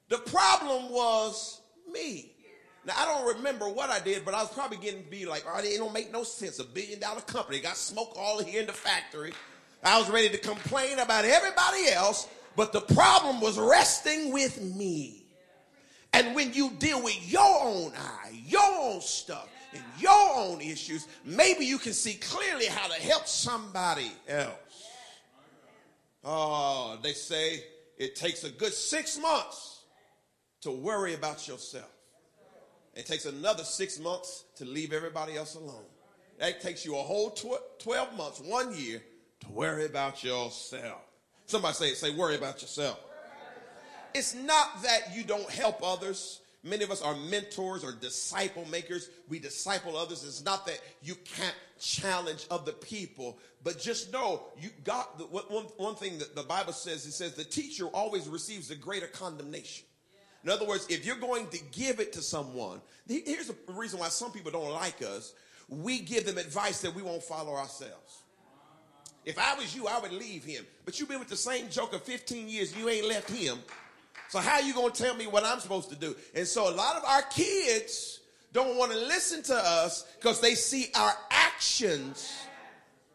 The 0.07 0.17
problem 0.19 0.91
was 0.91 1.61
me. 1.91 2.31
Now 2.85 2.93
I 2.97 3.05
don't 3.05 3.37
remember 3.37 3.67
what 3.67 3.89
I 3.89 3.99
did, 3.99 4.25
but 4.25 4.33
I 4.33 4.41
was 4.41 4.51
probably 4.51 4.77
getting 4.77 5.03
to 5.03 5.09
be 5.09 5.25
like, 5.25 5.45
oh, 5.47 5.59
it 5.59 5.77
don't 5.77 5.93
make 5.93 6.11
no 6.11 6.23
sense. 6.23 6.59
A 6.59 6.63
billion 6.63 6.99
dollar 6.99 7.21
company 7.21 7.59
got 7.59 7.77
smoke 7.77 8.13
all 8.17 8.41
here 8.41 8.61
in 8.61 8.67
the 8.67 8.73
factory. 8.73 9.33
I 9.83 9.99
was 9.99 10.09
ready 10.09 10.29
to 10.29 10.37
complain 10.37 10.99
about 10.99 11.25
everybody 11.25 11.89
else, 11.89 12.27
but 12.55 12.73
the 12.73 12.81
problem 12.81 13.39
was 13.39 13.57
resting 13.57 14.33
with 14.33 14.61
me. 14.61 15.23
And 16.13 16.35
when 16.35 16.53
you 16.53 16.71
deal 16.79 17.03
with 17.03 17.31
your 17.31 17.63
own 17.63 17.93
eye, 17.95 18.41
your 18.45 18.61
own 18.63 19.01
stuff, 19.01 19.47
and 19.73 19.83
your 19.99 20.35
own 20.35 20.59
issues, 20.61 21.07
maybe 21.23 21.65
you 21.65 21.77
can 21.77 21.93
see 21.93 22.13
clearly 22.13 22.65
how 22.65 22.87
to 22.87 22.95
help 22.95 23.27
somebody 23.27 24.11
else. 24.27 24.53
Oh, 26.23 26.97
they 27.03 27.13
say 27.13 27.63
it 27.97 28.15
takes 28.15 28.43
a 28.43 28.49
good 28.49 28.73
six 28.73 29.19
months 29.19 29.68
to 30.61 30.71
worry 30.71 31.13
about 31.13 31.47
yourself. 31.47 31.89
It 32.95 33.05
takes 33.05 33.25
another 33.25 33.63
six 33.63 33.99
months 33.99 34.45
to 34.57 34.65
leave 34.65 34.93
everybody 34.93 35.37
else 35.37 35.55
alone. 35.55 35.85
That 36.39 36.61
takes 36.61 36.85
you 36.85 36.97
a 36.97 37.01
whole 37.01 37.31
tw- 37.31 37.79
12 37.79 38.17
months, 38.17 38.39
one 38.39 38.75
year, 38.75 39.01
to 39.41 39.49
worry 39.49 39.85
about 39.85 40.23
yourself. 40.23 41.01
Somebody 41.45 41.73
say, 41.73 41.93
say, 41.93 42.15
worry 42.15 42.35
about 42.35 42.61
yourself. 42.61 42.99
It's 44.13 44.33
not 44.33 44.81
that 44.83 45.15
you 45.15 45.23
don't 45.23 45.49
help 45.49 45.81
others. 45.83 46.41
Many 46.63 46.83
of 46.83 46.91
us 46.91 47.01
are 47.01 47.15
mentors 47.15 47.83
or 47.83 47.91
disciple 47.91 48.65
makers. 48.69 49.09
We 49.29 49.39
disciple 49.39 49.95
others. 49.95 50.23
It's 50.23 50.43
not 50.43 50.65
that 50.65 50.81
you 51.01 51.15
can't 51.15 51.55
challenge 51.79 52.45
other 52.51 52.71
people, 52.73 53.37
but 53.63 53.79
just 53.79 54.11
know 54.11 54.43
you 54.59 54.69
got 54.83 55.17
the, 55.17 55.25
one, 55.25 55.63
one 55.77 55.95
thing 55.95 56.17
that 56.19 56.35
the 56.35 56.43
Bible 56.43 56.73
says. 56.73 57.05
It 57.05 57.13
says 57.13 57.33
the 57.33 57.43
teacher 57.43 57.85
always 57.87 58.27
receives 58.27 58.67
the 58.67 58.75
greater 58.75 59.07
condemnation. 59.07 59.85
In 60.43 60.49
other 60.49 60.65
words, 60.65 60.87
if 60.89 61.05
you're 61.05 61.17
going 61.17 61.47
to 61.47 61.59
give 61.71 61.99
it 61.99 62.13
to 62.13 62.21
someone, 62.21 62.81
here's 63.07 63.47
the 63.47 63.55
reason 63.67 63.99
why 63.99 64.07
some 64.07 64.31
people 64.31 64.51
don't 64.51 64.71
like 64.71 65.01
us. 65.01 65.33
We 65.67 65.99
give 65.99 66.25
them 66.25 66.37
advice 66.37 66.81
that 66.81 66.95
we 66.95 67.01
won't 67.01 67.23
follow 67.23 67.55
ourselves. 67.55 68.23
If 69.25 69.37
I 69.37 69.53
was 69.55 69.75
you, 69.75 69.87
I 69.87 69.99
would 69.99 70.13
leave 70.13 70.43
him. 70.43 70.65
But 70.85 70.99
you've 70.99 71.09
been 71.09 71.19
with 71.19 71.27
the 71.27 71.37
same 71.37 71.69
joker 71.69 71.99
15 71.99 72.47
years, 72.47 72.75
you 72.75 72.89
ain't 72.89 73.07
left 73.07 73.29
him. 73.29 73.59
So 74.29 74.39
how 74.39 74.59
you 74.59 74.73
going 74.73 74.91
to 74.91 75.03
tell 75.03 75.15
me 75.15 75.27
what 75.27 75.43
I'm 75.43 75.59
supposed 75.59 75.89
to 75.89 75.95
do? 75.95 76.15
And 76.35 76.47
so 76.47 76.69
a 76.69 76.73
lot 76.73 76.95
of 76.95 77.03
our 77.03 77.23
kids 77.23 78.19
don't 78.53 78.77
want 78.77 78.91
to 78.91 78.97
listen 78.97 79.43
to 79.43 79.55
us 79.55 80.05
because 80.19 80.39
they 80.39 80.55
see 80.55 80.87
our 80.95 81.13
actions 81.31 82.31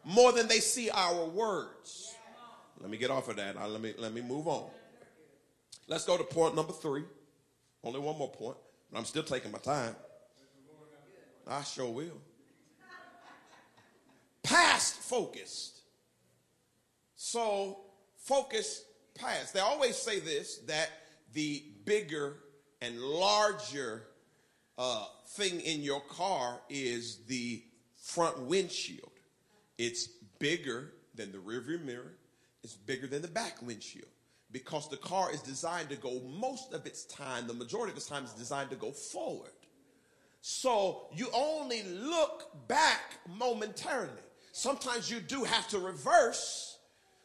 more 0.03 0.31
than 0.31 0.47
they 0.47 0.59
see 0.59 0.89
our 0.89 1.25
words. 1.25 2.15
Let 2.79 2.89
me 2.89 2.97
get 2.97 3.09
off 3.09 3.29
of 3.29 3.37
that. 3.37 3.55
Let 3.69 3.81
me 3.81 3.93
let 3.97 4.13
me 4.13 4.21
move 4.21 4.47
on. 4.47 4.69
Let's 5.87 6.05
go 6.05 6.17
to 6.17 6.23
point 6.23 6.55
number 6.55 6.73
three. 6.73 7.03
Only 7.83 7.99
one 7.99 8.17
more 8.17 8.31
point, 8.31 8.57
but 8.91 8.97
I'm 8.97 9.05
still 9.05 9.23
taking 9.23 9.51
my 9.51 9.59
time. 9.59 9.95
I 11.47 11.61
sure 11.63 11.91
will. 11.91 12.19
Past 14.41 14.95
focused. 14.95 15.81
So 17.15 17.81
focus 18.17 18.83
past. 19.13 19.53
They 19.53 19.59
always 19.59 19.95
say 19.95 20.19
this 20.19 20.57
that 20.67 20.89
the 21.33 21.63
bigger 21.85 22.37
and 22.81 22.99
larger 22.99 24.07
uh, 24.77 25.05
thing 25.29 25.61
in 25.61 25.81
your 25.81 26.01
car 26.01 26.59
is 26.69 27.25
the 27.27 27.63
front 27.95 28.39
windshield. 28.41 29.11
It's 29.77 30.07
bigger 30.39 30.93
than 31.13 31.31
the 31.31 31.37
rearview 31.37 31.83
mirror. 31.83 32.13
It's 32.63 32.73
bigger 32.73 33.05
than 33.05 33.21
the 33.21 33.27
back 33.27 33.61
windshield 33.61 34.09
because 34.55 34.87
the 34.87 34.95
car 34.95 35.33
is 35.33 35.41
designed 35.41 35.89
to 35.89 35.97
go 35.97 36.21
most 36.39 36.71
of 36.71 36.85
its 36.85 37.03
time, 37.03 37.45
the 37.45 37.53
majority 37.53 37.91
of 37.91 37.97
its 37.97 38.07
time 38.07 38.23
is 38.23 38.31
designed 38.31 38.69
to 38.69 38.77
go 38.77 38.89
forward. 38.89 39.51
So 40.39 41.07
you 41.13 41.27
only 41.33 41.83
look 41.83 42.51
back 42.69 43.17
momentarily. 43.27 44.13
Sometimes 44.53 45.11
you 45.11 45.19
do 45.19 45.43
have 45.43 45.67
to 45.67 45.79
reverse, 45.79 46.77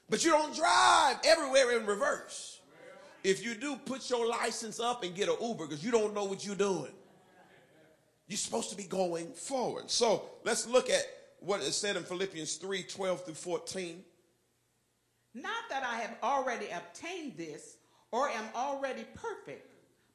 but 0.09 0.25
you 0.25 0.33
don't 0.33 0.57
drive 0.57 1.19
everywhere 1.25 1.79
in 1.79 1.87
reverse. 1.87 2.59
If 3.23 3.45
you 3.45 3.55
do, 3.55 3.77
put 3.77 4.11
your 4.11 4.27
license 4.27 4.81
up 4.81 5.05
and 5.05 5.15
get 5.15 5.29
an 5.29 5.37
Uber 5.41 5.69
because 5.69 5.85
you 5.85 5.93
don't 5.93 6.13
know 6.13 6.25
what 6.25 6.45
you're 6.45 6.57
doing. 6.57 6.91
You're 8.27 8.39
supposed 8.39 8.71
to 8.71 8.77
be 8.77 8.83
going 8.83 9.29
forward. 9.35 9.89
So 9.89 10.25
let's 10.43 10.67
look 10.67 10.91
at 10.91 11.05
what 11.39 11.61
is 11.61 11.77
said 11.77 11.95
in 11.95 12.03
Philippians 12.03 12.57
3 12.57 12.83
12 12.83 13.25
through 13.25 13.35
14. 13.35 14.03
Not 15.35 15.69
that 15.69 15.85
I 15.85 15.97
have 16.01 16.17
already 16.23 16.67
obtained 16.71 17.37
this 17.37 17.77
or 18.11 18.29
am 18.29 18.45
already 18.55 19.05
perfect, 19.15 19.75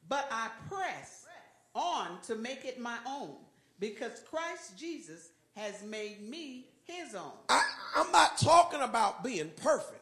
but 0.09 0.27
I 0.31 0.49
press 0.69 1.25
on 1.73 2.19
to 2.23 2.35
make 2.35 2.65
it 2.65 2.79
my 2.79 2.97
own 3.07 3.35
because 3.79 4.21
Christ 4.29 4.77
Jesus 4.77 5.29
has 5.55 5.83
made 5.83 6.27
me 6.27 6.67
his 6.83 7.15
own. 7.15 7.31
I, 7.49 7.63
am 7.95 8.11
not 8.11 8.37
talking 8.37 8.81
about 8.81 9.23
being 9.23 9.51
perfect. 9.61 10.01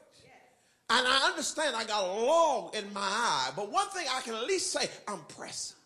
And 0.89 1.07
I 1.07 1.27
understand 1.27 1.75
I 1.75 1.85
got 1.85 2.03
a 2.03 2.07
log 2.07 2.75
in 2.75 2.91
my 2.93 3.01
eye, 3.01 3.51
but 3.55 3.71
one 3.71 3.87
thing 3.89 4.05
I 4.11 4.21
can 4.21 4.35
at 4.35 4.45
least 4.45 4.71
say, 4.71 4.89
I'm 5.07 5.21
pressing. 5.29 5.77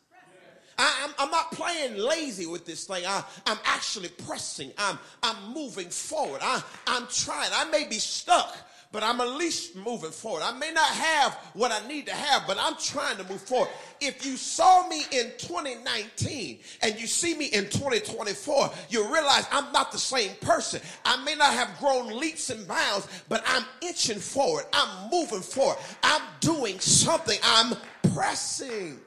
I, 0.78 1.10
am 1.20 1.32
not 1.32 1.52
playing 1.52 1.98
lazy 1.98 2.46
with 2.46 2.66
this 2.66 2.86
thing. 2.86 3.06
I, 3.06 3.24
am 3.46 3.58
actually 3.66 4.10
pressing. 4.10 4.72
I'm, 4.78 5.00
I'm 5.24 5.54
moving 5.54 5.90
forward. 5.90 6.40
I, 6.44 6.62
I'm 6.88 7.08
trying. 7.08 7.50
I 7.54 7.70
may 7.70 7.88
be 7.88 8.00
stuck, 8.00 8.56
but 8.92 9.04
I'm 9.04 9.20
at 9.22 9.30
least 9.30 9.76
moving 9.76 10.12
forward. 10.12 10.44
I 10.44 10.58
may 10.58 10.72
not 10.72 10.90
have 10.90 11.34
what 11.54 11.72
I 11.72 11.86
need 11.88 12.06
to 12.08 12.14
have, 12.14 12.44
but 12.48 12.58
I'm 12.60 12.76
trying 12.76 13.18
to 13.18 13.24
move 13.26 13.42
forward. 13.42 13.70
If 14.00 14.26
you 14.26 14.38
saw 14.38 14.88
me 14.88 15.04
in 15.12 15.32
2019 15.38 16.60
and 16.82 17.00
you 17.00 17.08
see 17.08 17.36
me 17.36 17.46
in 17.48 17.66
2024, 17.66 18.72
you 18.90 19.12
realize 19.14 19.46
I'm 19.52 19.72
not 19.72 19.92
the 19.92 19.98
same 19.98 20.32
person. 20.42 20.82
I 21.06 21.24
may 21.24 21.36
not 21.36 21.54
have 21.54 21.78
grown 21.80 22.18
leaps 22.18 22.50
and 22.50 22.68
bounds, 22.68 23.08
but 23.30 23.44
I'm 23.46 23.66
inching 23.82 24.20
forward. 24.20 24.66
I'm 24.74 25.10
moving 25.10 25.42
forward. 25.42 25.78
I'm 26.04 26.22
doing 26.40 26.80
something. 26.80 27.38
I'm 27.44 27.76
pressing. 28.14 29.00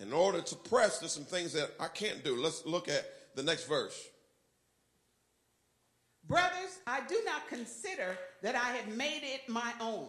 In 0.00 0.12
order 0.12 0.40
to 0.40 0.56
press, 0.56 0.98
there's 0.98 1.12
some 1.12 1.24
things 1.24 1.52
that 1.52 1.72
I 1.78 1.88
can't 1.88 2.24
do. 2.24 2.36
Let's 2.36 2.64
look 2.64 2.88
at 2.88 3.04
the 3.36 3.42
next 3.42 3.68
verse. 3.68 4.08
Brothers, 6.28 6.78
I 6.86 7.00
do 7.08 7.16
not 7.24 7.48
consider 7.48 8.16
that 8.42 8.54
I 8.54 8.72
have 8.76 8.88
made 8.96 9.22
it 9.22 9.48
my 9.48 9.72
own. 9.80 10.06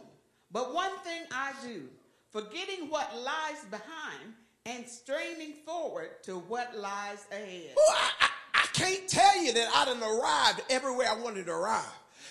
But 0.51 0.73
one 0.73 0.91
thing 1.03 1.21
I 1.31 1.53
do, 1.63 1.83
forgetting 2.29 2.89
what 2.89 3.15
lies 3.15 3.63
behind 3.69 4.33
and 4.65 4.87
straining 4.87 5.53
forward 5.65 6.09
to 6.23 6.37
what 6.39 6.77
lies 6.77 7.25
ahead. 7.31 7.71
Ooh, 7.77 7.93
I, 7.93 8.11
I, 8.21 8.29
I 8.53 8.65
can't 8.73 9.07
tell 9.07 9.43
you 9.43 9.53
that 9.53 9.69
I 9.73 9.85
done 9.85 10.03
arrived 10.03 10.61
everywhere 10.69 11.07
I 11.09 11.19
wanted 11.19 11.47
to 11.47 11.53
arrive. 11.53 11.85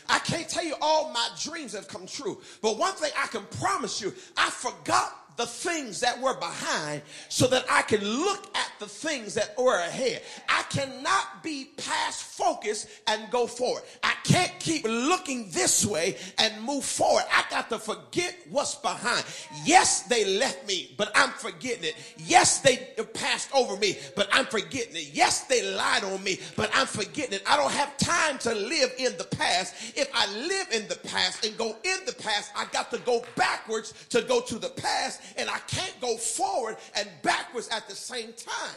I 0.09 0.19
can't 0.19 0.49
tell 0.49 0.65
you 0.65 0.75
all 0.81 1.13
my 1.13 1.29
dreams 1.43 1.73
have 1.73 1.89
come 1.89 2.07
true. 2.07 2.41
But 2.63 2.79
one 2.79 2.93
thing 2.95 3.11
I 3.21 3.27
can 3.29 3.45
promise 3.59 4.01
you, 4.01 4.13
I 4.37 4.51
forgot 4.51 5.20
the 5.37 5.47
things 5.47 6.01
that 6.01 6.21
were 6.21 6.35
behind 6.35 7.03
so 7.29 7.47
that 7.47 7.65
I 7.71 7.83
can 7.83 8.05
look 8.05 8.55
at 8.57 8.71
the 8.79 8.87
things 8.87 9.35
that 9.35 9.55
were 9.59 9.79
ahead. 9.79 10.23
I 10.49 10.63
cannot 10.65 11.43
be 11.43 11.71
past 11.77 12.23
focus 12.23 12.87
and 13.07 13.31
go 13.31 13.47
forward. 13.47 13.83
I 14.03 14.15
can't 14.25 14.53
keep 14.59 14.85
looking 14.85 15.51
this 15.51 15.85
way 15.85 16.17
and 16.39 16.63
move 16.63 16.85
forward. 16.85 17.25
I 17.33 17.45
got 17.51 17.69
to 17.71 17.79
forget 17.79 18.37
what's 18.51 18.75
behind. 18.75 19.25
Yes, 19.65 20.03
they 20.03 20.39
left 20.39 20.67
me, 20.67 20.95
but 20.97 21.11
I'm 21.15 21.31
forgetting 21.31 21.85
it. 21.85 21.97
Yes, 22.19 22.61
they 22.61 22.89
passed 23.15 23.55
over 23.55 23.77
me, 23.77 23.99
but 24.17 24.29
I'm 24.33 24.47
forgetting 24.47 24.97
it. 24.97 25.11
Yes, 25.13 25.45
they 25.45 25.75
lied 25.75 26.05
on 26.05 26.23
me, 26.23 26.39
but 26.57 26.71
I'm 26.75 26.87
forgetting 26.87 27.35
it. 27.35 27.43
I 27.47 27.57
don't 27.57 27.73
have 27.73 27.97
time 27.97 28.39
to 28.39 28.55
live 28.55 28.93
in 28.99 29.17
the 29.17 29.25
past. 29.25 29.97
If 29.97 30.11
I 30.15 30.27
live 30.37 30.69
in 30.73 30.89
the 30.89 30.97
past 31.09 31.45
and 31.45 31.57
go 31.57 31.77
in 31.85 31.99
the 32.07 32.15
past, 32.15 32.53
I 32.57 32.67
got 32.73 32.91
to 32.91 32.99
go 32.99 33.25
backwards 33.37 33.95
to 34.11 34.23
go 34.23 34.41
to 34.43 34.59
the 34.59 34.71
past 34.71 35.21
and 35.37 35.49
I 35.49 35.59
can't 35.67 35.95
go 36.01 36.17
forward 36.17 36.77
and 36.97 37.09
backwards 37.23 37.69
at 37.69 37.89
the 37.89 37.95
same 37.95 38.33
time. 38.33 38.77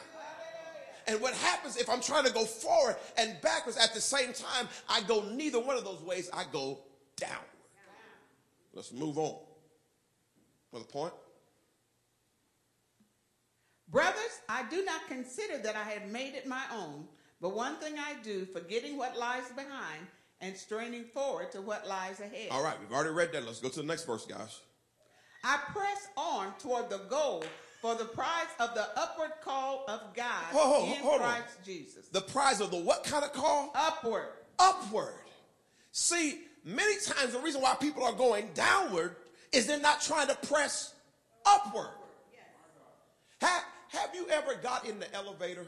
And 1.07 1.19
what 1.19 1.33
happens 1.33 1.75
if 1.75 1.89
I'm 1.89 2.01
trying 2.01 2.25
to 2.25 2.31
go 2.31 2.45
forward 2.45 2.95
and 3.17 3.35
backwards 3.41 3.77
at 3.77 3.93
the 3.93 4.01
same 4.01 4.31
time? 4.33 4.67
I 4.87 5.01
go 5.01 5.21
neither 5.31 5.59
one 5.59 5.75
of 5.75 5.83
those 5.83 6.01
ways, 6.01 6.29
I 6.33 6.45
go 6.51 6.79
downward. 7.17 7.39
Let's 8.73 8.91
move 8.91 9.17
on. 9.17 9.37
Another 10.71 10.87
point. 10.87 11.13
Brothers, 13.89 14.41
I 14.49 14.63
do 14.71 14.83
not 14.83 15.07
consider 15.07 15.59
that 15.59 15.75
I 15.75 15.83
have 15.83 16.09
made 16.09 16.33
it 16.33 16.47
my 16.47 16.63
own, 16.73 17.05
but 17.39 17.53
one 17.55 17.75
thing 17.75 17.93
I 17.99 18.15
do, 18.23 18.45
forgetting 18.45 18.97
what 18.97 19.15
lies 19.15 19.47
behind 19.55 20.07
and 20.41 20.57
straining 20.57 21.03
forward 21.03 21.51
to 21.51 21.61
what 21.61 21.87
lies 21.87 22.19
ahead. 22.19 22.47
All 22.49 22.63
right, 22.63 22.79
we've 22.79 22.91
already 22.91 23.11
read 23.11 23.31
that. 23.33 23.45
Let's 23.45 23.59
go 23.59 23.69
to 23.69 23.81
the 23.81 23.85
next 23.85 24.05
verse, 24.05 24.25
guys. 24.25 24.61
I 25.43 25.59
press 25.73 26.07
on 26.15 26.53
toward 26.59 26.89
the 26.89 26.99
goal 27.09 27.43
for 27.81 27.95
the 27.95 28.05
prize 28.05 28.47
of 28.59 28.73
the 28.75 28.87
upward 28.97 29.31
call 29.43 29.83
of 29.89 30.13
God 30.13 30.43
hold, 30.51 30.85
hold, 30.87 30.97
in 30.97 31.03
hold 31.03 31.21
Christ 31.21 31.57
on. 31.59 31.65
Jesus. 31.65 32.07
The 32.07 32.21
prize 32.21 32.61
of 32.61 32.71
the 32.71 32.77
what 32.77 33.03
kind 33.03 33.25
of 33.25 33.33
call? 33.33 33.71
Upward. 33.75 34.27
Upward. 34.57 35.13
See, 35.91 36.39
many 36.63 36.93
times 37.01 37.33
the 37.33 37.39
reason 37.39 37.61
why 37.61 37.75
people 37.75 38.03
are 38.03 38.13
going 38.13 38.49
downward 38.53 39.17
is 39.51 39.67
they're 39.67 39.79
not 39.79 40.01
trying 40.01 40.27
to 40.27 40.35
press 40.47 40.93
upward. 41.45 41.89
Yes. 42.31 42.41
Have, 43.41 43.63
have 43.89 44.15
you 44.15 44.27
ever 44.29 44.55
got 44.55 44.87
in 44.87 44.97
the 44.97 45.13
elevator 45.13 45.65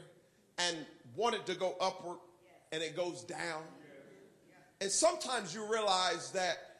and 0.58 0.76
wanted 1.14 1.44
to 1.46 1.54
go 1.54 1.76
upward 1.80 2.16
yes. 2.42 2.54
and 2.72 2.82
it 2.82 2.96
goes 2.96 3.24
down? 3.24 3.38
Yes. 3.38 4.58
And 4.80 4.90
sometimes 4.90 5.54
you 5.54 5.70
realize 5.70 6.30
that 6.32 6.75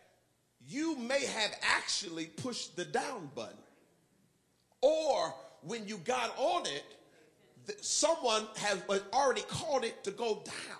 you 0.69 0.97
may 0.97 1.25
have 1.25 1.57
actually 1.63 2.27
pushed 2.27 2.77
the 2.77 2.85
down 2.85 3.31
button. 3.35 3.57
Or 4.81 5.35
when 5.63 5.87
you 5.87 5.99
got 5.99 6.35
on 6.37 6.67
it, 6.67 6.85
someone 7.81 8.47
has 8.57 8.83
uh, 8.89 8.99
already 9.13 9.43
called 9.43 9.85
it 9.85 10.05
to 10.05 10.11
go 10.11 10.43
down. 10.45 10.79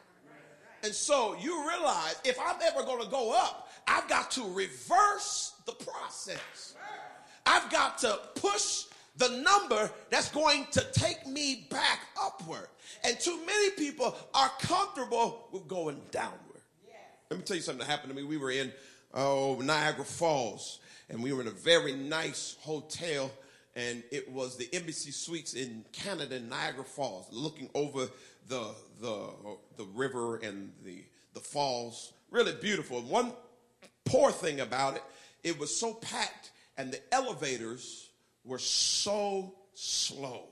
And 0.83 0.95
so 0.95 1.37
you 1.41 1.69
realize 1.69 2.17
if 2.25 2.39
I'm 2.39 2.57
ever 2.63 2.85
going 2.85 3.03
to 3.03 3.11
go 3.11 3.35
up, 3.37 3.71
I've 3.89 4.09
got 4.09 4.31
to 4.33 4.45
reverse 4.53 5.55
the 5.65 5.73
process. 5.73 6.75
I've 7.45 7.71
got 7.71 7.99
to 7.99 8.19
push 8.35 8.85
the 9.17 9.29
number 9.29 9.91
that's 10.11 10.31
going 10.31 10.67
to 10.73 10.85
take 10.93 11.27
me 11.27 11.67
back 11.71 12.01
upward. 12.21 12.69
And 13.05 13.19
too 13.19 13.39
many 13.47 13.71
people 13.71 14.15
are 14.35 14.51
comfortable 14.61 15.49
with 15.53 15.67
going 15.67 16.01
downward. 16.11 16.41
Let 17.31 17.39
me 17.39 17.45
tell 17.45 17.57
you 17.57 17.63
something 17.63 17.85
that 17.87 17.91
happened 17.91 18.11
to 18.11 18.17
me. 18.17 18.23
We 18.23 18.37
were 18.37 18.53
in 18.53 18.73
oh, 19.17 19.61
Niagara 19.63 20.05
Falls, 20.05 20.79
and 21.11 21.23
we 21.23 21.33
were 21.33 21.41
in 21.41 21.49
a 21.49 21.53
very 21.53 21.95
nice 21.95 22.57
hotel, 22.61 23.31
and 23.75 24.03
it 24.13 24.31
was 24.31 24.57
the 24.57 24.69
Embassy 24.73 25.11
Suites 25.11 25.55
in 25.55 25.85
Canada, 25.93 26.39
Niagara 26.39 26.85
Falls, 26.85 27.27
looking 27.33 27.69
over 27.75 28.07
the 28.49 28.75
the 29.01 29.29
the 29.77 29.85
river 29.95 30.37
and 30.37 30.71
the 30.85 31.03
the 31.35 31.41
falls. 31.41 32.13
Really 32.31 32.55
beautiful. 32.55 33.01
One 33.03 33.33
poor 34.05 34.31
thing 34.31 34.61
about 34.61 34.97
it, 34.97 35.03
it 35.43 35.59
was 35.59 35.75
so 35.75 35.95
packed, 35.95 36.51
and 36.77 36.93
the 36.93 37.01
elevators 37.13 38.11
were 38.45 38.59
so 38.59 39.55
slow. 39.75 40.45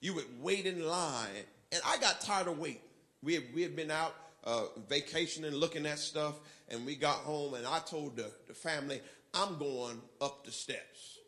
You 0.00 0.14
would 0.14 0.42
wait 0.42 0.66
in 0.66 0.86
line, 0.86 1.28
and 1.72 1.80
I 1.86 1.98
got 1.98 2.20
tired 2.20 2.48
of 2.48 2.58
waiting. 2.58 2.80
We 3.22 3.34
had, 3.34 3.44
we 3.54 3.62
had 3.62 3.74
been 3.74 3.90
out 3.90 4.14
uh, 4.44 4.66
vacationing, 4.88 5.52
looking 5.52 5.86
at 5.86 5.98
stuff, 5.98 6.34
and 6.68 6.84
we 6.84 6.96
got 6.96 7.16
home, 7.16 7.54
and 7.54 7.66
I 7.66 7.78
told 7.80 8.16
the, 8.16 8.30
the 8.48 8.54
family, 8.54 9.00
I'm 9.34 9.58
going 9.58 10.00
up 10.20 10.44
the 10.44 10.52
steps. 10.52 11.18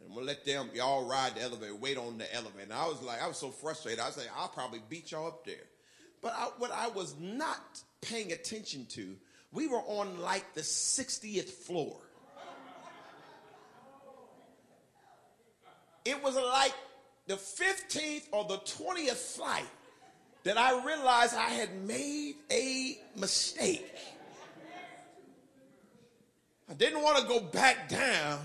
And 0.00 0.14
gonna 0.14 0.26
let 0.26 0.44
them 0.44 0.70
y'all 0.74 1.08
ride 1.08 1.34
the 1.34 1.42
elevator, 1.42 1.74
wait 1.74 1.96
on 1.96 2.18
the 2.18 2.32
elevator. 2.34 2.64
And 2.64 2.72
I 2.72 2.86
was 2.86 3.02
like, 3.02 3.22
I 3.22 3.26
was 3.26 3.38
so 3.38 3.50
frustrated. 3.50 4.00
I 4.00 4.06
was 4.06 4.16
like, 4.16 4.28
I'll 4.36 4.48
probably 4.48 4.80
beat 4.88 5.10
y'all 5.10 5.26
up 5.26 5.44
there. 5.44 5.54
But 6.22 6.34
I, 6.36 6.48
what 6.58 6.70
I 6.70 6.88
was 6.88 7.14
not 7.18 7.82
paying 8.00 8.32
attention 8.32 8.86
to, 8.90 9.16
we 9.52 9.66
were 9.66 9.82
on 9.86 10.20
like 10.20 10.54
the 10.54 10.60
60th 10.60 11.48
floor. 11.48 11.96
It 16.04 16.22
was 16.22 16.36
like 16.36 16.74
the 17.26 17.34
15th 17.34 18.28
or 18.30 18.44
the 18.44 18.58
20th 18.58 19.34
flight 19.36 19.66
that 20.44 20.56
I 20.56 20.84
realized 20.84 21.34
I 21.34 21.50
had 21.50 21.84
made 21.84 22.36
a 22.50 22.98
mistake. 23.16 23.92
I 26.68 26.74
didn't 26.74 27.02
want 27.02 27.18
to 27.18 27.24
go 27.26 27.40
back 27.40 27.88
down 27.88 28.40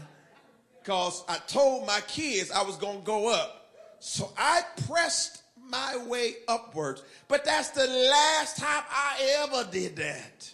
because 0.79 1.23
I 1.27 1.37
told 1.47 1.87
my 1.87 2.01
kids 2.07 2.51
I 2.51 2.63
was 2.63 2.77
going 2.77 2.99
to 2.99 3.05
go 3.05 3.33
up. 3.33 3.71
So 3.99 4.31
I 4.37 4.61
pressed 4.87 5.43
my 5.69 5.97
way 6.07 6.35
upwards. 6.47 7.03
But 7.27 7.45
that's 7.45 7.69
the 7.69 7.87
last 7.87 8.57
time 8.57 8.83
I 8.89 9.43
ever 9.43 9.69
did 9.71 9.95
that. 9.97 10.53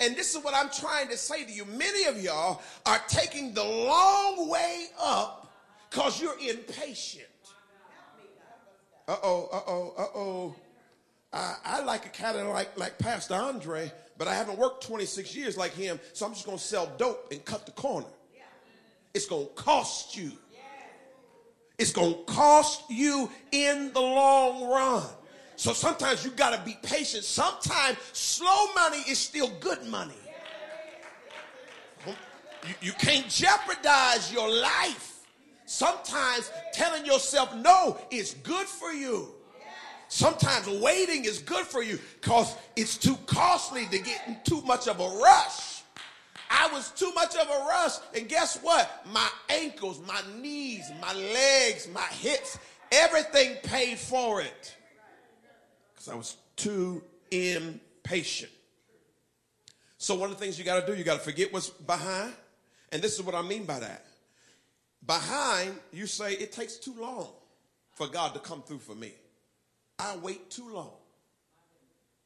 And 0.00 0.14
this 0.16 0.34
is 0.34 0.44
what 0.44 0.54
I'm 0.54 0.70
trying 0.70 1.08
to 1.08 1.16
say 1.16 1.44
to 1.44 1.52
you. 1.52 1.64
Many 1.64 2.04
of 2.04 2.22
y'all 2.22 2.62
are 2.86 3.00
taking 3.08 3.52
the 3.52 3.64
long 3.64 4.48
way 4.48 4.86
up 5.00 5.52
because 5.90 6.20
you're 6.20 6.38
impatient. 6.38 7.24
Uh 9.08 9.16
oh, 9.22 9.48
uh 9.52 9.60
oh, 9.66 9.94
uh 9.98 10.18
oh. 10.18 10.56
I, 11.32 11.54
I 11.64 11.82
like 11.82 12.06
a 12.06 12.10
kind 12.10 12.38
of 12.38 12.46
like, 12.48 12.78
like 12.78 12.98
Pastor 12.98 13.34
Andre 13.34 13.90
but 14.18 14.26
I 14.26 14.34
haven't 14.34 14.58
worked 14.58 14.84
26 14.84 15.34
years 15.34 15.56
like 15.56 15.72
him, 15.72 15.98
so 16.12 16.26
I'm 16.26 16.34
just 16.34 16.44
going 16.44 16.58
to 16.58 16.62
sell 16.62 16.92
dope 16.98 17.32
and 17.32 17.42
cut 17.44 17.64
the 17.64 17.72
corner. 17.72 18.08
It's 19.14 19.26
going 19.26 19.46
to 19.46 19.52
cost 19.54 20.16
you. 20.16 20.32
It's 21.78 21.92
going 21.92 22.12
to 22.12 22.24
cost 22.24 22.82
you 22.90 23.30
in 23.52 23.92
the 23.92 24.00
long 24.00 24.68
run. 24.68 25.04
So 25.54 25.72
sometimes 25.72 26.24
you 26.24 26.32
got 26.32 26.50
to 26.50 26.64
be 26.64 26.76
patient. 26.82 27.24
Sometimes 27.24 27.96
slow 28.12 28.66
money 28.74 29.02
is 29.08 29.18
still 29.18 29.50
good 29.60 29.84
money. 29.86 30.14
You, 32.06 32.14
you 32.80 32.92
can't 32.92 33.28
jeopardize 33.28 34.32
your 34.32 34.48
life. 34.50 35.26
Sometimes 35.66 36.50
telling 36.72 37.06
yourself 37.06 37.54
no 37.54 37.96
is 38.10 38.34
good 38.42 38.66
for 38.66 38.92
you. 38.92 39.34
Sometimes 40.08 40.66
waiting 40.80 41.24
is 41.24 41.38
good 41.38 41.66
for 41.66 41.82
you 41.82 41.98
because 42.20 42.56
it's 42.76 42.96
too 42.96 43.16
costly 43.26 43.86
to 43.86 43.98
get 43.98 44.22
in 44.26 44.38
too 44.44 44.62
much 44.62 44.88
of 44.88 45.00
a 45.00 45.08
rush. 45.20 45.82
I 46.50 46.68
was 46.72 46.90
too 46.92 47.12
much 47.14 47.36
of 47.36 47.46
a 47.46 47.66
rush, 47.66 47.92
and 48.16 48.26
guess 48.26 48.58
what? 48.62 49.06
My 49.12 49.28
ankles, 49.50 50.00
my 50.06 50.20
knees, 50.40 50.90
my 51.00 51.12
legs, 51.12 51.88
my 51.92 52.00
hips, 52.00 52.58
everything 52.90 53.56
paid 53.62 53.98
for 53.98 54.40
it 54.40 54.76
because 55.94 56.08
I 56.08 56.14
was 56.14 56.36
too 56.56 57.02
impatient. 57.30 58.50
So, 59.98 60.14
one 60.14 60.30
of 60.30 60.38
the 60.38 60.44
things 60.44 60.58
you 60.58 60.64
got 60.64 60.80
to 60.80 60.90
do, 60.90 60.96
you 60.96 61.04
got 61.04 61.18
to 61.18 61.24
forget 61.24 61.52
what's 61.52 61.68
behind. 61.68 62.32
And 62.92 63.02
this 63.02 63.14
is 63.14 63.22
what 63.22 63.34
I 63.34 63.42
mean 63.42 63.64
by 63.64 63.80
that. 63.80 64.06
Behind, 65.06 65.74
you 65.92 66.06
say, 66.06 66.32
it 66.32 66.52
takes 66.52 66.76
too 66.76 66.94
long 66.98 67.28
for 67.92 68.06
God 68.06 68.32
to 68.34 68.40
come 68.40 68.62
through 68.62 68.78
for 68.78 68.94
me. 68.94 69.12
I 69.98 70.16
wait 70.16 70.50
too 70.50 70.68
long. 70.72 70.92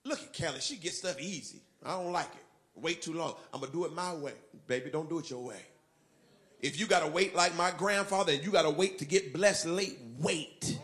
Look 0.04 0.20
at 0.20 0.32
Kelly. 0.32 0.60
She 0.60 0.76
gets 0.76 0.98
stuff 0.98 1.20
easy. 1.20 1.60
I 1.84 1.92
don't 1.92 2.12
like 2.12 2.26
it. 2.26 2.44
Wait 2.74 3.02
too 3.02 3.14
long. 3.14 3.34
I'm 3.52 3.60
going 3.60 3.70
to 3.70 3.76
do 3.76 3.84
it 3.84 3.94
my 3.94 4.14
way. 4.14 4.32
Baby, 4.66 4.90
don't 4.90 5.08
do 5.08 5.18
it 5.18 5.30
your 5.30 5.42
way. 5.44 5.60
If 6.60 6.78
you 6.78 6.86
got 6.86 7.00
to 7.00 7.08
wait 7.08 7.34
like 7.34 7.56
my 7.56 7.70
grandfather 7.70 8.32
and 8.32 8.44
you 8.44 8.50
got 8.50 8.62
to 8.62 8.70
wait 8.70 8.98
to 8.98 9.04
get 9.04 9.32
blessed 9.32 9.66
late, 9.66 9.98
wait. 10.18 10.78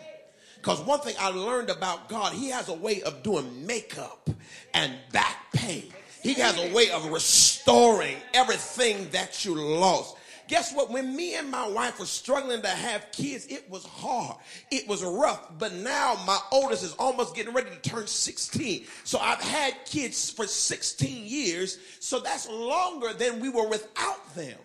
Because 0.56 0.80
one 0.80 1.00
thing 1.00 1.14
I 1.20 1.30
learned 1.30 1.70
about 1.70 2.08
God, 2.08 2.32
He 2.32 2.50
has 2.50 2.68
a 2.68 2.74
way 2.74 3.00
of 3.02 3.22
doing 3.22 3.66
makeup 3.66 4.28
and 4.74 4.92
back 5.12 5.52
pain. 5.52 5.84
He 6.22 6.34
has 6.34 6.58
a 6.58 6.74
way 6.74 6.90
of 6.90 7.06
restoring 7.06 8.16
everything 8.34 9.08
that 9.10 9.44
you 9.44 9.54
lost. 9.54 10.16
Guess 10.48 10.74
what? 10.74 10.90
When 10.90 11.14
me 11.14 11.36
and 11.36 11.50
my 11.50 11.68
wife 11.68 12.00
were 12.00 12.06
struggling 12.06 12.62
to 12.62 12.68
have 12.68 13.12
kids, 13.12 13.46
it 13.46 13.68
was 13.70 13.84
hard. 13.84 14.36
It 14.70 14.88
was 14.88 15.04
rough. 15.04 15.46
But 15.58 15.74
now 15.74 16.18
my 16.26 16.38
oldest 16.50 16.82
is 16.82 16.94
almost 16.94 17.36
getting 17.36 17.52
ready 17.52 17.68
to 17.68 17.76
turn 17.88 18.06
16. 18.06 18.86
So 19.04 19.18
I've 19.18 19.40
had 19.40 19.74
kids 19.84 20.30
for 20.30 20.46
16 20.46 21.26
years. 21.26 21.78
So 22.00 22.18
that's 22.18 22.48
longer 22.48 23.12
than 23.12 23.40
we 23.40 23.50
were 23.50 23.68
without 23.68 24.34
them. 24.34 24.56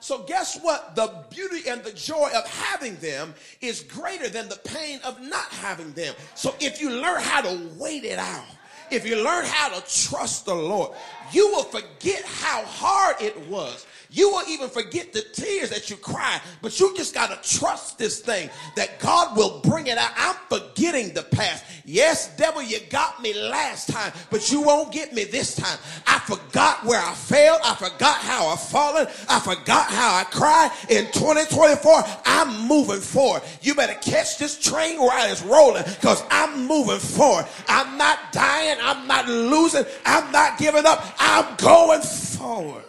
So 0.00 0.22
guess 0.24 0.58
what? 0.60 0.96
The 0.96 1.24
beauty 1.30 1.68
and 1.68 1.84
the 1.84 1.92
joy 1.92 2.30
of 2.34 2.48
having 2.48 2.96
them 2.96 3.34
is 3.60 3.82
greater 3.82 4.28
than 4.28 4.48
the 4.48 4.58
pain 4.64 4.98
of 5.04 5.20
not 5.20 5.48
having 5.50 5.92
them. 5.92 6.14
So 6.34 6.54
if 6.58 6.80
you 6.80 6.90
learn 6.90 7.20
how 7.20 7.42
to 7.42 7.68
wait 7.78 8.04
it 8.04 8.18
out, 8.18 8.46
if 8.90 9.06
you 9.06 9.22
learn 9.22 9.44
how 9.44 9.68
to 9.68 10.08
trust 10.08 10.46
the 10.46 10.54
Lord, 10.54 10.96
you 11.30 11.46
will 11.48 11.62
forget 11.62 12.24
how 12.24 12.64
hard 12.64 13.16
it 13.20 13.38
was 13.46 13.86
you 14.12 14.30
will 14.30 14.42
even 14.48 14.68
forget 14.68 15.12
the 15.12 15.22
tears 15.32 15.70
that 15.70 15.88
you 15.88 15.96
cry, 15.96 16.40
but 16.62 16.78
you 16.80 16.94
just 16.96 17.14
got 17.14 17.30
to 17.30 17.58
trust 17.58 17.98
this 17.98 18.20
thing 18.20 18.50
that 18.74 18.98
God 18.98 19.36
will 19.36 19.60
bring 19.60 19.86
it 19.86 19.98
out. 19.98 20.10
I'm 20.16 20.36
forgetting 20.48 21.14
the 21.14 21.22
past. 21.22 21.64
Yes, 21.84 22.36
devil, 22.36 22.62
you 22.62 22.78
got 22.90 23.22
me 23.22 23.34
last 23.34 23.88
time, 23.88 24.12
but 24.30 24.50
you 24.50 24.62
won't 24.62 24.92
get 24.92 25.12
me 25.12 25.24
this 25.24 25.54
time. 25.54 25.78
I 26.06 26.18
forgot 26.20 26.84
where 26.84 27.00
I 27.00 27.14
failed. 27.14 27.60
I 27.64 27.74
forgot 27.74 28.18
how 28.18 28.48
I 28.48 28.56
fallen. 28.56 29.06
I 29.28 29.38
forgot 29.38 29.86
how 29.86 30.16
I 30.16 30.24
cried. 30.24 30.70
In 30.88 31.06
2024, 31.12 32.02
I'm 32.26 32.66
moving 32.66 33.00
forward. 33.00 33.42
You 33.62 33.74
better 33.74 33.94
catch 33.94 34.38
this 34.38 34.58
train 34.58 34.98
while 34.98 35.30
it's 35.30 35.42
rolling 35.42 35.84
because 35.84 36.24
I'm 36.30 36.66
moving 36.66 36.98
forward. 36.98 37.46
I'm 37.68 37.96
not 37.96 38.18
dying. 38.32 38.78
I'm 38.82 39.06
not 39.06 39.28
losing. 39.28 39.84
I'm 40.04 40.32
not 40.32 40.58
giving 40.58 40.84
up. 40.84 41.14
I'm 41.18 41.56
going 41.56 42.02
forward. 42.02 42.84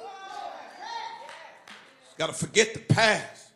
Got 2.22 2.28
to 2.28 2.34
forget 2.34 2.76
the 2.76 2.80
past. 2.82 3.50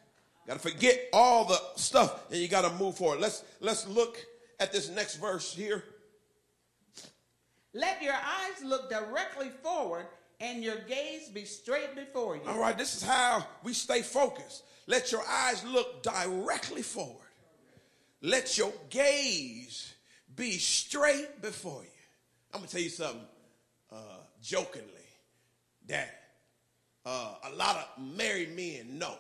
Got 0.48 0.56
to 0.56 0.72
forget 0.72 1.00
all 1.14 1.46
the 1.46 1.62
stuff, 1.76 2.32
and 2.32 2.40
you 2.40 2.48
got 2.48 2.68
to 2.68 2.84
move 2.84 2.98
forward. 2.98 3.20
Let's 3.20 3.44
let's 3.60 3.88
look 3.88 4.18
at 4.60 4.74
this 4.74 4.90
next 4.90 5.18
verse 5.18 5.54
here. 5.54 5.84
Let 7.76 8.02
your 8.02 8.16
eyes 8.16 8.64
look 8.64 8.90
directly 8.90 9.50
forward, 9.62 10.08
and 10.40 10.64
your 10.64 10.78
gaze 10.88 11.30
be 11.30 11.46
straight 11.46 11.96
before 11.96 12.38
you. 12.38 12.42
All 12.48 12.58
right, 12.58 12.76
this 12.76 12.96
is 12.96 13.04
how 13.04 13.46
we 13.64 13.72
stay 13.72 14.02
focused. 14.02 14.64
Let 14.88 15.12
your 15.12 15.22
eyes 15.30 15.64
look 15.64 16.02
directly 16.02 16.82
forward. 16.82 17.30
Let 18.24 18.58
your 18.58 18.74
gaze 18.90 19.94
be 20.36 20.54
straight 20.54 21.40
before 21.40 21.84
you. 21.84 22.02
I'm 22.52 22.62
gonna 22.62 22.72
tell 22.72 22.82
you 22.82 22.90
something 22.90 23.28
uh, 23.92 24.22
jokingly 24.42 24.90
that 25.86 26.25
uh, 27.06 27.36
a 27.44 27.56
lot 27.56 27.78
of 27.78 28.18
married 28.18 28.56
men 28.56 28.98
know. 28.98 29.16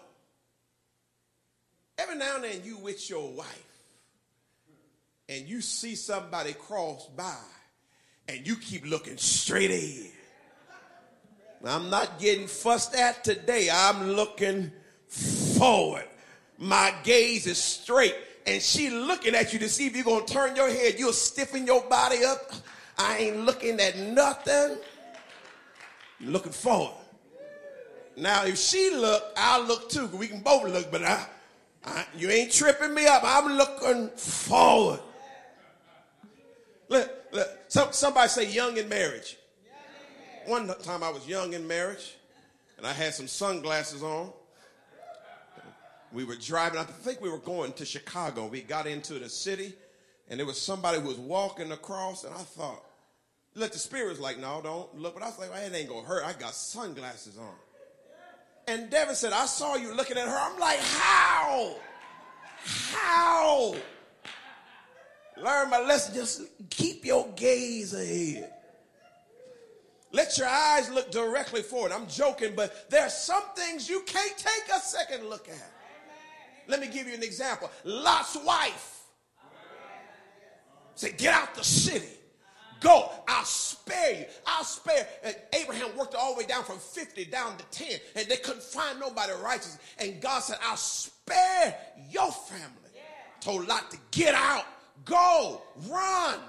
Every 1.98 2.16
now 2.16 2.36
and 2.36 2.44
then 2.44 2.62
you 2.64 2.78
with 2.78 3.10
your 3.10 3.32
wife 3.32 3.68
and 5.30 5.48
you 5.48 5.62
see 5.62 5.96
somebody 5.96 6.54
cross 6.54 7.08
by 7.16 7.36
and 8.28 8.46
you 8.46 8.56
keep 8.56 8.86
looking 8.86 9.18
straight 9.18 9.72
ahead. 9.72 10.12
I'm 11.64 11.90
not 11.90 12.20
getting 12.20 12.48
fussed 12.48 12.96
at 12.96 13.24
today. 13.24 13.70
I'm 13.72 14.12
looking 14.12 14.72
forward. 15.08 16.06
My 16.58 16.94
gaze 17.04 17.48
is 17.48 17.58
straight. 17.58 18.16
and 18.46 18.62
she 18.62 18.92
looking 18.92 19.34
at 19.34 19.54
you 19.54 19.60
to 19.60 19.70
see 19.70 19.88
if 19.88 19.96
you're 19.96 20.06
going 20.06 20.26
to 20.26 20.32
turn 20.32 20.56
your 20.56 20.70
head, 20.70 21.00
you'll 21.00 21.14
stiffen 21.14 21.66
your 21.66 21.82
body 21.84 22.24
up. 22.24 22.52
I 22.98 23.18
ain't 23.18 23.38
looking 23.46 23.80
at 23.80 23.98
nothing. 23.98 24.78
I'm 26.20 26.32
looking 26.32 26.52
forward. 26.52 27.05
Now, 28.18 28.46
if 28.46 28.58
she 28.58 28.92
look, 28.92 29.24
I'll 29.36 29.66
look 29.66 29.90
too. 29.90 30.08
We 30.08 30.28
can 30.28 30.40
both 30.40 30.70
look, 30.70 30.92
but 30.92 31.04
I, 31.04 31.26
I, 31.86 32.06
you 32.18 32.30
ain't 32.30 32.52
tripping 32.52 32.94
me 32.94 33.06
up. 33.08 33.22
I'm 33.24 33.58
looking 33.58 34.10
forward. 34.10 35.00
Look, 36.88 37.12
look, 37.32 37.48
some, 37.68 37.92
somebody 37.92 38.30
say 38.30 38.50
young 38.50 38.78
in 38.78 38.88
marriage. 38.88 39.38
One 40.46 40.68
time 40.84 41.04
I 41.04 41.10
was 41.10 41.28
young 41.28 41.54
in 41.54 41.68
marriage, 41.68 42.16
and 42.78 42.86
I 42.86 42.94
had 42.94 43.14
some 43.14 43.28
sunglasses 43.28 44.04
on. 44.04 44.32
We 46.14 46.24
were 46.24 46.36
driving, 46.36 46.80
I 46.80 46.84
think 46.84 47.20
we 47.20 47.30
were 47.30 47.40
going 47.40 47.74
to 47.74 47.86
Chicago. 47.86 48.48
We 48.48 48.62
got 48.62 48.88
into 48.88 49.16
the 49.16 49.28
city, 49.28 49.74
and 50.30 50.40
there 50.40 50.46
was 50.46 50.62
somebody 50.62 51.02
who 51.02 51.08
was 51.08 51.18
walking 51.18 51.72
across, 51.72 52.24
and 52.24 52.34
I 52.34 52.38
thought, 52.38 52.82
look, 53.56 53.74
the 53.74 53.80
spirit 53.80 54.10
was 54.10 54.20
like, 54.20 54.40
no, 54.40 54.62
don't 54.64 54.96
look. 54.98 55.16
But 55.16 55.24
I 55.24 55.28
was 55.28 55.40
like, 55.40 55.52
well, 55.52 55.66
it 55.66 55.76
ain't 55.76 55.90
gonna 55.90 56.06
hurt. 56.06 56.24
I 56.24 56.34
got 56.34 56.54
sunglasses 56.54 57.38
on. 57.38 57.56
And 58.68 58.90
Devin 58.90 59.16
said, 59.16 59.34
I 59.34 59.46
saw 59.46 59.76
you 59.76 59.94
looking 59.94 60.18
at 60.18 60.28
her. 60.28 60.38
I'm 60.38 60.60
like, 60.60 60.80
how? 60.80 61.76
How? 62.92 63.76
Learn 65.38 65.70
my 65.70 65.80
lesson. 65.82 66.16
Just 66.16 66.42
keep 66.70 67.06
your 67.06 67.28
gaze 67.36 67.94
ahead. 67.94 68.52
Let 70.12 70.38
your 70.38 70.48
eyes 70.48 70.90
look 70.90 71.12
directly 71.12 71.62
forward. 71.62 71.92
I'm 71.92 72.08
joking, 72.08 72.54
but 72.56 72.90
there 72.90 73.04
are 73.04 73.10
some 73.10 73.44
things 73.56 73.90
you 73.90 74.02
can't 74.06 74.38
take 74.38 74.64
a 74.74 74.80
second 74.80 75.30
look 75.30 75.50
at. 75.50 75.72
Let 76.68 76.80
me 76.80 76.88
give 76.88 77.08
you 77.08 77.14
an 77.14 77.22
example. 77.22 77.70
Lot's 77.84 78.38
wife 78.38 79.04
said, 80.96 81.18
Get 81.18 81.34
out 81.34 81.54
the 81.54 81.64
city. 81.64 82.08
Go. 82.80 83.12
I'll 83.28 83.46
spare 83.46 84.20
you. 84.20 84.26
I'll 84.46 84.64
spare. 84.64 85.08
And 85.24 85.36
Abraham 85.54 85.96
worked 85.98 86.16
all 86.16 86.34
the 86.34 86.40
way 86.40 86.46
down 86.46 86.64
from 86.64 86.78
50 86.78 87.26
down 87.26 87.58
to 87.58 87.66
10, 87.72 88.00
and 88.16 88.28
they 88.28 88.38
couldn't 88.38 88.64
find 88.64 89.00
nobody 89.00 89.34
righteous. 89.42 89.78
And 90.00 90.22
God 90.22 90.40
said, 90.40 90.58
I'll 90.64 90.78
spare 90.78 91.76
your 92.10 92.32
family. 92.32 92.92
Yeah. 92.94 93.02
Told 93.40 93.68
Lot 93.68 93.92
to 93.92 93.98
get 94.12 94.34
out, 94.34 94.66
go, 95.06 95.62
run. 95.88 96.40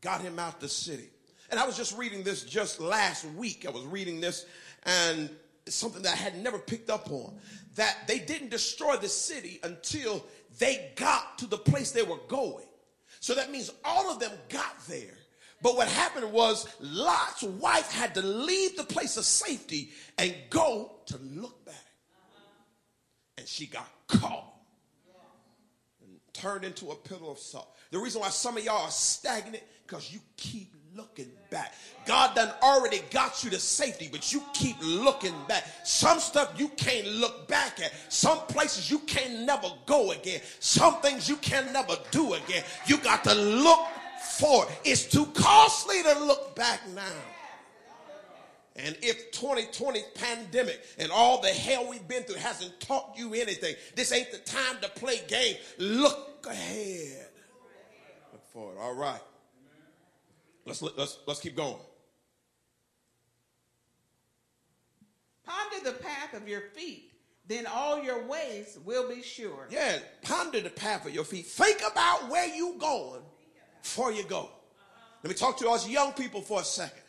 Got 0.00 0.22
him 0.22 0.38
out 0.38 0.60
the 0.60 0.68
city. 0.68 1.10
And 1.50 1.58
I 1.58 1.66
was 1.66 1.76
just 1.76 1.96
reading 1.98 2.22
this 2.22 2.44
just 2.44 2.80
last 2.80 3.24
week. 3.30 3.66
I 3.66 3.70
was 3.70 3.84
reading 3.84 4.20
this, 4.20 4.46
and 4.84 5.28
something 5.66 6.02
that 6.02 6.14
I 6.14 6.16
had 6.16 6.42
never 6.42 6.58
picked 6.58 6.90
up 6.90 7.10
on 7.10 7.34
that 7.74 7.98
they 8.06 8.18
didn't 8.18 8.50
destroy 8.50 8.96
the 8.96 9.08
city 9.08 9.60
until 9.62 10.24
they 10.58 10.92
got 10.96 11.38
to 11.38 11.46
the 11.46 11.56
place 11.56 11.92
they 11.92 12.02
were 12.02 12.18
going. 12.28 12.66
So 13.20 13.34
that 13.34 13.50
means 13.50 13.70
all 13.84 14.10
of 14.10 14.18
them 14.18 14.32
got 14.48 14.74
there. 14.88 15.16
But 15.62 15.76
what 15.76 15.88
happened 15.88 16.32
was 16.32 16.66
Lot's 16.80 17.42
wife 17.42 17.90
had 17.92 18.14
to 18.14 18.22
leave 18.22 18.76
the 18.76 18.84
place 18.84 19.16
of 19.16 19.24
safety 19.24 19.90
and 20.18 20.34
go 20.48 20.92
to 21.06 21.18
look 21.18 21.64
back. 21.64 21.74
And 23.36 23.46
she 23.46 23.66
got 23.66 23.88
caught 24.08 24.52
and 26.02 26.18
turned 26.32 26.64
into 26.64 26.90
a 26.90 26.94
pillar 26.94 27.30
of 27.30 27.38
salt. 27.38 27.74
The 27.90 27.98
reason 27.98 28.20
why 28.20 28.28
some 28.28 28.56
of 28.56 28.64
y'all 28.64 28.84
are 28.84 28.90
stagnant 28.90 29.62
because 29.86 30.12
you 30.12 30.20
keep 30.36 30.74
looking 30.94 31.30
back. 31.50 31.74
God 32.06 32.34
done 32.34 32.52
already 32.62 33.00
got 33.10 33.44
you 33.44 33.50
to 33.50 33.58
safety, 33.58 34.08
but 34.10 34.32
you 34.32 34.42
keep 34.54 34.76
looking 34.82 35.34
back. 35.48 35.64
Some 35.84 36.20
stuff 36.20 36.52
you 36.56 36.68
can't 36.68 37.06
look 37.06 37.48
back 37.48 37.80
at. 37.80 37.92
Some 38.08 38.38
places 38.46 38.90
you 38.90 39.00
can 39.00 39.46
never 39.46 39.68
go 39.86 40.12
again. 40.12 40.40
Some 40.58 41.00
things 41.00 41.28
you 41.28 41.36
can 41.36 41.72
never 41.72 41.94
do 42.10 42.34
again. 42.34 42.64
You 42.86 42.98
got 42.98 43.24
to 43.24 43.34
look 43.34 43.80
forward. 44.20 44.68
It's 44.84 45.04
too 45.04 45.26
costly 45.26 46.02
to 46.02 46.18
look 46.20 46.54
back 46.54 46.80
now. 46.94 47.02
And 48.76 48.96
if 49.02 49.32
2020 49.32 50.00
pandemic 50.14 50.80
and 50.98 51.10
all 51.10 51.40
the 51.40 51.48
hell 51.48 51.88
we've 51.88 52.06
been 52.06 52.22
through 52.22 52.36
hasn't 52.36 52.78
taught 52.80 53.14
you 53.16 53.34
anything, 53.34 53.74
this 53.94 54.12
ain't 54.12 54.30
the 54.30 54.38
time 54.38 54.76
to 54.80 54.88
play 54.88 55.20
game. 55.28 55.56
Look 55.78 56.46
ahead. 56.48 57.28
Look 58.32 58.46
forward. 58.52 58.78
All 58.80 58.94
right. 58.94 59.20
Let's, 60.64 60.82
let's, 60.82 61.18
let's 61.26 61.40
keep 61.40 61.56
going. 61.56 61.76
Ponder 65.44 65.90
the 65.90 65.96
path 65.96 66.34
of 66.34 66.48
your 66.48 66.60
feet, 66.60 67.12
then 67.48 67.66
all 67.66 68.02
your 68.02 68.24
ways 68.24 68.78
will 68.84 69.08
be 69.08 69.20
sure. 69.20 69.66
Yeah, 69.68 69.98
ponder 70.22 70.60
the 70.60 70.70
path 70.70 71.06
of 71.06 71.14
your 71.14 71.24
feet. 71.24 71.46
Think 71.46 71.80
about 71.90 72.30
where 72.30 72.46
you 72.46 72.76
going 72.78 73.22
before 73.82 74.12
you 74.12 74.24
go. 74.24 74.50
Let 75.22 75.28
me 75.28 75.34
talk 75.34 75.58
to 75.58 75.68
us 75.68 75.88
young 75.88 76.12
people 76.12 76.40
for 76.40 76.60
a 76.60 76.64
second. 76.64 77.02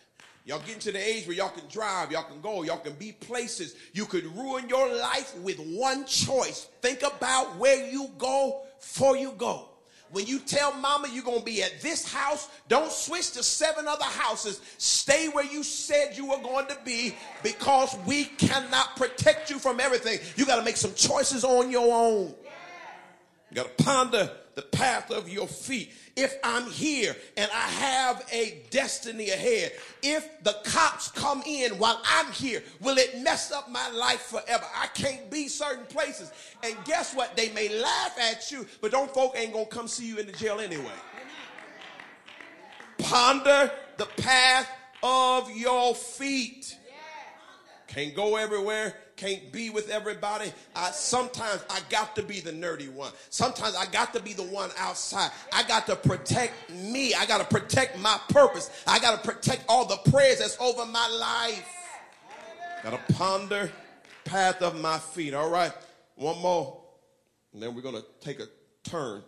Y'all 0.44 0.60
getting 0.60 0.80
to 0.80 0.92
the 0.92 1.00
age 1.00 1.28
where 1.28 1.36
y'all 1.36 1.50
can 1.50 1.68
drive, 1.70 2.12
y'all 2.12 2.24
can 2.24 2.42
go, 2.42 2.64
y'all 2.64 2.80
can 2.80 2.94
be 2.94 3.12
places. 3.12 3.76
You 3.94 4.06
could 4.06 4.26
ruin 4.36 4.68
your 4.68 4.92
life 4.96 5.38
with 5.38 5.60
one 5.60 6.06
choice. 6.06 6.68
Think 6.82 7.04
about 7.04 7.58
where 7.58 7.88
you 7.88 8.10
go 8.18 8.64
before 8.80 9.16
you 9.16 9.34
go. 9.38 9.68
When 10.12 10.26
you 10.26 10.40
tell 10.40 10.74
mama 10.74 11.08
you're 11.14 11.24
going 11.24 11.40
to 11.40 11.46
be 11.46 11.64
at 11.64 11.80
this 11.82 12.12
house, 12.12 12.50
don't 12.68 12.92
switch 12.92 13.32
to 13.32 13.44
seven 13.44 13.88
other 13.88 14.04
houses. 14.04 14.60
Stay 14.78 15.30
where 15.30 15.46
you 15.46 15.64
said 15.64 16.18
you 16.18 16.26
were 16.26 16.40
going 16.40 16.68
to 16.68 16.78
be 16.84 17.16
because 17.44 17.96
we 18.06 18.26
cannot 18.26 18.98
protect 18.98 19.50
you 19.50 19.58
from 19.58 19.80
everything. 19.80 20.20
You 20.36 20.46
got 20.46 20.58
to 20.58 20.64
make 20.64 20.76
some 20.76 20.94
choices 20.96 21.46
on 21.46 21.72
your 21.72 21.96
own. 21.96 22.34
You 23.52 23.56
got 23.56 23.78
to 23.78 23.84
ponder 23.84 24.32
the 24.56 24.62
path 24.62 25.12
of 25.12 25.30
your 25.30 25.48
feet. 25.48 25.94
If 26.16 26.36
I'm 26.44 26.70
here 26.70 27.16
and 27.38 27.50
I 27.54 27.68
have 27.68 28.28
a 28.32 28.62
destiny 28.70 29.30
ahead, 29.30 29.74
if 30.04 30.44
the 30.44 30.56
cops 30.66 31.10
come 31.10 31.42
in 31.46 31.72
while 31.78 32.02
I'm 32.06 32.32
here, 32.32 32.64
will 32.82 32.98
it 32.98 33.20
mess 33.22 33.52
up 33.52 33.70
my 33.70 33.90
life 33.92 34.22
forever? 34.22 34.66
I 34.76 34.88
can't 34.88 35.30
be 35.30 35.48
certain 35.48 35.86
places. 35.86 36.32
And 36.64 36.76
guess 36.86 37.16
what? 37.16 37.36
They 37.36 37.50
may 37.50 37.70
laugh 37.82 38.18
at 38.20 38.52
you, 38.52 38.68
but 38.82 38.92
don't 38.92 39.14
folk 39.14 39.34
ain't 39.38 39.54
gonna 39.54 39.66
come 39.66 39.88
see 39.88 40.08
you 40.08 40.18
in 40.18 40.26
the 40.26 40.34
jail 40.34 40.60
anyway. 40.60 40.92
Ponder 42.98 43.72
the 43.98 44.06
path 44.18 44.70
of 45.02 45.50
your 45.56 45.96
feet. 45.96 46.78
Can't 47.88 48.16
go 48.16 48.38
everywhere 48.38 48.96
can't 49.22 49.52
be 49.52 49.70
with 49.70 49.90
everybody. 49.90 50.52
I, 50.76 50.90
sometimes 50.90 51.64
I 51.70 51.80
got 51.92 52.16
to 52.16 52.24
be 52.24 52.40
the 52.40 52.52
nerdy 52.52 52.92
one. 52.92 53.12
Sometimes 53.30 53.76
I 53.76 53.86
got 53.86 54.14
to 54.16 54.20
be 54.20 54.34
the 54.34 54.44
one 54.44 54.72
outside. 54.80 55.30
I 55.54 55.62
got 55.64 55.86
to 55.88 55.96
protect 55.96 56.72
me. 56.72 57.14
I 57.14 57.28
got 57.28 57.38
to 57.38 57.46
protect 57.46 58.00
my 58.00 58.20
purpose. 58.30 58.72
I 58.88 58.98
got 58.98 59.22
to 59.22 59.30
protect 59.30 59.64
all 59.70 59.86
the 59.86 59.98
prayers 60.10 60.40
that's 60.40 60.60
over 60.60 60.88
my 60.88 61.08
life. 61.08 61.68
Got 62.84 63.08
to 63.08 63.14
ponder 63.14 63.72
path 64.26 64.64
of 64.64 64.82
my 64.82 64.98
feet. 64.98 65.36
All 65.36 65.52
right, 65.52 65.72
one 66.16 66.40
more, 66.40 66.82
and 67.54 67.62
then 67.62 67.76
we're 67.76 67.84
going 67.84 67.96
to 67.96 68.06
take 68.22 68.40
a 68.40 68.48
turn. 68.84 69.22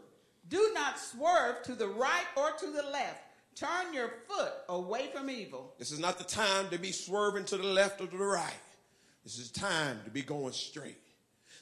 Do 0.50 0.72
not 0.74 1.00
swerve 1.00 1.62
to 1.64 1.76
the 1.76 1.88
right 1.88 2.26
or 2.36 2.52
to 2.52 2.66
the 2.66 2.84
left. 2.90 3.22
Turn 3.56 3.94
your 3.94 4.12
foot 4.28 4.54
away 4.70 5.12
from 5.14 5.30
evil. 5.30 5.76
This 5.78 5.92
is 5.92 6.00
not 6.00 6.18
the 6.18 6.24
time 6.24 6.68
to 6.70 6.80
be 6.80 6.92
swerving 6.92 7.46
to 7.46 7.58
the 7.58 7.68
left 7.68 8.02
or 8.02 8.08
to 8.08 8.18
the 8.18 8.24
right. 8.24 8.54
This 9.24 9.40
is 9.40 9.52
time 9.52 10.00
to 10.06 10.12
be 10.12 10.22
going 10.22 10.54
straight. 10.54 10.98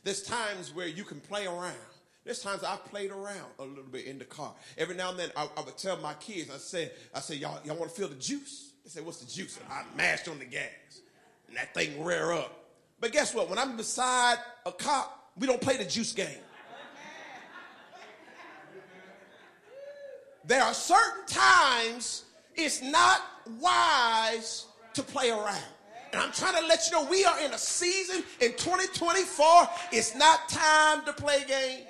There's 0.04 0.24
times 0.24 0.74
where 0.74 0.88
you 0.88 1.04
can 1.04 1.20
play 1.20 1.46
around. 1.46 1.76
There's 2.24 2.42
times 2.42 2.64
I 2.64 2.76
played 2.76 3.12
around 3.12 3.46
a 3.60 3.64
little 3.64 3.84
bit 3.84 4.06
in 4.06 4.20
the 4.20 4.26
car. 4.26 4.54
Every 4.78 4.96
now 4.96 5.10
and 5.10 5.20
then 5.20 5.30
I, 5.36 5.48
I 5.58 5.62
would 5.62 5.78
tell 5.78 5.98
my 5.98 6.14
kids, 6.16 6.50
I 6.54 6.58
said, 6.58 6.92
I 7.14 7.20
said, 7.20 7.38
y'all, 7.38 7.60
y'all 7.66 7.76
want 7.76 7.92
to 7.92 7.98
feel 7.98 8.08
the 8.08 8.16
juice? 8.16 8.74
They 8.84 8.90
said, 8.90 9.06
what's 9.06 9.20
the 9.20 9.32
juice? 9.32 9.58
And 9.58 9.68
I 9.72 9.84
mashed 9.96 10.28
on 10.28 10.40
the 10.40 10.46
gas 10.46 10.70
and 11.48 11.58
that 11.58 11.74
thing 11.74 12.04
rear 12.04 12.32
up. 12.32 12.66
But 13.00 13.12
guess 13.12 13.34
what? 13.34 13.50
When 13.50 13.58
I'm 13.58 13.76
beside 13.78 14.38
a 14.66 14.72
cop, 14.72 15.32
we 15.38 15.48
don't 15.48 15.62
play 15.62 15.78
the 15.78 15.86
juice 15.86 16.14
game. 16.14 16.38
There 20.46 20.62
are 20.62 20.74
certain 20.74 21.26
times 21.28 22.26
it's 22.56 22.82
not 22.82 23.22
wise 23.60 24.66
to 24.94 25.04
play 25.04 25.30
around. 25.30 25.64
And 26.12 26.22
I'm 26.22 26.32
trying 26.32 26.62
to 26.62 26.68
let 26.68 26.86
you 26.88 26.92
know 26.92 27.10
we 27.10 27.24
are 27.24 27.40
in 27.42 27.54
a 27.54 27.58
season 27.58 28.24
in 28.42 28.52
2024. 28.52 29.70
It's 29.92 30.16
not 30.16 30.50
time 30.50 31.06
to 31.06 31.14
play 31.14 31.44
games. 31.48 31.88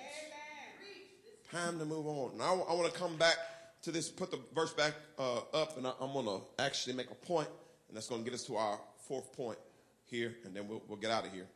Time 1.52 1.80
to 1.80 1.86
move 1.86 2.08
on. 2.08 2.38
Now 2.38 2.64
I, 2.68 2.72
I 2.72 2.76
want 2.76 2.94
to 2.94 3.00
come 3.00 3.18
back 3.18 3.36
to 3.84 3.92
this, 3.92 4.10
put 4.10 4.32
the 4.32 4.40
verse 4.54 4.74
back 4.74 4.94
uh, 5.18 5.40
up, 5.54 5.78
and 5.78 5.88
I, 5.88 5.94
am 6.02 6.14
going 6.14 6.26
to 6.26 6.42
actually 6.60 6.96
make 6.96 7.10
a 7.10 7.16
point, 7.16 7.48
and 7.88 7.98
that's 7.98 8.08
going 8.08 8.24
to 8.24 8.26
get 8.26 8.36
us 8.36 8.46
to 8.46 8.56
our 8.56 8.80
fourth 9.08 9.34
point 9.34 9.58
here, 10.06 10.36
and 10.46 10.56
then 10.56 10.68
we'll, 10.68 10.84
we'll 10.88 11.00
get 11.00 11.12
out 11.12 11.26
of 11.26 11.34
here. 11.34 11.48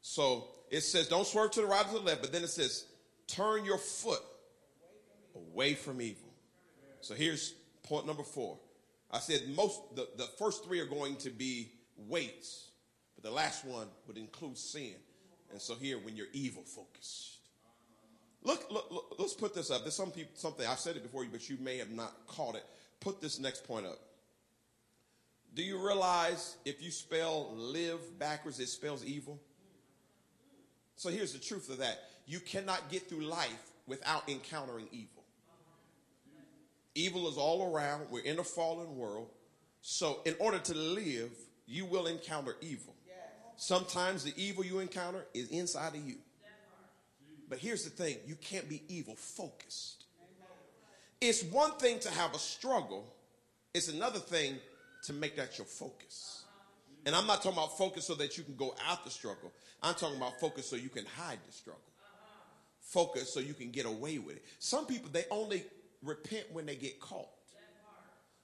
So 0.00 0.48
it 0.70 0.80
says, 0.80 1.08
don't 1.08 1.26
swerve 1.26 1.52
to 1.52 1.60
the 1.60 1.66
right 1.66 1.84
or 1.86 1.92
to 1.92 1.98
the 1.98 2.04
left, 2.04 2.20
but 2.20 2.32
then 2.32 2.42
it 2.42 2.48
says, 2.48 2.86
turn 3.26 3.64
your 3.64 3.78
foot 3.78 4.22
away 5.34 5.74
from 5.74 6.00
evil. 6.00 6.28
So 7.00 7.14
here's 7.14 7.54
point 7.84 8.06
number 8.06 8.24
four. 8.24 8.58
I 9.10 9.20
said 9.20 9.48
most 9.54 9.80
the, 9.94 10.08
the 10.16 10.24
first 10.38 10.64
three 10.64 10.80
are 10.80 10.86
going 10.86 11.16
to 11.16 11.30
be 11.30 11.70
weights, 12.06 12.70
but 13.14 13.24
the 13.24 13.30
last 13.30 13.64
one 13.64 13.88
would 14.06 14.16
include 14.16 14.56
sin. 14.56 14.94
And 15.50 15.60
so 15.60 15.74
here, 15.74 15.98
when 15.98 16.16
you're 16.16 16.26
evil 16.32 16.62
focused, 16.62 17.38
look, 18.42 18.70
look, 18.70 18.90
look 18.90 19.16
let's 19.18 19.34
put 19.34 19.54
this 19.54 19.70
up. 19.70 19.82
There's 19.82 19.94
some 19.94 20.10
people, 20.10 20.32
something 20.34 20.66
I've 20.66 20.78
said 20.78 20.96
it 20.96 21.02
before 21.02 21.24
you, 21.24 21.30
but 21.30 21.48
you 21.48 21.56
may 21.60 21.78
have 21.78 21.90
not 21.90 22.12
caught 22.26 22.54
it. 22.54 22.64
Put 23.00 23.20
this 23.20 23.38
next 23.38 23.66
point 23.66 23.86
up. 23.86 23.98
Do 25.54 25.62
you 25.62 25.84
realize 25.84 26.56
if 26.64 26.82
you 26.82 26.90
spell 26.90 27.52
live 27.56 28.18
backwards, 28.18 28.60
it 28.60 28.68
spells 28.68 29.04
evil? 29.04 29.40
So 30.96 31.08
here's 31.08 31.32
the 31.32 31.38
truth 31.38 31.70
of 31.70 31.78
that. 31.78 31.98
You 32.26 32.40
cannot 32.40 32.90
get 32.90 33.08
through 33.08 33.22
life 33.22 33.70
without 33.86 34.28
encountering 34.28 34.88
evil. 34.92 35.24
Evil 36.94 37.28
is 37.28 37.36
all 37.36 37.72
around. 37.72 38.06
We're 38.10 38.24
in 38.24 38.38
a 38.38 38.44
fallen 38.44 38.96
world. 38.96 39.30
So 39.80 40.20
in 40.24 40.34
order 40.38 40.58
to 40.58 40.74
live, 40.74 41.30
you 41.68 41.84
will 41.84 42.06
encounter 42.06 42.56
evil. 42.60 42.94
Sometimes 43.56 44.24
the 44.24 44.32
evil 44.36 44.64
you 44.64 44.78
encounter 44.78 45.24
is 45.34 45.48
inside 45.48 45.94
of 45.94 46.06
you. 46.06 46.16
But 47.48 47.58
here's 47.58 47.84
the 47.84 47.90
thing 47.90 48.16
you 48.26 48.36
can't 48.36 48.68
be 48.68 48.82
evil 48.88 49.14
focused. 49.14 50.04
It's 51.20 51.42
one 51.42 51.72
thing 51.72 51.98
to 52.00 52.10
have 52.10 52.34
a 52.34 52.38
struggle, 52.38 53.12
it's 53.74 53.88
another 53.88 54.20
thing 54.20 54.56
to 55.04 55.12
make 55.12 55.36
that 55.36 55.58
your 55.58 55.66
focus. 55.66 56.44
And 57.06 57.14
I'm 57.14 57.26
not 57.26 57.42
talking 57.42 57.58
about 57.58 57.76
focus 57.76 58.06
so 58.06 58.14
that 58.14 58.36
you 58.38 58.44
can 58.44 58.54
go 58.54 58.74
out 58.88 59.04
the 59.04 59.10
struggle. 59.10 59.52
I'm 59.82 59.94
talking 59.94 60.16
about 60.16 60.40
focus 60.40 60.68
so 60.68 60.76
you 60.76 60.88
can 60.88 61.04
hide 61.06 61.38
the 61.46 61.52
struggle. 61.52 61.80
Focus 62.80 63.32
so 63.32 63.40
you 63.40 63.54
can 63.54 63.70
get 63.70 63.86
away 63.86 64.18
with 64.18 64.36
it. 64.36 64.44
Some 64.58 64.86
people, 64.86 65.10
they 65.12 65.24
only 65.30 65.64
repent 66.02 66.46
when 66.52 66.66
they 66.66 66.76
get 66.76 67.00
caught. 67.00 67.28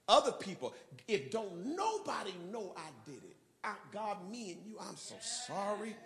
Other 0.08 0.32
people, 0.32 0.74
if 1.08 1.30
don't 1.30 1.76
nobody 1.76 2.34
know 2.52 2.74
I 2.76 3.10
did 3.10 3.22
it, 3.24 3.36
I, 3.62 3.74
God, 3.92 4.18
me 4.30 4.52
and 4.52 4.60
you, 4.66 4.76
I'm 4.80 4.96
so 4.96 5.14
sorry. 5.20 5.96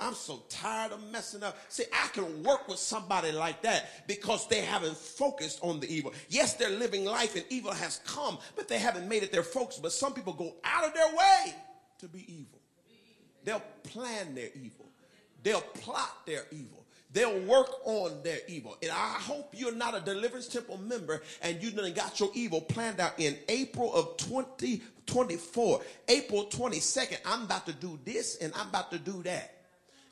I'm 0.00 0.14
so 0.14 0.42
tired 0.48 0.92
of 0.92 1.02
messing 1.12 1.42
up. 1.42 1.56
See, 1.68 1.84
I 1.92 2.08
can 2.08 2.42
work 2.42 2.66
with 2.66 2.78
somebody 2.78 3.30
like 3.30 3.62
that 3.62 4.06
because 4.08 4.48
they 4.48 4.60
haven't 4.60 4.96
focused 4.96 5.60
on 5.62 5.78
the 5.78 5.92
evil. 5.92 6.12
Yes, 6.28 6.54
they're 6.54 6.70
living 6.70 7.04
life 7.04 7.36
and 7.36 7.44
evil 7.48 7.72
has 7.72 8.00
come, 8.04 8.38
but 8.56 8.66
they 8.66 8.78
haven't 8.78 9.08
made 9.08 9.22
it 9.22 9.30
their 9.30 9.44
focus. 9.44 9.78
But 9.80 9.92
some 9.92 10.12
people 10.12 10.32
go 10.32 10.54
out 10.64 10.84
of 10.84 10.94
their 10.94 11.14
way 11.14 11.54
to 11.98 12.08
be 12.08 12.24
evil. 12.32 12.58
They'll 13.44 13.62
plan 13.84 14.34
their 14.34 14.48
evil. 14.54 14.86
They'll 15.42 15.60
plot 15.60 16.26
their 16.26 16.44
evil. 16.50 16.83
They'll 17.14 17.38
work 17.40 17.68
on 17.84 18.22
their 18.24 18.40
evil. 18.48 18.76
And 18.82 18.90
I 18.90 19.18
hope 19.20 19.54
you're 19.56 19.74
not 19.74 19.96
a 19.96 20.00
Deliverance 20.00 20.48
Temple 20.48 20.78
member 20.78 21.22
and 21.42 21.62
you 21.62 21.70
done 21.70 21.92
got 21.92 22.18
your 22.18 22.30
evil 22.34 22.60
planned 22.60 22.98
out 22.98 23.12
in 23.18 23.36
April 23.48 23.94
of 23.94 24.16
2024. 24.16 25.80
April 26.08 26.46
22nd, 26.46 27.18
I'm 27.24 27.44
about 27.44 27.66
to 27.66 27.72
do 27.72 28.00
this 28.04 28.38
and 28.38 28.52
I'm 28.56 28.68
about 28.68 28.90
to 28.90 28.98
do 28.98 29.22
that. 29.22 29.52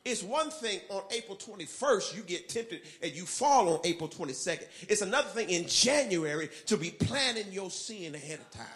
It's 0.05 0.22
one 0.22 0.50
thing 0.50 0.78
on 0.90 1.03
April 1.11 1.36
21st, 1.36 2.16
you 2.16 2.22
get 2.22 2.48
tempted 2.48 2.82
and 3.03 3.12
you 3.12 3.24
fall 3.24 3.74
on 3.74 3.80
April 3.82 4.09
22nd. 4.09 4.66
It's 4.88 5.03
another 5.03 5.28
thing 5.28 5.50
in 5.50 5.66
January 5.66 6.50
to 6.66 6.76
be 6.76 6.90
planning 6.90 7.50
your 7.50 7.70
sin 7.70 8.14
ahead 8.14 8.38
of 8.38 8.50
time. 8.53 8.66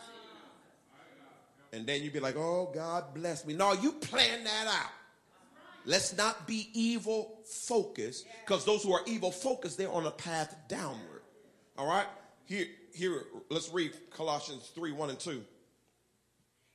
And 1.72 1.86
then 1.86 2.02
you'd 2.02 2.12
be 2.12 2.20
like, 2.20 2.36
oh, 2.36 2.70
God 2.74 3.14
bless 3.14 3.46
me. 3.46 3.54
No, 3.54 3.72
you 3.72 3.92
plan 3.92 4.42
that 4.44 4.66
out. 4.66 4.90
Let's 5.86 6.16
not 6.16 6.46
be 6.46 6.68
evil 6.74 7.38
focused 7.44 8.26
because 8.44 8.64
those 8.64 8.82
who 8.82 8.92
are 8.92 9.00
evil 9.06 9.30
focused, 9.30 9.78
they're 9.78 9.90
on 9.90 10.04
a 10.04 10.10
path 10.10 10.54
downward. 10.68 11.22
All 11.78 11.86
right? 11.86 12.06
Here, 12.44 12.66
here, 12.92 13.22
let's 13.48 13.72
read 13.72 13.92
Colossians 14.10 14.70
3 14.74 14.92
1 14.92 15.10
and 15.10 15.18
2. 15.18 15.42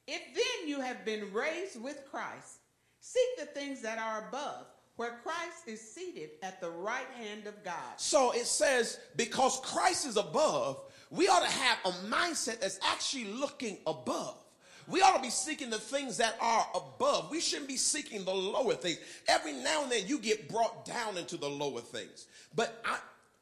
If 0.07 0.21
then 0.33 0.67
you 0.67 0.81
have 0.81 1.05
been 1.05 1.31
raised 1.31 1.81
with 1.81 2.03
Christ, 2.09 2.61
Seek 3.01 3.39
the 3.39 3.45
things 3.47 3.81
that 3.81 3.97
are 3.97 4.27
above, 4.27 4.67
where 4.95 5.19
Christ 5.23 5.67
is 5.67 5.81
seated 5.81 6.29
at 6.43 6.61
the 6.61 6.69
right 6.69 7.07
hand 7.17 7.47
of 7.47 7.63
God. 7.63 7.97
So 7.97 8.31
it 8.31 8.45
says, 8.45 8.99
because 9.15 9.59
Christ 9.61 10.05
is 10.05 10.17
above, 10.17 10.79
we 11.09 11.27
ought 11.27 11.43
to 11.43 11.51
have 11.51 11.79
a 11.85 11.91
mindset 12.05 12.59
that's 12.59 12.79
actually 12.87 13.25
looking 13.25 13.79
above. 13.87 14.37
We 14.91 15.01
ought 15.01 15.15
to 15.15 15.21
be 15.21 15.29
seeking 15.29 15.69
the 15.69 15.79
things 15.79 16.17
that 16.17 16.37
are 16.41 16.67
above. 16.75 17.31
We 17.31 17.39
shouldn't 17.39 17.67
be 17.67 17.77
seeking 17.77 18.25
the 18.25 18.33
lower 18.33 18.73
things. 18.73 18.99
Every 19.27 19.53
now 19.53 19.83
and 19.83 19.91
then 19.91 20.07
you 20.07 20.19
get 20.19 20.49
brought 20.49 20.85
down 20.85 21.17
into 21.17 21.37
the 21.37 21.49
lower 21.49 21.81
things. 21.81 22.27
But 22.55 22.81
I, 22.85 22.97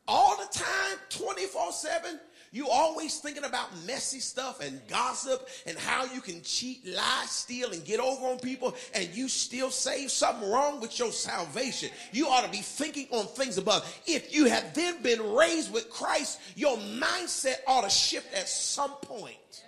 all 0.08 0.38
the 0.38 0.48
time, 0.58 0.98
24 1.10 1.72
7, 1.72 2.20
you 2.52 2.68
always 2.68 3.20
thinking 3.20 3.44
about 3.44 3.70
messy 3.86 4.20
stuff 4.20 4.60
and 4.60 4.82
gossip 4.88 5.48
and 5.68 5.78
how 5.78 6.06
you 6.06 6.20
can 6.20 6.42
cheat, 6.42 6.86
lie, 6.86 7.26
steal, 7.28 7.72
and 7.72 7.86
get 7.86 8.00
over 8.00 8.26
on 8.28 8.40
people, 8.40 8.76
and 8.96 9.08
you 9.10 9.28
still 9.28 9.70
say 9.70 10.08
something 10.08 10.50
wrong 10.50 10.82
with 10.82 10.98
your 10.98 11.12
salvation. 11.12 11.90
You 12.12 12.28
ought 12.28 12.44
to 12.44 12.50
be 12.50 12.58
thinking 12.58 13.08
on 13.12 13.28
things 13.28 13.58
above. 13.58 13.88
If 14.08 14.34
you 14.34 14.46
have 14.46 14.74
then 14.74 15.02
been 15.04 15.34
raised 15.34 15.72
with 15.72 15.90
Christ, 15.92 16.40
your 16.56 16.78
mindset 16.78 17.58
ought 17.68 17.84
to 17.84 17.90
shift 17.90 18.34
at 18.34 18.50
some 18.50 18.92
point. 19.02 19.64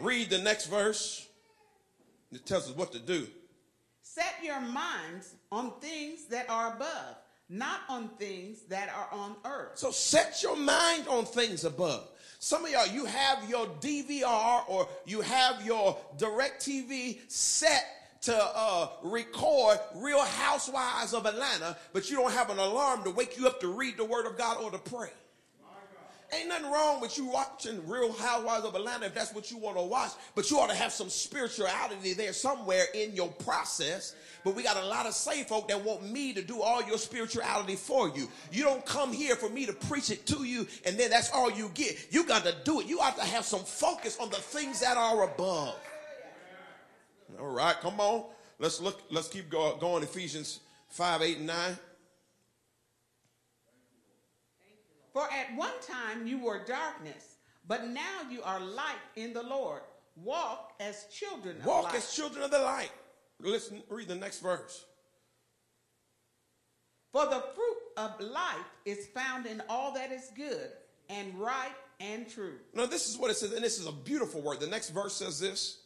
Read 0.00 0.30
the 0.30 0.38
next 0.38 0.66
verse. 0.66 1.26
It 2.32 2.46
tells 2.46 2.68
us 2.68 2.76
what 2.76 2.92
to 2.92 2.98
do. 2.98 3.26
Set 4.02 4.34
your 4.42 4.60
minds 4.60 5.34
on 5.50 5.72
things 5.80 6.26
that 6.26 6.48
are 6.50 6.74
above 6.74 7.16
not 7.48 7.80
on 7.88 8.08
things 8.18 8.62
that 8.68 8.90
are 8.90 9.08
on 9.18 9.36
earth. 9.44 9.78
So 9.78 9.90
set 9.90 10.42
your 10.42 10.56
mind 10.56 11.08
on 11.08 11.24
things 11.24 11.64
above. 11.64 12.08
Some 12.38 12.64
of 12.64 12.70
y'all, 12.70 12.86
you 12.86 13.04
have 13.06 13.48
your 13.48 13.66
DVR 13.80 14.68
or 14.68 14.88
you 15.06 15.22
have 15.22 15.64
your 15.64 15.98
DirecTV 16.18 17.30
set 17.30 17.84
to 18.22 18.36
uh, 18.36 18.88
record 19.02 19.78
Real 19.96 20.22
Housewives 20.22 21.14
of 21.14 21.24
Atlanta, 21.24 21.76
but 21.92 22.10
you 22.10 22.16
don't 22.16 22.32
have 22.32 22.50
an 22.50 22.58
alarm 22.58 23.04
to 23.04 23.10
wake 23.10 23.38
you 23.38 23.46
up 23.46 23.60
to 23.60 23.68
read 23.68 23.96
the 23.96 24.04
Word 24.04 24.26
of 24.26 24.36
God 24.36 24.62
or 24.62 24.70
to 24.70 24.78
pray. 24.78 25.10
Ain't 26.30 26.48
nothing 26.48 26.70
wrong 26.70 27.00
with 27.00 27.16
you 27.16 27.24
watching 27.24 27.86
Real 27.88 28.12
Housewives 28.12 28.66
of 28.66 28.74
Atlanta 28.74 29.06
if 29.06 29.14
that's 29.14 29.34
what 29.34 29.50
you 29.50 29.56
want 29.56 29.78
to 29.78 29.82
watch, 29.82 30.10
but 30.34 30.50
you 30.50 30.58
ought 30.58 30.68
to 30.68 30.76
have 30.76 30.92
some 30.92 31.08
spirituality 31.08 32.12
there 32.12 32.34
somewhere 32.34 32.84
in 32.92 33.14
your 33.14 33.28
process. 33.28 34.14
But 34.44 34.54
we 34.54 34.62
got 34.62 34.76
a 34.76 34.84
lot 34.86 35.06
of 35.06 35.14
saved 35.14 35.48
folk 35.48 35.68
that 35.68 35.82
want 35.82 36.02
me 36.10 36.34
to 36.34 36.42
do 36.42 36.60
all 36.60 36.82
your 36.82 36.98
spirituality 36.98 37.76
for 37.76 38.10
you. 38.10 38.28
You 38.52 38.64
don't 38.64 38.84
come 38.84 39.10
here 39.10 39.36
for 39.36 39.48
me 39.48 39.64
to 39.66 39.72
preach 39.72 40.10
it 40.10 40.26
to 40.26 40.44
you 40.44 40.66
and 40.84 40.98
then 40.98 41.08
that's 41.08 41.30
all 41.32 41.50
you 41.50 41.70
get. 41.72 42.08
You 42.10 42.24
got 42.24 42.44
to 42.44 42.54
do 42.62 42.80
it. 42.80 42.86
You 42.86 43.00
ought 43.00 43.16
to 43.16 43.24
have 43.24 43.44
some 43.46 43.60
focus 43.60 44.18
on 44.20 44.28
the 44.28 44.36
things 44.36 44.80
that 44.80 44.98
are 44.98 45.24
above. 45.24 45.76
All 47.40 47.48
right, 47.48 47.76
come 47.80 48.00
on. 48.00 48.24
Let's 48.58 48.80
look, 48.80 49.00
let's 49.10 49.28
keep 49.28 49.48
go, 49.48 49.76
going. 49.76 50.02
Ephesians 50.02 50.60
5, 50.88 51.22
8, 51.22 51.36
and 51.38 51.46
9. 51.46 51.78
For 55.18 55.28
at 55.32 55.52
one 55.56 55.72
time 55.82 56.28
you 56.28 56.38
were 56.38 56.64
darkness, 56.64 57.38
but 57.66 57.88
now 57.88 58.30
you 58.30 58.40
are 58.44 58.60
light 58.60 59.00
in 59.16 59.32
the 59.32 59.42
Lord. 59.42 59.82
Walk 60.14 60.74
as 60.78 61.06
children 61.10 61.56
of 61.56 61.66
Walk 61.66 61.82
light. 61.82 61.92
Walk 61.92 61.94
as 61.96 62.14
children 62.14 62.44
of 62.44 62.52
the 62.52 62.60
light. 62.60 62.92
Listen, 63.40 63.82
read 63.88 64.06
the 64.06 64.14
next 64.14 64.38
verse. 64.38 64.84
For 67.10 67.24
the 67.24 67.42
fruit 67.52 67.78
of 67.96 68.20
life 68.20 68.64
is 68.84 69.08
found 69.08 69.46
in 69.46 69.60
all 69.68 69.92
that 69.94 70.12
is 70.12 70.30
good 70.36 70.70
and 71.08 71.34
right 71.34 71.74
and 71.98 72.30
true. 72.30 72.54
Now, 72.72 72.86
this 72.86 73.08
is 73.08 73.18
what 73.18 73.32
it 73.32 73.34
says, 73.34 73.52
and 73.52 73.64
this 73.64 73.80
is 73.80 73.88
a 73.88 73.92
beautiful 73.92 74.40
word. 74.40 74.60
The 74.60 74.68
next 74.68 74.90
verse 74.90 75.14
says 75.14 75.40
this. 75.40 75.80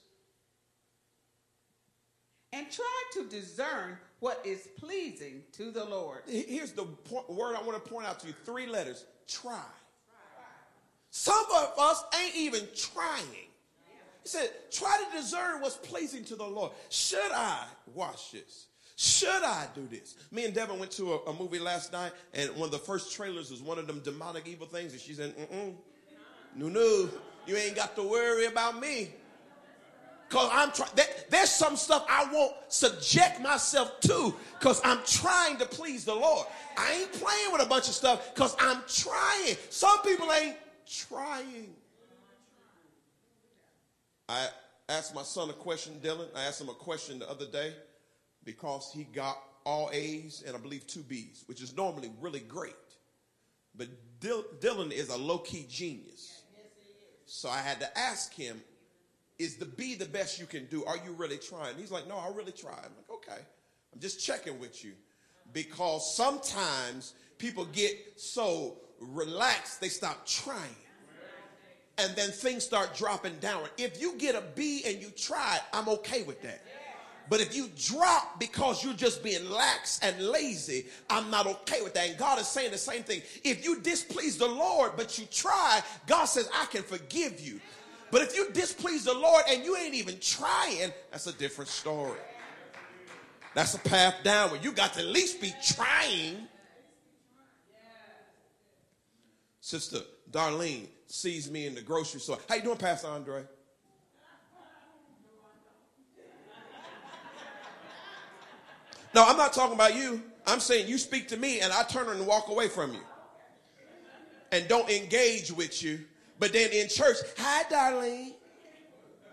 And 2.53 2.71
try 2.71 3.03
to 3.15 3.25
discern 3.31 3.97
what 4.21 4.43
is 4.45 4.69
pleasing 4.77 5.43
to 5.53 5.71
the 5.71 5.87
Lord. 5.87 6.21
Here's 6.27 6.73
the 6.73 6.85
point, 6.85 7.31
word 7.31 7.57
I 7.57 7.63
want 7.63 7.83
to 7.83 7.91
point 7.91 8.07
out 8.07 8.21
to 8.21 8.27
you 8.27 8.35
three 8.45 8.67
letters 8.67 9.07
try. 9.27 9.59
Some 11.11 11.45
of 11.55 11.73
us 11.79 12.05
ain't 12.21 12.37
even 12.37 12.63
trying. 12.75 13.49
He 14.23 14.29
said, 14.29 14.51
try 14.71 15.03
to 15.05 15.17
discern 15.17 15.61
what's 15.61 15.77
pleasing 15.77 16.25
to 16.25 16.37
the 16.37 16.45
Lord. 16.45 16.73
Should 16.89 17.33
I 17.33 17.65
watch 17.95 18.33
this? 18.33 18.67
Should 18.97 19.43
I 19.43 19.67
do 19.75 19.87
this? 19.91 20.15
Me 20.31 20.45
and 20.45 20.55
Devin 20.55 20.79
went 20.79 20.93
to 20.93 21.15
a, 21.15 21.31
a, 21.31 21.35
movie 21.35 21.59
last 21.59 21.93
night, 21.93 22.13
and 22.35 22.51
one 22.51 22.67
of 22.67 22.71
the 22.71 22.79
first 22.79 23.13
trailers 23.13 23.51
was 23.51 23.61
one 23.61 23.79
of 23.79 23.87
them 23.87 24.01
demonic 24.01 24.47
evil 24.47 24.67
things, 24.67 24.93
and 24.93 25.01
she 25.01 25.13
said, 25.13 25.35
mm-mm, 25.37 25.75
no, 26.55 26.69
no, 26.69 27.09
you 27.47 27.57
ain't 27.57 27.75
got 27.75 27.97
to 27.97 28.03
worry 28.03 28.47
about 28.47 28.79
me. 28.81 29.13
Because 30.33 30.49
I'm 30.51 30.73
trying, 30.73 30.91
there's 31.29 31.51
some 31.51 31.77
stuff 31.77 32.07
I 32.09 32.27
won't 32.33 32.55
subject 32.69 33.43
myself 33.43 34.01
to 34.01 34.35
because 34.59 34.81
I'm 34.83 35.01
trying 35.05 35.59
to 35.59 35.67
please 35.67 36.07
the 36.07 36.15
Lord. 36.15 36.47
I 36.79 36.91
ain't 37.01 37.13
playing 37.13 37.53
with 37.53 37.61
a 37.61 37.67
bunch 37.67 37.87
of 37.89 37.93
stuff 37.93 38.35
because 38.35 38.57
I'm 38.59 38.79
trying. 38.89 39.57
Some 39.69 40.01
people 40.01 40.33
ain't 40.33 40.57
trying. 40.87 41.75
I 44.27 44.47
asked 44.89 45.15
my 45.15 45.23
son 45.23 45.51
a 45.51 45.53
question, 45.53 46.01
Dylan. 46.03 46.29
I 46.35 46.45
asked 46.45 46.63
him 46.63 46.71
a 46.71 46.75
question 46.75 47.19
the 47.19 47.31
other 47.31 47.45
day 47.45 47.75
because 48.43 48.91
he 48.91 49.05
got 49.05 49.37
all 49.67 49.91
A's 49.93 50.45
and 50.47 50.57
I 50.57 50.59
believe 50.59 50.87
two 50.87 51.03
B's, 51.03 51.45
which 51.45 51.61
is 51.61 51.77
normally 51.77 52.11
really 52.23 52.41
great. 52.41 52.73
But 53.77 53.89
Dylan 54.19 54.93
is 54.93 55.11
a 55.11 55.17
low 55.19 55.41
key 55.41 55.67
genius. 55.69 56.41
So 57.27 57.51
I 57.51 57.59
had 57.59 57.81
to 57.81 57.99
ask 57.99 58.33
him, 58.33 58.63
is 59.43 59.57
the 59.57 59.67
B 59.67 59.95
the 59.95 60.07
best 60.07 60.39
you 60.39 60.47
can 60.47 60.67
do? 60.67 60.85
Are 60.85 60.97
you 60.97 61.13
really 61.13 61.39
trying? 61.39 61.77
He's 61.77 61.91
like, 61.91 62.09
no, 62.09 62.17
I 62.17 62.29
really 62.35 62.53
try. 62.53 62.73
I'm 62.73 62.93
like, 62.97 63.11
okay. 63.11 63.41
I'm 63.93 64.01
just 64.01 64.25
checking 64.25 64.59
with 64.59 64.85
you 64.85 64.93
because 65.53 66.15
sometimes 66.17 67.15
people 67.39 67.67
get 67.67 67.97
so 68.17 68.79
relaxed 69.01 69.81
they 69.81 69.89
stop 69.89 70.27
trying. 70.27 70.77
And 71.99 72.17
then 72.17 72.31
things 72.31 72.65
start 72.65 72.97
dropping 72.97 73.37
down. 73.39 73.65
If 73.77 74.01
you 74.01 74.17
get 74.17 74.35
a 74.35 74.43
B 74.55 74.83
and 74.87 75.01
you 75.01 75.11
try 75.11 75.59
I'm 75.73 75.89
okay 75.89 76.23
with 76.23 76.41
that. 76.43 76.63
But 77.29 77.41
if 77.41 77.55
you 77.55 77.69
drop 77.77 78.41
because 78.41 78.83
you're 78.83 78.95
just 78.95 79.23
being 79.23 79.49
lax 79.49 80.01
and 80.03 80.21
lazy, 80.21 80.87
I'm 81.09 81.31
not 81.31 81.47
okay 81.47 81.81
with 81.81 81.95
that. 81.95 82.09
And 82.09 82.19
God 82.19 82.41
is 82.41 82.49
saying 82.49 82.73
the 82.73 82.79
same 82.79 83.05
thing. 83.05 83.23
If 83.45 83.65
you 83.65 83.81
displease 83.81 84.39
the 84.39 84.49
Lord, 84.49 84.93
but 84.97 85.19
you 85.19 85.27
try, 85.27 85.83
God 86.07 86.25
says, 86.25 86.49
I 86.53 86.67
can 86.67 86.83
forgive 86.83 87.41
you. 87.41 87.61
But 88.13 88.21
if 88.21 88.37
you 88.37 88.51
displease 88.53 89.05
the 89.05 89.15
Lord 89.15 89.43
and 89.49 89.65
you 89.65 89.75
ain't 89.75 89.95
even 89.95 90.19
trying, 90.21 90.93
that's 91.11 91.27
a 91.27 91.33
different 91.33 91.71
story. 91.71 92.19
That's 93.55 93.73
a 93.75 93.79
path 93.79 94.17
downward. 94.23 94.63
You 94.63 94.73
got 94.73 94.93
to 94.95 95.01
at 95.01 95.07
least 95.07 95.41
be 95.41 95.51
trying. 95.65 96.47
Sister 99.63 100.01
Darlene 100.31 100.89
sees 101.07 101.51
me 101.51 101.67
in 101.67 101.75
the 101.75 101.81
grocery 101.81 102.21
store. 102.21 102.37
How 102.51 102.57
you 102.57 102.63
doing, 102.63 102.77
Pastor 102.77 103.09
Andre? 103.09 103.45
No, 109.15 109.25
I'm 109.27 109.39
not 109.39 109.55
talking 109.55 109.75
about 109.75 109.97
you. 109.97 110.23
I'm 110.47 110.61
saying 110.61 110.87
you 110.87 110.99
speak 110.99 111.29
to 111.29 111.39
me 111.39 111.61
and 111.61 111.73
I 111.73 111.83
turn 111.85 112.09
and 112.11 112.27
walk 112.27 112.49
away 112.49 112.69
from 112.69 112.93
you. 112.93 113.01
And 114.51 114.69
don't 114.69 114.91
engage 114.91 115.51
with 115.51 115.83
you. 115.83 116.01
But 116.43 116.53
then 116.53 116.73
in 116.73 116.89
church, 116.89 117.19
hi, 117.39 117.63
Darlene. 117.71 118.33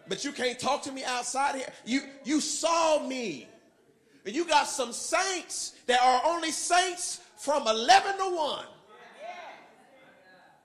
But 0.08 0.24
you 0.24 0.32
can't 0.32 0.60
talk 0.60 0.84
to 0.84 0.92
me 0.92 1.04
outside 1.04 1.56
here. 1.56 1.66
You 1.84 2.02
you 2.24 2.40
saw 2.40 3.04
me. 3.04 3.48
And 4.28 4.36
you 4.36 4.46
got 4.46 4.68
some 4.68 4.94
saints 4.94 5.74
that 5.88 6.00
are 6.04 6.22
only 6.24 6.52
saints 6.52 7.22
from 7.36 7.68
11 7.68 8.16
to 8.20 8.36
1. 8.36 8.66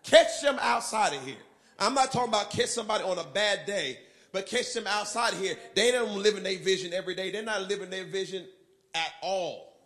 Catch 0.03 0.43
them 0.43 0.59
outside 0.61 1.15
of 1.15 1.25
here. 1.25 1.39
I'm 1.79 1.95
not 1.95 2.13
talking 2.13 2.29
about 2.29 2.51
catch 2.51 2.69
somebody 2.69 3.05
on 3.05 3.17
a 3.17 3.25
bad 3.25 3.65
day, 3.65 4.01
but 4.31 4.45
catch 4.45 4.75
them 4.75 4.87
outside 4.87 5.33
of 5.33 5.41
here. 5.41 5.57
They 5.75 5.93
don't 5.93 6.23
live 6.23 6.37
in 6.37 6.43
their 6.43 6.59
vision 6.59 6.93
every 6.93 7.15
day. 7.15 7.31
They're 7.31 7.43
not 7.43 7.63
living 7.71 7.89
their 7.89 8.05
vision 8.05 8.45
at 8.95 9.15
all. 9.23 9.79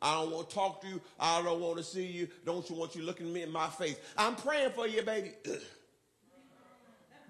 I 0.00 0.14
don't 0.14 0.30
want 0.30 0.48
to 0.48 0.54
talk 0.54 0.80
to 0.80 0.88
you. 0.88 1.02
I 1.18 1.42
don't 1.42 1.60
want 1.60 1.76
to 1.76 1.84
see 1.84 2.06
you. 2.06 2.28
Don't 2.46 2.70
you 2.70 2.76
want 2.76 2.96
you 2.96 3.02
looking 3.02 3.30
me 3.30 3.42
in 3.42 3.52
my 3.52 3.66
face? 3.66 3.96
I'm 4.16 4.34
praying 4.34 4.70
for 4.70 4.86
you, 4.86 5.02
baby. 5.02 5.32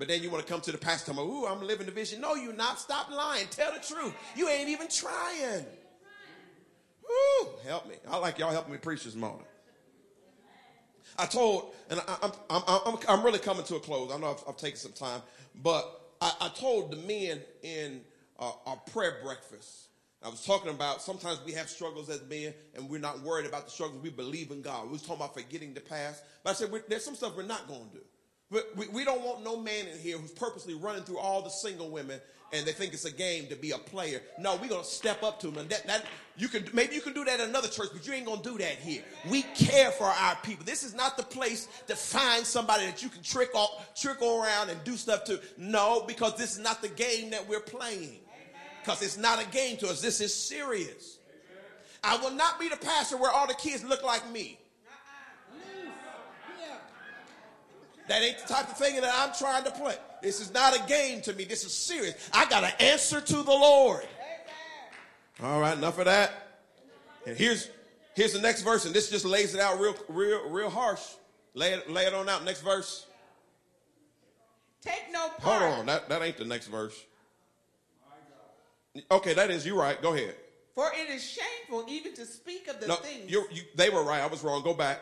But 0.01 0.09
then 0.09 0.23
you 0.23 0.31
want 0.31 0.47
to 0.47 0.51
come 0.51 0.63
to 0.63 0.73
the 0.73 0.79
pastor, 0.79 1.11
and 1.11 1.21
ooh, 1.21 1.45
I'm 1.45 1.61
living 1.61 1.85
the 1.85 1.93
vision. 1.93 2.23
No, 2.23 2.35
you're 2.35 2.55
not. 2.55 2.79
Stop 2.79 3.11
lying. 3.11 3.47
Tell 3.51 3.71
the 3.71 3.81
truth. 3.81 4.15
You 4.35 4.49
ain't 4.49 4.71
even 4.71 4.89
trying. 4.89 5.67
Woo, 7.03 7.49
help 7.67 7.87
me. 7.87 7.97
I 8.09 8.17
like 8.17 8.39
y'all 8.39 8.51
helping 8.51 8.73
me 8.73 8.79
preach 8.79 9.05
this 9.05 9.15
morning. 9.15 9.45
I 11.19 11.27
told, 11.27 11.75
and 11.91 12.01
I, 12.09 12.17
am 12.23 12.33
I'm, 12.49 12.63
I'm, 12.87 12.99
I'm 13.11 13.23
really 13.23 13.41
coming 13.41 13.63
to 13.65 13.75
a 13.77 13.81
close. 13.81 14.11
I 14.11 14.17
know 14.17 14.31
I've, 14.31 14.43
I've 14.49 14.57
taken 14.57 14.79
some 14.79 14.93
time, 14.93 15.21
but 15.63 16.15
I, 16.23 16.33
I 16.41 16.49
told 16.49 16.93
the 16.93 16.97
men 16.97 17.43
in 17.63 18.01
uh, 18.39 18.53
our 18.65 18.77
prayer 18.93 19.19
breakfast, 19.23 19.89
I 20.23 20.31
was 20.31 20.47
talking 20.47 20.71
about 20.71 21.03
sometimes 21.03 21.41
we 21.45 21.53
have 21.53 21.69
struggles 21.69 22.09
as 22.09 22.23
men 22.27 22.55
and 22.75 22.89
we're 22.89 23.01
not 23.01 23.21
worried 23.21 23.45
about 23.45 23.67
the 23.67 23.71
struggles. 23.71 24.03
We 24.03 24.09
believe 24.09 24.51
in 24.51 24.63
God. 24.63 24.87
We 24.87 24.93
was 24.93 25.03
talking 25.03 25.17
about 25.17 25.35
forgetting 25.35 25.75
the 25.75 25.83
past. 25.83 26.23
But 26.43 26.51
I 26.51 26.53
said, 26.55 26.71
there's 26.89 27.05
some 27.05 27.17
stuff 27.17 27.37
we're 27.37 27.43
not 27.43 27.69
going 27.69 27.87
to 27.91 27.97
do. 27.97 28.05
We, 28.51 28.89
we 28.89 29.05
don't 29.05 29.23
want 29.23 29.45
no 29.45 29.57
man 29.57 29.87
in 29.87 29.99
here 29.99 30.19
who's 30.19 30.33
purposely 30.33 30.75
running 30.75 31.03
through 31.03 31.19
all 31.19 31.43
the 31.43 31.51
single 31.51 31.91
women 31.91 32.21
and 32.53 32.67
they 32.67 32.73
think 32.73 32.93
it's 32.93 33.05
a 33.05 33.13
game 33.13 33.47
to 33.47 33.57
be 33.57 33.71
a 33.71 33.79
player. 33.79 34.21
No, 34.39 34.57
we're 34.57 34.69
gonna 34.69 34.85
step 34.85 35.23
up 35.23 35.39
to 35.41 35.47
them. 35.49 35.59
And 35.59 35.71
that, 35.71 35.87
that 35.87 36.05
you 36.37 36.49
can 36.49 36.69
maybe 36.73 36.95
you 36.95 37.01
can 37.01 37.13
do 37.13 37.25
that 37.25 37.39
in 37.41 37.49
another 37.49 37.69
church, 37.69 37.91
but 37.93 38.07
you 38.07 38.13
ain't 38.13 38.27
gonna 38.27 38.43
do 38.43 38.59
that 38.59 38.77
here. 38.79 39.03
We 39.29 39.43
care 39.43 39.91
for 39.93 40.07
our 40.07 40.37
people. 40.43 40.65
This 40.65 40.83
is 40.83 40.95
not 40.95 41.17
the 41.17 41.23
place 41.23 41.69
to 41.87 41.95
find 41.95 42.45
somebody 42.45 42.87
that 42.87 43.03
you 43.03 43.09
can 43.09 43.23
trick 43.23 43.55
off, 43.55 43.95
trickle 43.95 44.43
around 44.43 44.71
and 44.71 44.83
do 44.85 44.97
stuff 44.97 45.25
to. 45.25 45.41
No, 45.57 46.05
because 46.07 46.37
this 46.37 46.53
is 46.53 46.59
not 46.59 46.83
the 46.83 46.89
game 46.89 47.31
that 47.31 47.49
we're 47.49 47.61
playing. 47.61 48.17
Because 48.83 49.03
it's 49.03 49.19
not 49.19 49.43
a 49.43 49.47
game 49.51 49.77
to 49.79 49.89
us. 49.89 50.01
This 50.01 50.21
is 50.21 50.35
serious. 50.35 51.19
I 52.03 52.17
will 52.17 52.31
not 52.31 52.59
be 52.59 52.69
the 52.69 52.79
pastor 52.79 53.19
where 53.19 53.31
all 53.31 53.47
the 53.47 53.55
kids 53.55 53.85
look 53.85 54.03
like 54.03 54.29
me. 54.31 54.59
That 58.11 58.23
ain't 58.23 58.39
the 58.39 58.53
type 58.53 58.69
of 58.69 58.77
thing 58.77 59.01
that 59.01 59.09
I'm 59.09 59.33
trying 59.39 59.63
to 59.63 59.71
play. 59.71 59.95
This 60.21 60.41
is 60.41 60.53
not 60.53 60.77
a 60.77 60.83
game 60.89 61.21
to 61.23 61.33
me. 61.33 61.45
This 61.45 61.63
is 61.65 61.73
serious. 61.73 62.29
I 62.35 62.45
got 62.47 62.65
an 62.65 62.73
answer 62.81 63.21
to 63.21 63.37
the 63.37 63.53
Lord. 63.53 64.05
All 65.41 65.61
right, 65.61 65.79
enough 65.79 65.97
of 65.97 66.07
that. 66.07 66.33
And 67.25 67.37
here's 67.37 67.71
here's 68.17 68.33
the 68.33 68.41
next 68.41 68.63
verse, 68.63 68.85
and 68.85 68.93
this 68.93 69.11
just 69.11 69.25
lays 69.25 69.55
it 69.55 69.61
out 69.61 69.79
real, 69.79 69.95
real, 70.09 70.49
real 70.51 70.69
harsh. 70.69 71.03
Lay 71.55 71.73
it, 71.73 71.89
lay 71.89 72.03
it 72.05 72.13
on 72.13 72.29
out. 72.29 72.45
Next 72.45 72.63
verse. 72.63 73.07
Take 74.83 75.05
no 75.13 75.29
part. 75.39 75.63
Hold 75.63 75.79
on, 75.79 75.87
that, 75.87 76.09
that 76.09 76.21
ain't 76.21 76.37
the 76.37 76.45
next 76.45 76.67
verse. 76.67 77.01
Okay, 79.13 79.35
that 79.35 79.53
is 79.53 79.65
you 79.65 79.79
right. 79.79 80.03
Go 80.03 80.15
ahead. 80.15 80.35
For 80.75 80.91
it 80.97 81.11
is 81.11 81.23
shameful 81.23 81.85
even 81.89 82.13
to 82.15 82.27
speak 82.27 82.67
of 82.67 82.81
the 82.81 82.89
No, 82.89 82.97
things. 82.97 83.31
you 83.31 83.45
they 83.77 83.89
were 83.89 84.03
right. 84.03 84.21
I 84.21 84.27
was 84.27 84.43
wrong. 84.43 84.65
Go 84.65 84.75
back. 84.75 85.01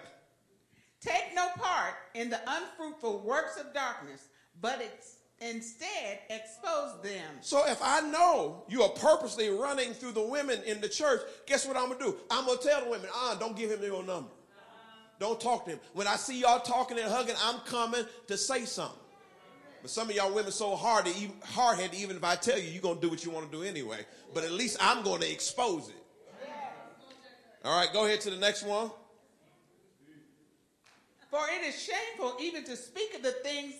Take 1.01 1.35
no 1.35 1.49
part 1.57 1.95
in 2.15 2.29
the 2.29 2.41
unfruitful 2.47 3.21
works 3.21 3.59
of 3.59 3.73
darkness, 3.73 4.29
but 4.61 4.83
instead 5.41 6.19
expose 6.29 7.01
them. 7.03 7.25
So 7.41 7.65
if 7.69 7.79
I 7.81 8.01
know 8.01 8.65
you 8.69 8.83
are 8.83 8.89
purposely 8.91 9.49
running 9.49 9.93
through 9.93 10.13
the 10.13 10.23
women 10.23 10.61
in 10.65 10.81
the 10.81 10.89
church, 10.89 11.21
guess 11.47 11.67
what 11.67 11.77
I'm 11.77 11.89
gonna 11.91 12.01
do? 12.01 12.17
I'm 12.31 12.47
gonna 12.47 12.59
tell 12.59 12.85
the 12.85 12.91
women, 12.91 13.09
ah, 13.15 13.37
don't 13.39 13.57
give 13.57 13.71
him 13.71 13.83
your 13.83 14.03
number. 14.03 14.31
Don't 15.21 15.41
talk 15.41 15.65
to 15.65 15.73
him. 15.73 15.81
When 15.95 16.07
I 16.07 16.17
see 16.17 16.41
y'all 16.41 16.61
talking 16.61 16.99
and 16.99 17.09
hugging, 17.11 17.35
I'm 17.43 17.61
coming 17.61 18.05
to 18.27 18.37
say 18.37 18.65
something. 18.65 18.99
But 19.83 19.91
some 19.91 20.11
of 20.11 20.17
y'all 20.17 20.33
women 20.35 20.51
so 20.51 20.75
hard 20.75 21.07
to 21.07 21.17
even, 21.17 21.35
hard-headed, 21.45 21.95
even 21.95 22.17
if 22.17 22.25
I 22.25 22.35
tell 22.35 22.59
you, 22.59 22.69
you're 22.71 22.83
gonna 22.83 23.01
do 23.01 23.09
what 23.09 23.25
you 23.25 23.31
want 23.31 23.51
to 23.51 23.57
do 23.57 23.63
anyway. 23.63 24.05
But 24.35 24.43
at 24.45 24.51
least 24.51 24.77
I'm 24.81 25.05
gonna 25.05 25.27
expose 25.27 25.89
it. 25.89 25.95
All 27.65 27.79
right, 27.79 27.93
go 27.93 28.07
ahead 28.07 28.21
to 28.23 28.31
the 28.31 28.37
next 28.37 28.63
one. 28.65 28.91
For 31.31 31.41
it 31.51 31.67
is 31.67 31.81
shameful 31.81 32.37
even 32.41 32.65
to 32.65 32.77
speak 32.77 33.15
of 33.15 33.23
the 33.23 33.33
things 33.33 33.75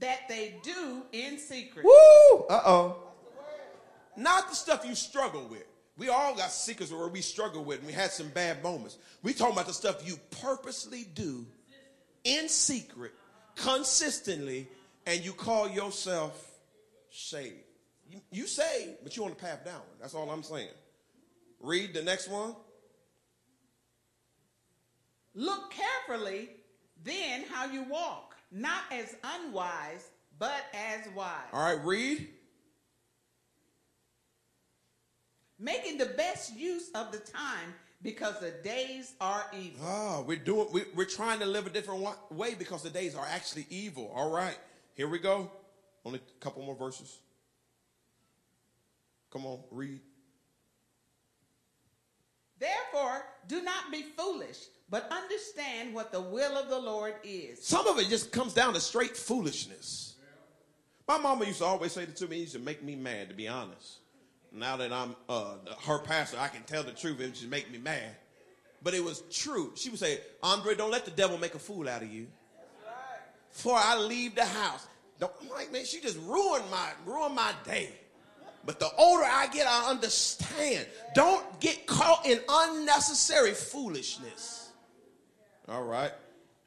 that 0.00 0.20
they 0.28 0.54
do 0.62 1.02
in 1.12 1.38
secret. 1.38 1.84
Woo! 1.84 2.46
Uh 2.48 2.62
oh. 2.64 2.96
Not 4.16 4.48
the 4.48 4.54
stuff 4.54 4.86
you 4.86 4.94
struggle 4.94 5.46
with. 5.48 5.64
We 5.96 6.08
all 6.08 6.34
got 6.34 6.50
secrets 6.50 6.92
where 6.92 7.06
we 7.08 7.20
struggle 7.20 7.64
with, 7.64 7.78
and 7.78 7.86
we 7.86 7.92
had 7.92 8.10
some 8.10 8.28
bad 8.28 8.62
moments. 8.62 8.98
We 9.22 9.32
talking 9.32 9.54
about 9.54 9.66
the 9.66 9.72
stuff 9.72 10.06
you 10.06 10.18
purposely 10.42 11.04
do 11.14 11.46
in 12.24 12.48
secret, 12.48 13.12
consistently, 13.54 14.68
and 15.06 15.24
you 15.24 15.32
call 15.32 15.68
yourself 15.68 16.50
saved. 17.10 17.54
You, 18.08 18.20
you 18.30 18.46
saved, 18.46 18.98
but 19.02 19.16
you're 19.16 19.26
on 19.26 19.30
the 19.30 19.36
path 19.36 19.64
downward. 19.64 19.82
That's 20.00 20.14
all 20.14 20.28
I'm 20.30 20.42
saying. 20.42 20.68
Read 21.60 21.94
the 21.94 22.02
next 22.02 22.28
one. 22.28 22.56
Look 25.34 25.72
carefully 25.72 26.48
then 27.04 27.44
how 27.50 27.66
you 27.66 27.84
walk, 27.84 28.34
not 28.50 28.82
as 28.90 29.14
unwise, 29.22 30.10
but 30.38 30.64
as 30.74 31.06
wise. 31.14 31.28
All 31.52 31.62
right, 31.62 31.84
read. 31.84 32.28
Making 35.58 35.98
the 35.98 36.06
best 36.06 36.56
use 36.56 36.90
of 36.94 37.12
the 37.12 37.18
time 37.18 37.74
because 38.02 38.38
the 38.40 38.50
days 38.62 39.14
are 39.20 39.44
evil. 39.56 39.80
Oh, 39.82 40.24
we're 40.26 40.36
doing. 40.36 40.68
We, 40.72 40.82
we're 40.94 41.04
trying 41.04 41.38
to 41.40 41.46
live 41.46 41.66
a 41.66 41.70
different 41.70 42.06
way 42.30 42.54
because 42.54 42.82
the 42.82 42.90
days 42.90 43.14
are 43.14 43.26
actually 43.26 43.66
evil. 43.70 44.10
All 44.14 44.30
right, 44.30 44.58
here 44.94 45.08
we 45.08 45.18
go. 45.18 45.50
Only 46.04 46.18
a 46.18 46.44
couple 46.44 46.62
more 46.62 46.74
verses. 46.74 47.18
Come 49.30 49.46
on, 49.46 49.60
read. 49.70 50.00
Therefore, 52.94 53.24
do 53.48 53.62
not 53.62 53.90
be 53.90 54.02
foolish, 54.02 54.58
but 54.88 55.10
understand 55.10 55.94
what 55.94 56.12
the 56.12 56.20
will 56.20 56.56
of 56.56 56.68
the 56.68 56.78
Lord 56.78 57.14
is. 57.24 57.64
Some 57.64 57.88
of 57.88 57.98
it 57.98 58.08
just 58.08 58.30
comes 58.30 58.54
down 58.54 58.72
to 58.74 58.80
straight 58.80 59.16
foolishness. 59.16 60.14
My 61.08 61.18
mama 61.18 61.44
used 61.44 61.58
to 61.58 61.64
always 61.64 61.92
say 61.92 62.04
that 62.04 62.16
to 62.16 62.28
me. 62.28 62.36
It 62.36 62.40
used 62.40 62.52
to 62.52 62.60
make 62.60 62.84
me 62.84 62.94
mad, 62.94 63.28
to 63.30 63.34
be 63.34 63.48
honest. 63.48 63.98
Now 64.52 64.76
that 64.76 64.92
I'm 64.92 65.16
uh, 65.28 65.54
her 65.86 65.98
pastor, 65.98 66.38
I 66.38 66.46
can 66.46 66.62
tell 66.62 66.84
the 66.84 66.92
truth. 66.92 67.20
It 67.20 67.34
just 67.34 67.48
make 67.48 67.70
me 67.70 67.78
mad. 67.78 68.14
But 68.82 68.94
it 68.94 69.02
was 69.02 69.22
true. 69.30 69.72
She 69.74 69.90
would 69.90 69.98
say, 69.98 70.20
Andre, 70.42 70.76
don't 70.76 70.92
let 70.92 71.04
the 71.04 71.10
devil 71.10 71.36
make 71.36 71.54
a 71.54 71.58
fool 71.58 71.88
out 71.88 72.02
of 72.02 72.12
you. 72.12 72.28
Before 73.52 73.78
I 73.78 73.98
leave 73.98 74.36
the 74.36 74.44
house. 74.44 74.86
Don't, 75.18 75.32
I'm 75.42 75.48
like, 75.48 75.72
man, 75.72 75.84
she 75.84 76.00
just 76.00 76.18
ruined 76.20 76.64
my, 76.70 76.90
ruined 77.04 77.34
my 77.34 77.52
day. 77.64 77.90
But 78.66 78.80
the 78.80 78.90
older 78.96 79.24
I 79.24 79.48
get, 79.48 79.66
I 79.66 79.90
understand. 79.90 80.86
Don't 81.14 81.60
get 81.60 81.86
caught 81.86 82.26
in 82.26 82.40
unnecessary 82.48 83.52
foolishness. 83.52 84.70
All 85.68 85.84
right. 85.84 86.12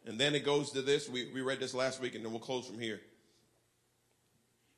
And 0.05 0.19
then 0.19 0.35
it 0.35 0.45
goes 0.45 0.71
to 0.71 0.81
this. 0.81 1.09
We, 1.09 1.29
we 1.33 1.41
read 1.41 1.59
this 1.59 1.73
last 1.73 2.01
week, 2.01 2.15
and 2.15 2.23
then 2.23 2.31
we'll 2.31 2.39
close 2.39 2.67
from 2.67 2.79
here. 2.79 3.01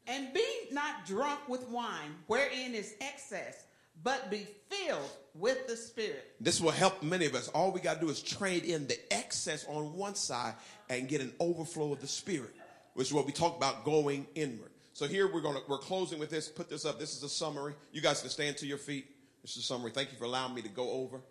And 0.07 0.33
be 0.33 0.45
not 0.71 1.05
drunk 1.05 1.47
with 1.47 1.67
wine, 1.69 2.15
wherein 2.27 2.73
is 2.73 2.95
excess, 2.99 3.65
but 4.01 4.31
be 4.31 4.47
filled 4.69 5.11
with 5.35 5.67
the 5.67 5.75
Spirit. 5.75 6.33
This 6.41 6.59
will 6.59 6.71
help 6.71 7.03
many 7.03 7.25
of 7.25 7.35
us. 7.35 7.47
All 7.49 7.71
we 7.71 7.79
got 7.79 7.95
to 7.95 7.99
do 7.99 8.09
is 8.09 8.21
trade 8.21 8.63
in 8.63 8.87
the 8.87 8.97
excess 9.13 9.65
on 9.67 9.93
one 9.93 10.15
side 10.15 10.55
and 10.89 11.07
get 11.07 11.21
an 11.21 11.33
overflow 11.39 11.93
of 11.93 12.01
the 12.01 12.07
Spirit, 12.07 12.55
which 12.95 13.07
is 13.07 13.13
what 13.13 13.27
we 13.27 13.31
talk 13.31 13.55
about 13.55 13.85
going 13.85 14.25
inward. 14.33 14.71
So 14.99 15.07
here 15.07 15.31
we're 15.31 15.39
going 15.39 15.55
to, 15.55 15.61
we're 15.69 15.77
closing 15.77 16.19
with 16.19 16.29
this. 16.29 16.49
Put 16.49 16.69
this 16.69 16.83
up. 16.83 16.99
This 16.99 17.15
is 17.15 17.23
a 17.23 17.29
summary. 17.29 17.73
You 17.93 18.01
guys 18.01 18.19
can 18.19 18.29
stand 18.29 18.57
to 18.57 18.65
your 18.65 18.77
feet. 18.77 19.05
This 19.41 19.51
is 19.51 19.63
a 19.63 19.65
summary. 19.65 19.91
Thank 19.91 20.11
you 20.11 20.17
for 20.17 20.25
allowing 20.25 20.53
me 20.53 20.61
to 20.61 20.67
go 20.67 20.91
over. 20.91 21.21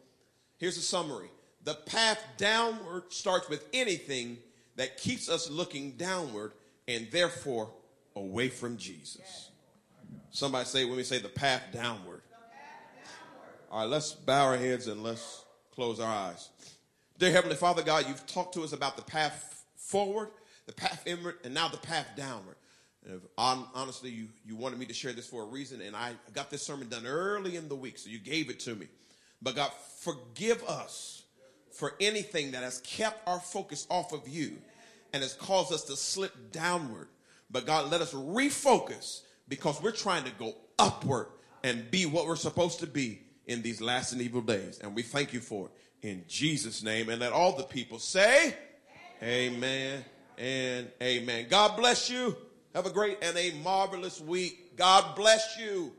Here's 0.56 0.78
a 0.78 0.80
summary. 0.80 1.28
The 1.64 1.74
path 1.74 2.18
downward 2.38 3.12
starts 3.12 3.50
with 3.50 3.68
anything 3.74 4.38
that 4.76 4.96
keeps 4.96 5.28
us 5.28 5.50
looking 5.50 5.90
downward 5.98 6.52
and 6.88 7.08
therefore 7.10 7.68
away 8.16 8.48
from 8.48 8.78
Jesus. 8.78 9.50
Somebody 10.30 10.64
say, 10.64 10.86
when 10.86 10.96
we 10.96 11.02
say 11.02 11.18
the 11.18 11.28
path 11.28 11.64
downward. 11.70 12.22
All 13.70 13.80
right, 13.80 13.90
let's 13.90 14.14
bow 14.14 14.46
our 14.46 14.56
heads 14.56 14.86
and 14.86 15.02
let's 15.02 15.44
close 15.74 16.00
our 16.00 16.10
eyes. 16.10 16.48
Dear 17.18 17.32
Heavenly 17.32 17.56
Father 17.56 17.82
God, 17.82 18.06
you've 18.08 18.26
talked 18.26 18.54
to 18.54 18.62
us 18.62 18.72
about 18.72 18.96
the 18.96 19.02
path 19.02 19.62
forward, 19.76 20.30
the 20.64 20.72
path 20.72 21.02
inward, 21.04 21.34
and 21.44 21.52
now 21.52 21.68
the 21.68 21.76
path 21.76 22.08
downward. 22.16 22.56
And 23.06 23.20
honestly, 23.74 24.10
you, 24.10 24.28
you 24.44 24.56
wanted 24.56 24.78
me 24.78 24.86
to 24.86 24.94
share 24.94 25.12
this 25.12 25.26
for 25.26 25.42
a 25.42 25.46
reason, 25.46 25.80
and 25.80 25.96
I 25.96 26.12
got 26.34 26.50
this 26.50 26.62
sermon 26.62 26.88
done 26.88 27.06
early 27.06 27.56
in 27.56 27.68
the 27.68 27.76
week, 27.76 27.98
so 27.98 28.10
you 28.10 28.18
gave 28.18 28.50
it 28.50 28.60
to 28.60 28.74
me. 28.74 28.86
But 29.40 29.56
God, 29.56 29.70
forgive 30.00 30.62
us 30.64 31.22
for 31.72 31.94
anything 32.00 32.50
that 32.52 32.62
has 32.62 32.80
kept 32.80 33.26
our 33.28 33.38
focus 33.38 33.86
off 33.88 34.12
of 34.12 34.28
you 34.28 34.58
and 35.12 35.22
has 35.22 35.34
caused 35.34 35.72
us 35.72 35.84
to 35.84 35.96
slip 35.96 36.52
downward. 36.52 37.08
But 37.50 37.66
God, 37.66 37.90
let 37.90 38.00
us 38.00 38.12
refocus 38.12 39.22
because 39.48 39.80
we're 39.80 39.92
trying 39.92 40.24
to 40.24 40.32
go 40.32 40.54
upward 40.78 41.28
and 41.64 41.90
be 41.90 42.04
what 42.04 42.26
we're 42.26 42.36
supposed 42.36 42.80
to 42.80 42.86
be 42.86 43.22
in 43.46 43.62
these 43.62 43.80
last 43.80 44.12
and 44.12 44.20
evil 44.20 44.42
days. 44.42 44.80
And 44.80 44.94
we 44.94 45.02
thank 45.02 45.32
you 45.32 45.40
for 45.40 45.66
it 45.66 45.72
in 46.08 46.24
Jesus' 46.28 46.82
name. 46.82 47.08
And 47.08 47.20
let 47.20 47.32
all 47.32 47.56
the 47.56 47.64
people 47.64 47.98
say, 47.98 48.54
Amen, 49.22 49.54
amen 49.62 50.04
and 50.36 50.88
amen. 51.02 51.46
God 51.48 51.76
bless 51.76 52.10
you. 52.10 52.36
Have 52.74 52.86
a 52.86 52.90
great 52.90 53.18
and 53.22 53.36
a 53.36 53.52
marvelous 53.62 54.20
week. 54.20 54.76
God 54.76 55.16
bless 55.16 55.58
you. 55.58 55.92